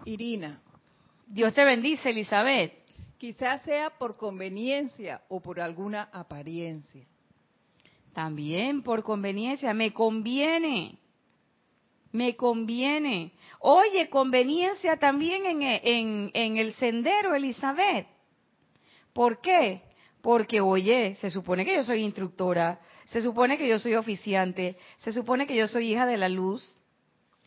Irina. 0.05 0.61
Dios 1.25 1.53
te 1.53 1.65
bendice, 1.65 2.09
Elizabeth. 2.09 2.73
Quizás 3.17 3.63
sea 3.63 3.89
por 3.89 4.15
conveniencia 4.15 5.21
o 5.27 5.41
por 5.41 5.59
alguna 5.59 6.03
apariencia. 6.13 7.05
También 8.13 8.83
por 8.83 9.03
conveniencia, 9.03 9.73
me 9.73 9.93
conviene. 9.93 10.99
Me 12.11 12.35
conviene. 12.35 13.33
Oye, 13.59 14.09
conveniencia 14.09 14.97
también 14.97 15.45
en, 15.45 15.61
en, 15.61 16.31
en 16.33 16.57
el 16.57 16.73
sendero, 16.75 17.35
Elizabeth. 17.35 18.07
¿Por 19.17 19.41
qué? 19.41 19.81
Porque, 20.21 20.61
oye, 20.61 21.15
se 21.15 21.31
supone 21.31 21.65
que 21.65 21.73
yo 21.73 21.83
soy 21.83 22.03
instructora, 22.03 22.79
se 23.05 23.19
supone 23.19 23.57
que 23.57 23.67
yo 23.67 23.79
soy 23.79 23.95
oficiante, 23.95 24.77
se 24.99 25.11
supone 25.11 25.47
que 25.47 25.55
yo 25.55 25.67
soy 25.67 25.91
hija 25.91 26.05
de 26.05 26.17
la 26.17 26.29
luz. 26.29 26.77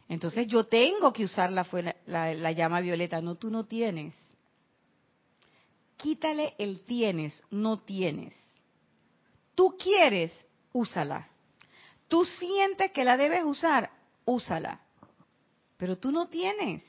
Entonces 0.08 0.48
yo 0.48 0.64
tengo 0.64 1.12
que 1.12 1.22
usar 1.22 1.52
la, 1.52 1.64
la, 2.06 2.50
llama 2.50 2.80
violeta. 2.80 3.20
No, 3.20 3.36
tú 3.36 3.52
no 3.52 3.66
tienes. 3.66 4.16
Quítale 5.96 6.54
el 6.58 6.82
tienes, 6.82 7.40
no 7.52 7.78
tienes. 7.78 8.34
Tú 9.54 9.76
quieres, 9.78 10.44
úsala. 10.72 11.28
Tú 12.08 12.24
sientes 12.24 12.90
que 12.90 13.04
la 13.04 13.16
debes 13.16 13.44
usar, 13.44 13.92
úsala. 14.24 14.80
Pero 15.76 15.96
tú 15.98 16.10
no 16.10 16.26
tienes. 16.26 16.82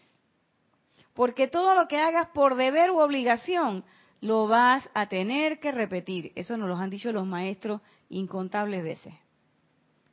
Porque 1.13 1.47
todo 1.47 1.75
lo 1.75 1.87
que 1.87 1.99
hagas 1.99 2.29
por 2.29 2.55
deber 2.55 2.89
u 2.89 2.97
obligación, 2.97 3.85
lo 4.21 4.47
vas 4.47 4.87
a 4.93 5.07
tener 5.07 5.59
que 5.59 5.71
repetir. 5.71 6.31
Eso 6.35 6.55
nos 6.55 6.69
lo 6.69 6.77
han 6.77 6.89
dicho 6.89 7.11
los 7.11 7.25
maestros 7.25 7.81
incontables 8.09 8.83
veces. 8.83 9.13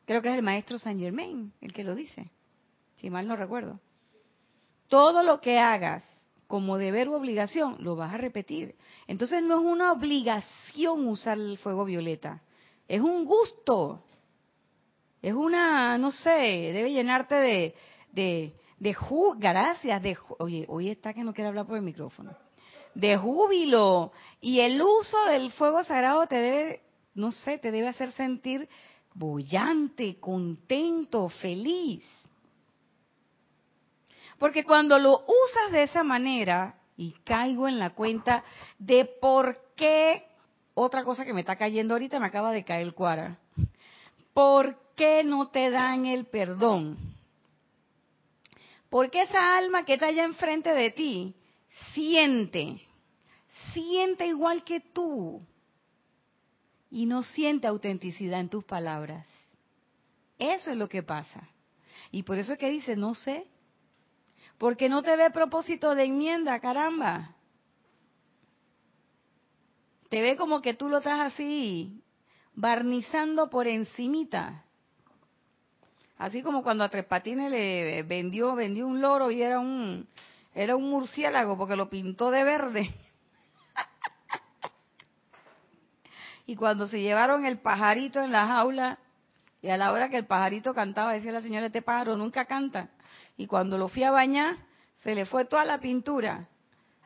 Creo 0.07 0.23
que 0.23 0.31
es 0.31 0.35
el 0.35 0.43
maestro 0.43 0.79
Saint 0.79 1.01
Germain 1.01 1.53
el 1.61 1.73
que 1.73 1.85
lo 1.85 1.95
dice, 1.95 2.31
si 2.97 3.11
mal 3.11 3.29
no 3.29 3.37
recuerdo. 3.37 3.79
Todo 4.89 5.23
lo 5.23 5.41
que 5.41 5.59
hagas 5.59 6.03
como 6.47 6.79
deber 6.79 7.11
u 7.11 7.15
obligación, 7.15 7.77
lo 7.81 7.95
vas 7.95 8.15
a 8.15 8.17
repetir. 8.17 8.75
Entonces 9.07 9.43
no 9.43 9.61
es 9.61 9.67
una 9.67 9.93
obligación 9.93 11.07
usar 11.07 11.37
el 11.37 11.59
fuego 11.59 11.85
violeta, 11.85 12.43
es 12.89 13.03
un 13.03 13.27
gusto. 13.27 14.03
Es 15.21 15.35
una, 15.35 15.99
no 15.99 16.13
sé, 16.13 16.31
debe 16.31 16.93
llenarte 16.93 17.35
de, 17.35 17.75
de, 18.13 18.55
de 18.79 18.97
gracias, 19.37 20.01
de, 20.01 20.17
oye, 20.39 20.65
hoy 20.69 20.91
está 20.91 21.13
que 21.13 21.25
no 21.25 21.35
quiere 21.35 21.49
hablar 21.49 21.67
por 21.67 21.77
el 21.77 21.83
micrófono 21.83 22.48
de 22.99 23.17
júbilo. 23.17 24.13
Y 24.41 24.61
el 24.61 24.83
uso 24.83 25.25
del 25.27 25.53
fuego 25.53 25.85
sagrado 25.85 26.27
te 26.27 26.37
debe, 26.37 26.83
no 27.15 27.31
sé, 27.31 27.59
te 27.59 27.71
debe 27.71 27.89
hacer 27.89 28.11
sentir 28.13 28.69
bullante, 29.15 30.19
contento, 30.19 31.29
feliz. 31.29 32.05
Porque 34.39 34.65
cuando 34.65 34.99
lo 34.99 35.21
usas 35.21 35.73
de 35.73 35.85
esa 35.85 36.03
manera, 36.03 36.75
y 36.97 37.13
caigo 37.25 37.69
en 37.69 37.79
la 37.79 37.91
cuenta 37.91 38.43
de 38.79 39.05
por 39.05 39.61
qué, 39.77 40.25
otra 40.75 41.05
cosa 41.05 41.25
que 41.25 41.33
me 41.33 41.41
está 41.41 41.57
cayendo 41.57 41.95
ahorita, 41.95 42.19
me 42.19 42.27
acaba 42.27 42.51
de 42.51 42.65
caer 42.65 42.83
el 42.83 42.95
cuara, 42.95 43.39
¿por 44.35 44.77
qué 44.97 45.23
no 45.23 45.49
te 45.49 45.71
dan 45.71 46.07
el 46.07 46.25
perdón? 46.27 46.97
Porque 48.91 49.23
esa 49.23 49.57
alma 49.57 49.85
que 49.85 49.95
está 49.95 50.07
allá 50.07 50.25
enfrente 50.25 50.71
de 50.73 50.91
ti 50.91 51.35
siente 51.93 52.81
siente 53.73 54.27
igual 54.27 54.65
que 54.65 54.81
tú 54.81 55.43
y 56.91 57.07
no 57.07 57.23
siente 57.23 57.67
autenticidad 57.67 58.41
en 58.41 58.49
tus 58.49 58.65
palabras. 58.65 59.29
Eso 60.39 60.71
es 60.71 60.77
lo 60.77 60.89
que 60.89 61.03
pasa. 61.03 61.49
Y 62.11 62.23
por 62.23 62.39
eso 62.39 62.53
es 62.53 62.59
que 62.59 62.71
dice, 62.71 62.97
no 62.97 63.15
sé, 63.15 63.47
porque 64.57 64.89
no 64.89 65.03
te 65.03 65.17
ve 65.17 65.31
propósito 65.31 65.95
de 65.95 66.05
enmienda, 66.05 66.59
caramba. 66.61 67.35
Te 70.09 70.23
ve 70.23 70.37
como 70.37 70.63
que 70.63 70.75
tú 70.75 70.89
lo 70.89 70.99
estás 70.99 71.21
así, 71.21 72.03
barnizando 72.55 73.51
por 73.51 73.67
encimita. 73.67 74.65
Así 76.17 76.43
como 76.43 76.63
cuando 76.63 76.83
a 76.83 76.89
Tres 76.89 77.05
Patines 77.05 77.51
le 77.51 78.03
vendió, 78.03 78.55
vendió 78.55 78.87
un 78.87 79.01
loro 79.01 79.31
y 79.31 79.43
era 79.43 79.61
un, 79.61 80.09
era 80.55 80.75
un 80.75 80.91
murciélago 80.91 81.57
porque 81.57 81.77
lo 81.77 81.89
pintó 81.91 82.31
de 82.31 82.43
verde. 82.43 82.95
Y 86.49 86.57
cuando 86.57 86.87
se 86.87 87.03
llevaron 87.03 87.45
el 87.45 87.59
pajarito 87.59 88.23
en 88.23 88.33
la 88.33 88.47
jaula, 88.47 88.99
y 89.61 89.69
a 89.69 89.77
la 89.77 89.93
hora 89.93 90.09
que 90.09 90.17
el 90.17 90.25
pajarito 90.25 90.73
cantaba, 90.73 91.13
decía 91.13 91.31
la 91.31 91.43
señora, 91.43 91.67
este 91.67 91.83
pájaro 91.83 92.17
nunca 92.17 92.47
canta. 92.47 92.89
Y 93.37 93.47
cuando 93.47 93.77
lo 93.77 93.89
fui 93.89 94.03
a 94.03 94.11
bañar, 94.11 94.57
se 95.03 95.15
le 95.15 95.27
fue 95.27 95.45
toda 95.45 95.67
la 95.67 95.79
pintura. 95.79 96.49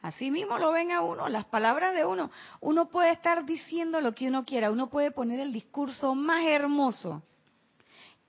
Así 0.01 0.31
mismo 0.31 0.59
lo 0.59 0.71
ven 0.71 0.93
a 0.93 1.01
uno, 1.01 1.29
las 1.29 1.45
palabras 1.47 1.93
de 1.93 2.05
uno. 2.05 2.31
Uno 2.61 2.89
puede 2.89 3.11
estar 3.11 3.45
diciendo 3.45 4.01
lo 4.01 4.15
que 4.15 4.29
uno 4.29 4.45
quiera, 4.45 4.71
uno 4.71 4.89
puede 4.89 5.11
poner 5.11 5.41
el 5.41 5.53
discurso 5.53 6.15
más 6.15 6.45
hermoso. 6.45 7.25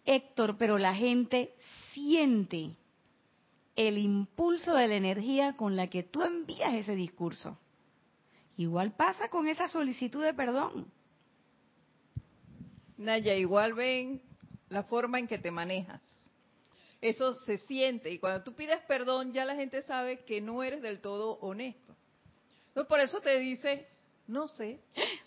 Héctor, 0.05 0.57
pero 0.57 0.79
la 0.79 0.95
gente 0.95 1.53
siente 1.93 2.75
el 3.75 3.99
impulso 3.99 4.73
de 4.73 4.87
la 4.87 4.95
energía 4.95 5.55
con 5.55 5.75
la 5.75 5.91
que 5.91 6.01
tú 6.01 6.23
envías 6.23 6.73
ese 6.73 6.95
discurso. 6.95 7.59
Igual 8.57 8.93
pasa 8.93 9.29
con 9.29 9.47
esa 9.47 9.67
solicitud 9.67 10.23
de 10.23 10.33
perdón. 10.33 10.87
Naya, 12.97 13.35
igual 13.35 13.73
ven 13.73 14.21
la 14.69 14.83
forma 14.83 15.19
en 15.19 15.27
que 15.27 15.37
te 15.37 15.51
manejas. 15.51 16.01
Eso 17.01 17.33
se 17.33 17.57
siente 17.57 18.09
y 18.09 18.19
cuando 18.19 18.43
tú 18.43 18.53
pides 18.53 18.79
perdón 18.87 19.33
ya 19.33 19.43
la 19.43 19.55
gente 19.55 19.81
sabe 19.81 20.23
que 20.23 20.39
no 20.39 20.63
eres 20.63 20.81
del 20.81 21.01
todo 21.01 21.33
honesto. 21.41 21.95
Entonces 22.69 22.87
por 22.87 22.99
eso 22.99 23.19
te 23.19 23.39
dice, 23.39 23.87
no 24.27 24.47
sé. 24.47 24.79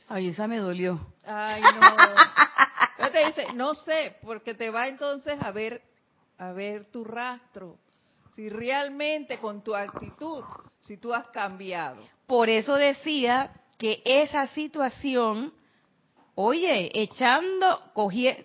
Ay, 0.09 0.29
esa 0.29 0.47
me 0.49 0.59
dolió. 0.59 1.15
Ay, 1.25 1.63
no. 1.63 3.11
te 3.13 3.27
dice, 3.27 3.53
no 3.55 3.75
sé, 3.75 4.17
porque 4.23 4.55
te 4.55 4.71
va 4.71 4.89
entonces 4.89 5.39
a 5.41 5.51
ver, 5.51 5.83
a 6.39 6.53
ver 6.53 6.87
tu 6.87 7.05
rastro. 7.05 7.79
Si 8.35 8.49
realmente 8.49 9.39
con 9.39 9.63
tu 9.63 9.75
actitud, 9.75 10.45
si 10.81 10.97
tú 10.99 11.15
has 11.15 11.29
cambiado. 11.29 12.03
Por 12.27 12.51
eso 12.51 12.75
decía 12.75 13.53
que 13.79 14.03
esa 14.05 14.47
situación, 14.49 15.55
oye, 16.37 16.91
echando, 16.95 17.81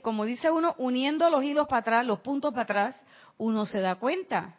como 0.02 0.26
dice 0.26 0.50
uno, 0.50 0.74
uniendo 0.78 1.30
los 1.30 1.44
hilos 1.44 1.68
para 1.68 1.82
atrás, 1.82 2.06
los 2.06 2.22
puntos 2.22 2.52
para 2.52 2.64
atrás, 2.64 3.06
uno 3.38 3.66
se 3.66 3.80
da 3.80 3.96
cuenta. 3.96 4.56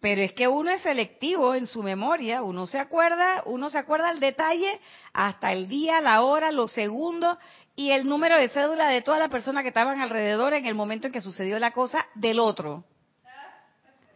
Pero 0.00 0.20
es 0.22 0.32
que 0.32 0.48
uno 0.48 0.70
es 0.70 0.82
selectivo 0.82 1.54
en 1.54 1.66
su 1.66 1.82
memoria, 1.82 2.42
uno 2.42 2.66
se 2.66 2.78
acuerda, 2.78 3.42
uno 3.46 3.70
se 3.70 3.78
acuerda 3.78 4.10
el 4.10 4.18
detalle 4.18 4.80
hasta 5.12 5.52
el 5.52 5.68
día, 5.68 6.00
la 6.00 6.22
hora, 6.22 6.50
los 6.52 6.72
segundos 6.72 7.38
y 7.76 7.92
el 7.92 8.08
número 8.08 8.36
de 8.36 8.48
cédula 8.48 8.88
de 8.88 9.02
todas 9.02 9.20
las 9.20 9.30
personas 9.30 9.62
que 9.62 9.68
estaban 9.68 10.00
alrededor 10.00 10.52
en 10.54 10.66
el 10.66 10.74
momento 10.74 11.06
en 11.06 11.12
que 11.12 11.20
sucedió 11.20 11.58
la 11.58 11.70
cosa 11.72 12.06
del 12.14 12.40
otro. 12.40 12.84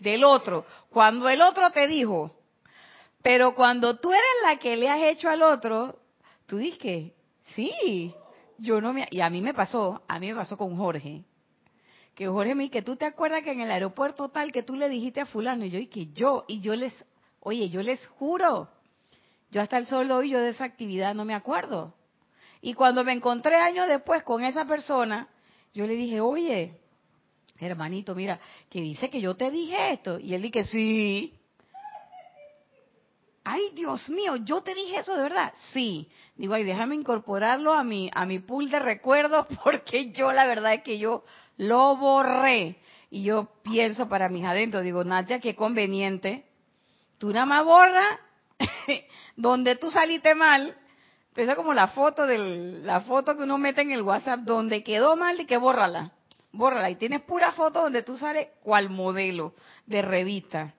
Del 0.01 0.25
otro. 0.25 0.67
Cuando 0.91 1.29
el 1.29 1.41
otro 1.43 1.71
te 1.71 1.87
dijo, 1.87 2.35
pero 3.23 3.55
cuando 3.55 3.99
tú 3.99 4.11
eres 4.11 4.25
la 4.45 4.57
que 4.57 4.77
le 4.77 4.89
has 4.89 5.03
hecho 5.03 5.29
al 5.29 5.43
otro, 5.43 6.01
tú 6.47 6.57
dices, 6.57 7.13
sí, 7.55 8.15
yo 8.59 8.81
no 8.81 8.93
me... 8.93 9.07
Y 9.11 9.21
a 9.21 9.31
mí 9.31 9.41
me 9.41 9.55
pasó, 9.55 10.03
a 10.09 10.19
mí 10.19 10.29
me 10.29 10.35
pasó 10.35 10.57
con 10.57 10.77
Jorge. 10.77 11.25
Que 12.15 12.29
Jorge 12.29 12.55
me 12.55 12.71
que 12.71 12.83
tú 12.83 12.97
te 12.97 13.05
acuerdas 13.05 13.43
que 13.43 13.53
en 13.53 13.61
el 13.61 13.71
aeropuerto 13.71 14.29
tal 14.29 14.53
que 14.53 14.63
tú 14.63 14.77
le 14.77 14.89
dijiste 14.89 15.21
a 15.21 15.27
fulano 15.27 15.65
y 15.65 15.71
yo 15.71 15.79
y 15.79 15.89
que 15.89 16.07
yo 16.13 16.45
y 16.47 16.61
yo 16.61 16.77
les 16.77 17.05
oye 17.41 17.69
yo 17.69 17.83
les 17.83 18.07
juro 18.07 18.69
yo 19.51 19.61
hasta 19.61 19.79
el 19.79 19.87
sol 19.87 20.07
de 20.07 20.15
hoy 20.15 20.31
yo 20.31 20.41
de 20.41 20.51
esa 20.51 20.65
actividad 20.65 21.13
no 21.13 21.25
me 21.25 21.35
acuerdo 21.35 21.93
y 22.61 22.75
cuando 22.75 23.03
me 23.03 23.13
encontré 23.13 23.57
años 23.57 23.89
después 23.89 24.23
con 24.23 24.45
esa 24.45 24.65
persona 24.65 25.29
yo 25.75 25.89
le 25.89 25.95
dije 25.95 26.21
oye 26.21 26.79
hermanito 27.59 28.15
mira 28.15 28.39
que 28.71 28.81
dice 28.81 29.11
que 29.11 29.21
yo 29.21 29.35
te 29.35 29.51
dije 29.51 29.93
esto 29.93 30.21
y 30.21 30.35
él 30.35 30.43
dije 30.43 30.63
sí 30.63 31.35
ay 33.45 33.71
Dios 33.75 34.09
mío 34.09 34.37
yo 34.37 34.63
te 34.63 34.75
dije 34.75 34.99
eso 34.99 35.15
de 35.15 35.23
verdad 35.23 35.53
sí 35.73 36.09
digo 36.37 36.55
ay 36.55 36.65
déjame 36.65 36.95
incorporarlo 36.95 37.73
a 37.73 37.85
mi 37.85 38.11
a 38.15 38.27
mi 38.27 38.39
pool 38.39 38.71
de 38.71 38.79
recuerdos 38.79 39.47
porque 39.65 40.11
yo 40.13 40.33
la 40.33 40.47
verdad 40.47 40.75
es 40.75 40.83
que 40.83 40.99
yo 40.99 41.25
lo 41.57 41.97
borré. 41.97 42.77
Y 43.11 43.23
yo 43.25 43.49
pienso 43.63 44.09
para 44.09 44.29
mis 44.29 44.45
adentros, 44.45 44.83
digo, 44.83 45.05
Nadia, 45.05 45.41
qué 45.41 45.55
conveniente. 45.55 46.45
Tú 47.19 47.33
nada 47.33 47.47
más 47.47 47.65
borras 47.65 48.19
donde 49.37 49.77
tú 49.77 49.91
saliste 49.91 50.35
mal. 50.35 50.77
es 51.37 51.55
como 51.55 51.75
la 51.75 51.89
foto 51.89 52.27
del, 52.27 52.85
la 52.85 53.03
foto 53.03 53.37
que 53.37 53.45
uno 53.45 53.59
mete 53.59 53.83
en 53.83 53.93
el 53.93 54.03
WhatsApp, 54.03 54.41
donde 54.41 54.83
quedó 54.83 55.17
mal 55.17 55.41
y 55.41 55.47
que 55.47 55.57
bórrala. 55.57 56.13
Bórrala. 56.53 56.91
Y 56.91 56.97
tienes 56.97 57.21
pura 57.23 57.53
foto 57.53 57.83
donde 57.83 58.03
tú 58.03 58.17
sales 58.17 58.49
cual 58.63 58.91
modelo 58.91 59.55
de 59.87 60.03
revista. 60.03 60.75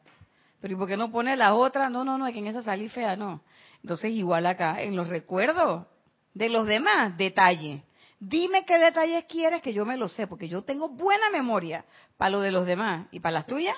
Pero 0.61 0.73
¿y 0.73 0.77
por 0.77 0.87
qué 0.87 0.97
no 0.97 1.11
pones 1.11 1.37
la 1.37 1.53
otra? 1.53 1.89
No, 1.89 2.03
no, 2.03 2.17
no, 2.17 2.27
es 2.27 2.33
que 2.33 2.39
en 2.39 2.47
esa 2.47 2.63
salí 2.63 2.89
fea, 2.89 3.15
no. 3.15 3.41
Entonces 3.81 4.11
igual 4.11 4.45
acá, 4.45 4.81
en 4.81 4.95
los 4.95 5.09
recuerdos 5.09 5.85
de 6.33 6.49
los 6.49 6.65
demás, 6.65 7.17
detalle. 7.17 7.83
Dime 8.19 8.65
qué 8.65 8.79
detalles 8.79 9.25
quieres 9.25 9.61
que 9.61 9.73
yo 9.73 9.85
me 9.85 9.97
lo 9.97 10.09
sé, 10.09 10.27
porque 10.27 10.47
yo 10.47 10.63
tengo 10.63 10.89
buena 10.89 11.29
memoria 11.29 11.85
para 12.17 12.31
lo 12.31 12.39
de 12.39 12.51
los 12.51 12.65
demás. 12.65 13.07
¿Y 13.11 13.19
para 13.19 13.33
las 13.33 13.45
tuyas? 13.45 13.75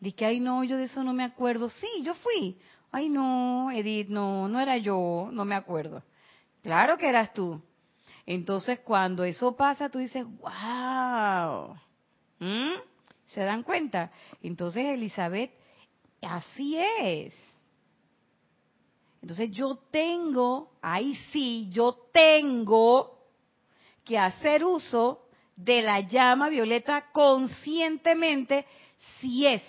Dice, 0.00 0.26
ay 0.26 0.40
no, 0.40 0.62
yo 0.64 0.76
de 0.76 0.84
eso 0.84 1.02
no 1.02 1.12
me 1.12 1.24
acuerdo. 1.24 1.68
Sí, 1.68 1.88
yo 2.02 2.14
fui. 2.14 2.58
Ay 2.90 3.08
no, 3.08 3.70
Edith, 3.70 4.08
no, 4.08 4.48
no 4.48 4.60
era 4.60 4.76
yo, 4.76 5.28
no 5.32 5.44
me 5.44 5.54
acuerdo. 5.54 6.02
Claro 6.62 6.98
que 6.98 7.08
eras 7.08 7.32
tú. 7.32 7.60
Entonces 8.26 8.80
cuando 8.80 9.24
eso 9.24 9.56
pasa, 9.56 9.88
tú 9.88 9.98
dices, 9.98 10.24
wow. 10.24 11.76
¿Se 13.28 13.42
dan 13.42 13.62
cuenta? 13.62 14.10
Entonces, 14.42 14.86
Elizabeth, 14.86 15.50
así 16.22 16.76
es. 16.78 17.34
Entonces 19.20 19.50
yo 19.50 19.76
tengo, 19.90 20.72
ahí 20.80 21.14
sí, 21.32 21.68
yo 21.70 21.96
tengo 22.12 23.18
que 24.04 24.18
hacer 24.18 24.64
uso 24.64 25.26
de 25.56 25.82
la 25.82 26.00
llama 26.00 26.48
violeta 26.48 27.10
conscientemente 27.12 28.64
si 29.20 29.46
es, 29.46 29.62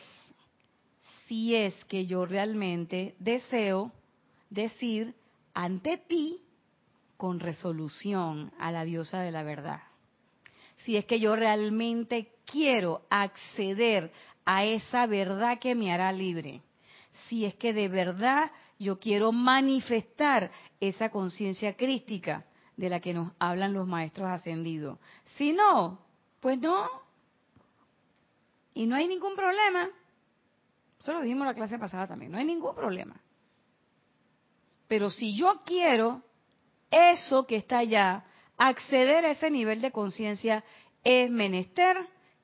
si 1.28 1.56
es 1.56 1.74
que 1.86 2.06
yo 2.06 2.26
realmente 2.26 3.16
deseo 3.20 3.92
decir 4.50 5.16
ante 5.54 5.98
ti 5.98 6.42
con 7.18 7.40
resolución 7.40 8.54
a 8.60 8.72
la 8.72 8.86
diosa 8.86 9.20
de 9.22 9.32
la 9.32 9.44
verdad. 9.44 9.82
Si 10.78 10.96
es 10.96 11.06
que 11.06 11.20
yo 11.20 11.36
realmente 11.36 12.32
quiero 12.52 13.02
acceder 13.10 14.12
a 14.46 14.66
esa 14.66 15.06
verdad 15.06 15.60
que 15.60 15.76
me 15.76 15.94
hará 15.94 16.12
libre. 16.12 16.62
Si 17.28 17.46
es 17.46 17.56
que 17.56 17.74
de 17.74 17.88
verdad 17.88 18.52
yo 18.80 19.00
quiero 19.00 19.32
manifestar 19.32 20.52
esa 20.80 21.10
conciencia 21.10 21.76
crística 21.76 22.46
de 22.78 22.90
la 22.90 23.00
que 23.00 23.14
nos 23.14 23.32
hablan 23.40 23.74
los 23.74 23.88
maestros 23.88 24.30
ascendidos. 24.30 24.98
Si 25.36 25.52
no, 25.52 26.00
pues 26.40 26.58
no. 26.60 26.88
Y 28.74 28.86
no 28.88 28.96
hay 28.96 29.08
ningún 29.08 29.36
problema. 29.36 29.90
Eso 31.00 31.14
lo 31.14 31.22
dijimos 31.22 31.46
la 31.46 31.54
clase 31.54 31.78
pasada 31.78 32.08
también. 32.08 32.32
No 32.32 32.38
hay 32.38 32.46
ningún 32.46 32.74
problema. 32.74 33.20
Pero 34.88 35.10
si 35.10 35.36
yo 35.36 35.62
quiero 35.66 36.24
eso 36.90 37.46
que 37.46 37.58
está 37.58 37.80
allá, 37.80 38.26
acceder 38.58 39.26
a 39.26 39.32
ese 39.32 39.52
nivel 39.52 39.82
de 39.82 39.92
conciencia, 39.92 40.64
es 41.04 41.30
menester 41.30 41.98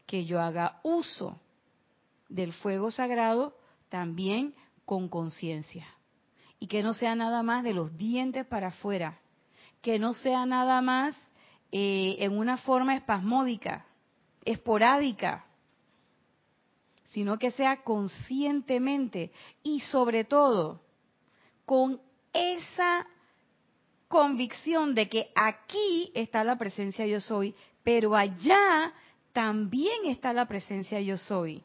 que 0.06 0.26
yo 0.26 0.42
haga 0.42 0.80
uso 0.84 1.40
del 2.30 2.54
fuego 2.54 2.92
sagrado 2.92 3.56
también 3.90 4.56
con 4.86 5.10
conciencia. 5.10 5.88
Y 6.60 6.68
que 6.68 6.84
no 6.84 6.94
sea 6.94 7.16
nada 7.16 7.44
más 7.44 7.64
de 7.64 7.74
los 7.74 7.96
dientes 7.98 8.46
para 8.46 8.68
afuera, 8.68 9.20
que 9.82 10.00
no 10.00 10.14
sea 10.14 10.46
nada 10.46 10.82
más 10.82 11.16
eh, 11.72 12.18
en 12.20 12.38
una 12.38 12.58
forma 12.58 12.96
espasmódica, 12.96 13.86
esporádica, 14.44 15.46
sino 17.06 17.38
que 17.38 17.52
sea 17.52 17.84
conscientemente 17.84 19.32
y 19.64 19.82
sobre 19.82 20.24
todo 20.24 20.82
con 21.66 22.02
esa 22.34 23.08
convicción 24.08 24.94
de 24.96 25.10
que 25.10 25.32
aquí 25.36 26.12
está 26.14 26.44
la 26.44 26.58
presencia 26.58 27.06
yo 27.06 27.20
soy, 27.20 27.56
pero 27.84 28.16
allá 28.16 28.94
también 29.36 30.06
está 30.06 30.32
la 30.32 30.48
presencia 30.48 31.02
yo 31.02 31.18
soy. 31.18 31.62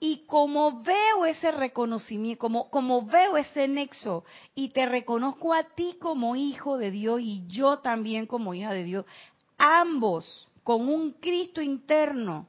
Y 0.00 0.26
como 0.26 0.82
veo 0.82 1.24
ese 1.26 1.52
reconocimiento, 1.52 2.40
como, 2.40 2.68
como 2.70 3.06
veo 3.06 3.36
ese 3.36 3.68
nexo 3.68 4.24
y 4.56 4.70
te 4.70 4.84
reconozco 4.86 5.54
a 5.54 5.62
ti 5.62 5.94
como 6.00 6.34
hijo 6.34 6.78
de 6.78 6.90
Dios 6.90 7.20
y 7.22 7.44
yo 7.46 7.78
también 7.78 8.26
como 8.26 8.52
hija 8.52 8.72
de 8.74 8.82
Dios, 8.82 9.06
ambos 9.58 10.48
con 10.64 10.88
un 10.88 11.12
Cristo 11.12 11.62
interno 11.62 12.48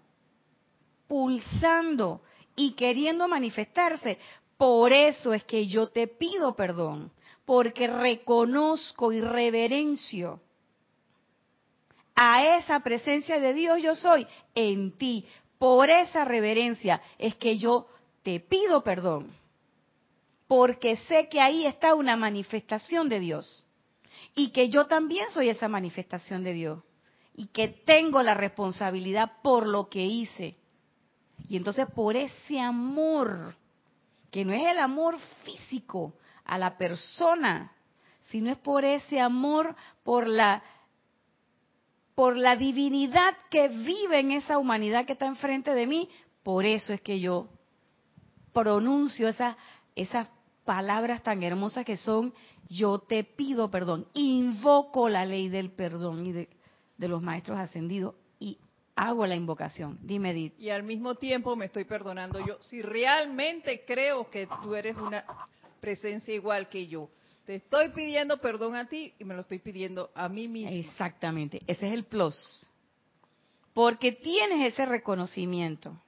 pulsando 1.07 2.23
y 2.55 2.73
queriendo 2.73 3.27
manifestarse, 3.27 4.17
por 4.57 4.91
eso 4.91 5.31
es 5.31 5.43
que 5.43 5.67
yo 5.67 5.89
te 5.89 6.07
pido 6.07 6.55
perdón, 6.55 7.11
porque 7.45 7.85
reconozco 7.85 9.13
y 9.13 9.21
reverencio 9.21 10.41
a 12.15 12.57
esa 12.57 12.79
presencia 12.81 13.39
de 13.39 13.53
Dios 13.53 13.81
yo 13.81 13.95
soy 13.95 14.27
en 14.55 14.97
ti, 14.97 15.25
por 15.57 15.89
esa 15.89 16.25
reverencia 16.25 17.01
es 17.17 17.35
que 17.35 17.57
yo 17.57 17.87
te 18.23 18.39
pido 18.39 18.83
perdón, 18.83 19.31
porque 20.47 20.97
sé 20.97 21.29
que 21.29 21.41
ahí 21.41 21.65
está 21.65 21.95
una 21.95 22.15
manifestación 22.15 23.09
de 23.09 23.19
Dios 23.19 23.65
y 24.35 24.49
que 24.51 24.69
yo 24.69 24.87
también 24.87 25.29
soy 25.31 25.49
esa 25.49 25.67
manifestación 25.67 26.43
de 26.43 26.53
Dios 26.53 26.79
y 27.35 27.47
que 27.47 27.67
tengo 27.67 28.21
la 28.21 28.33
responsabilidad 28.33 29.33
por 29.41 29.65
lo 29.65 29.89
que 29.89 30.03
hice. 30.05 30.55
Y 31.49 31.57
entonces 31.57 31.87
por 31.93 32.15
ese 32.15 32.59
amor, 32.59 33.55
que 34.31 34.45
no 34.45 34.53
es 34.53 34.65
el 34.65 34.79
amor 34.79 35.17
físico 35.43 36.13
a 36.45 36.57
la 36.57 36.77
persona, 36.77 37.71
sino 38.23 38.51
es 38.51 38.57
por 38.57 38.85
ese 38.85 39.19
amor, 39.19 39.75
por 40.03 40.27
la 40.27 40.63
por 42.15 42.37
la 42.37 42.55
divinidad 42.55 43.35
que 43.49 43.69
vive 43.69 44.19
en 44.19 44.31
esa 44.31 44.57
humanidad 44.57 45.05
que 45.05 45.13
está 45.13 45.25
enfrente 45.25 45.73
de 45.73 45.87
mí, 45.87 46.09
por 46.43 46.65
eso 46.65 46.93
es 46.93 47.01
que 47.01 47.19
yo 47.19 47.47
pronuncio 48.53 49.27
esa, 49.27 49.57
esa 49.95 50.29
palabras 50.65 51.23
tan 51.23 51.43
hermosas 51.43 51.85
que 51.85 51.97
son 51.97 52.33
yo 52.69 52.99
te 52.99 53.23
pido 53.23 53.69
perdón, 53.69 54.07
invoco 54.13 55.09
la 55.09 55.25
ley 55.25 55.49
del 55.49 55.71
perdón 55.71 56.25
y 56.25 56.31
de, 56.31 56.49
de 56.97 57.07
los 57.07 57.21
maestros 57.21 57.59
ascendidos 57.59 58.15
y 58.39 58.57
hago 58.95 59.25
la 59.25 59.35
invocación. 59.35 59.97
Dime, 60.01 60.31
Edith. 60.31 60.53
Y 60.59 60.69
al 60.69 60.83
mismo 60.83 61.15
tiempo 61.15 61.55
me 61.55 61.65
estoy 61.65 61.83
perdonando 61.83 62.39
yo. 62.45 62.61
Si 62.61 62.81
realmente 62.81 63.83
creo 63.85 64.29
que 64.29 64.47
tú 64.61 64.75
eres 64.75 64.95
una 64.97 65.25
presencia 65.79 66.33
igual 66.33 66.69
que 66.69 66.87
yo, 66.87 67.09
te 67.45 67.55
estoy 67.55 67.89
pidiendo 67.89 68.37
perdón 68.37 68.75
a 68.75 68.87
ti 68.87 69.13
y 69.19 69.25
me 69.25 69.33
lo 69.33 69.41
estoy 69.41 69.59
pidiendo 69.59 70.11
a 70.15 70.29
mí 70.29 70.47
mismo. 70.47 70.71
Exactamente, 70.71 71.61
ese 71.67 71.87
es 71.87 71.93
el 71.93 72.05
plus. 72.05 72.37
Porque 73.73 74.11
tienes 74.11 74.73
ese 74.73 74.85
reconocimiento. 74.85 75.99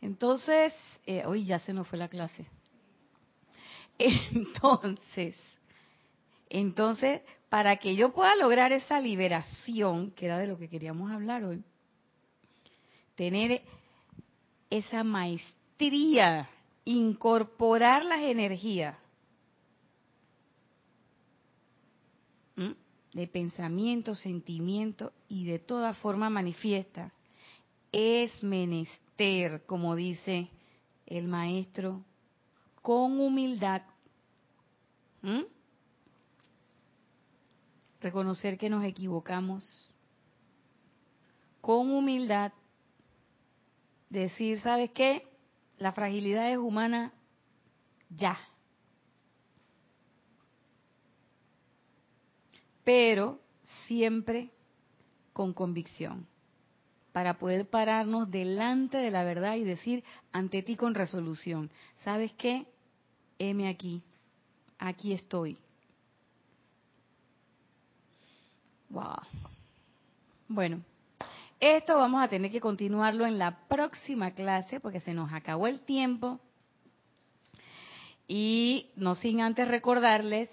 Entonces, 0.00 0.72
eh, 1.04 1.24
hoy 1.26 1.44
ya 1.44 1.58
se 1.58 1.72
nos 1.72 1.86
fue 1.88 1.98
la 1.98 2.08
clase. 2.08 2.46
Entonces, 3.98 5.36
entonces, 6.52 7.20
para 7.48 7.76
que 7.76 7.94
yo 7.94 8.12
pueda 8.12 8.34
lograr 8.34 8.72
esa 8.72 9.00
liberación, 9.00 10.10
que 10.10 10.26
era 10.26 10.36
de 10.38 10.48
lo 10.48 10.58
que 10.58 10.68
queríamos 10.68 11.12
hablar 11.12 11.44
hoy, 11.44 11.62
tener 13.14 13.62
esa 14.68 15.04
maestría, 15.04 16.50
incorporar 16.84 18.04
las 18.04 18.22
energías 18.22 18.96
de 23.12 23.26
pensamiento, 23.26 24.14
sentimiento 24.14 25.12
y 25.28 25.44
de 25.46 25.58
toda 25.58 25.94
forma 25.94 26.30
manifiesta, 26.30 27.12
es 27.92 28.42
menester, 28.42 29.64
como 29.66 29.96
dice 29.96 30.48
el 31.06 31.26
maestro, 31.26 32.04
con 32.82 33.20
humildad. 33.20 33.82
Reconocer 38.00 38.56
que 38.56 38.70
nos 38.70 38.84
equivocamos. 38.84 39.94
Con 41.60 41.90
humildad. 41.90 42.52
Decir, 44.08 44.60
¿sabes 44.60 44.90
qué? 44.92 45.26
La 45.78 45.92
fragilidad 45.92 46.50
es 46.50 46.58
humana. 46.58 47.12
Ya. 48.08 48.38
Pero 52.84 53.40
siempre 53.86 54.50
con 55.32 55.52
convicción 55.52 56.26
para 57.12 57.38
poder 57.38 57.68
pararnos 57.68 58.30
delante 58.30 58.98
de 58.98 59.10
la 59.10 59.24
verdad 59.24 59.56
y 59.56 59.64
decir 59.64 60.04
ante 60.32 60.62
ti 60.62 60.76
con 60.76 60.94
resolución, 60.94 61.70
¿sabes 61.98 62.32
qué? 62.34 62.66
Heme 63.38 63.68
aquí, 63.68 64.02
aquí 64.78 65.12
estoy. 65.12 65.58
Wow. 68.90 69.20
Bueno, 70.48 70.82
esto 71.60 71.96
vamos 71.96 72.22
a 72.22 72.28
tener 72.28 72.50
que 72.50 72.60
continuarlo 72.60 73.26
en 73.26 73.38
la 73.38 73.66
próxima 73.68 74.32
clase 74.32 74.80
porque 74.80 75.00
se 75.00 75.14
nos 75.14 75.32
acabó 75.32 75.66
el 75.66 75.80
tiempo. 75.80 76.40
Y 78.26 78.90
no 78.96 79.14
sin 79.14 79.40
antes 79.40 79.68
recordarles 79.68 80.48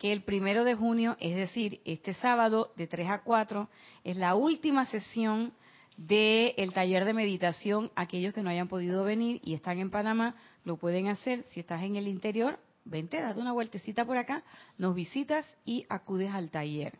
que 0.00 0.12
el 0.12 0.22
primero 0.22 0.64
de 0.64 0.74
junio, 0.74 1.18
es 1.20 1.36
decir, 1.36 1.82
este 1.84 2.14
sábado 2.14 2.72
de 2.74 2.86
3 2.86 3.10
a 3.10 3.22
4, 3.22 3.68
es 4.02 4.16
la 4.16 4.34
última 4.34 4.86
sesión 4.86 5.52
del 5.98 6.72
taller 6.72 7.04
de 7.04 7.12
meditación. 7.12 7.92
Aquellos 7.94 8.32
que 8.32 8.42
no 8.42 8.48
hayan 8.48 8.66
podido 8.66 9.04
venir 9.04 9.42
y 9.44 9.52
están 9.52 9.78
en 9.78 9.90
Panamá, 9.90 10.36
lo 10.64 10.78
pueden 10.78 11.08
hacer. 11.08 11.42
Si 11.52 11.60
estás 11.60 11.82
en 11.82 11.96
el 11.96 12.08
interior, 12.08 12.58
vente, 12.86 13.20
date 13.20 13.40
una 13.40 13.52
vueltecita 13.52 14.06
por 14.06 14.16
acá, 14.16 14.42
nos 14.78 14.94
visitas 14.94 15.46
y 15.66 15.84
acudes 15.90 16.32
al 16.32 16.50
taller. 16.50 16.98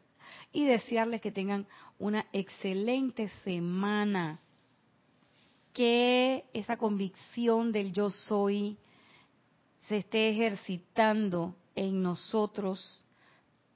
Y 0.53 0.67
desearles 0.67 1.23
que 1.23 1.33
tengan 1.33 1.67
una 1.99 2.27
excelente 2.35 3.29
semana. 3.45 4.41
Que 5.73 6.45
esa 6.53 6.77
convicción 6.77 7.73
del 7.73 7.95
yo 7.95 8.11
soy 8.11 8.77
se 9.89 9.97
esté 9.97 10.29
ejercitando 10.29 11.57
en 11.81 12.03
nosotros 12.03 13.03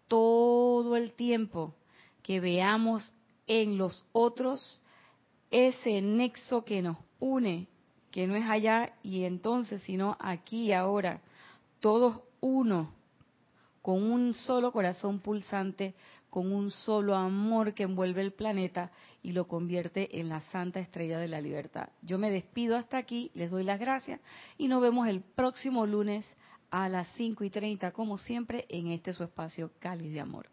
todo 0.08 0.94
el 0.94 1.12
tiempo. 1.12 1.74
Que 2.22 2.38
veamos 2.38 3.14
en 3.46 3.78
los 3.78 4.04
otros 4.12 4.82
ese 5.50 6.02
nexo 6.02 6.66
que 6.66 6.82
nos 6.82 6.98
une, 7.18 7.66
que 8.10 8.26
no 8.26 8.36
es 8.36 8.44
allá 8.44 8.92
y 9.02 9.24
entonces, 9.24 9.82
sino 9.84 10.18
aquí 10.20 10.64
y 10.64 10.72
ahora, 10.72 11.22
todos 11.80 12.20
uno, 12.40 12.90
con 13.80 14.02
un 14.02 14.34
solo 14.34 14.70
corazón 14.70 15.20
pulsante, 15.20 15.94
con 16.28 16.52
un 16.52 16.70
solo 16.70 17.16
amor 17.16 17.72
que 17.72 17.84
envuelve 17.84 18.20
el 18.20 18.32
planeta 18.32 18.90
y 19.22 19.32
lo 19.32 19.46
convierte 19.46 20.20
en 20.20 20.28
la 20.28 20.40
santa 20.40 20.80
estrella 20.80 21.18
de 21.18 21.28
la 21.28 21.40
libertad. 21.40 21.88
Yo 22.02 22.18
me 22.18 22.30
despido 22.30 22.76
hasta 22.76 22.98
aquí, 22.98 23.30
les 23.34 23.50
doy 23.50 23.64
las 23.64 23.80
gracias 23.80 24.20
y 24.58 24.68
nos 24.68 24.82
vemos 24.82 25.08
el 25.08 25.22
próximo 25.22 25.86
lunes 25.86 26.26
a 26.74 26.88
las 26.88 27.06
5 27.16 27.44
y 27.44 27.50
30, 27.50 27.92
como 27.92 28.18
siempre, 28.18 28.66
en 28.68 28.88
este 28.88 29.12
su 29.12 29.22
espacio 29.22 29.70
Cáliz 29.78 30.12
de 30.12 30.20
Amor. 30.20 30.48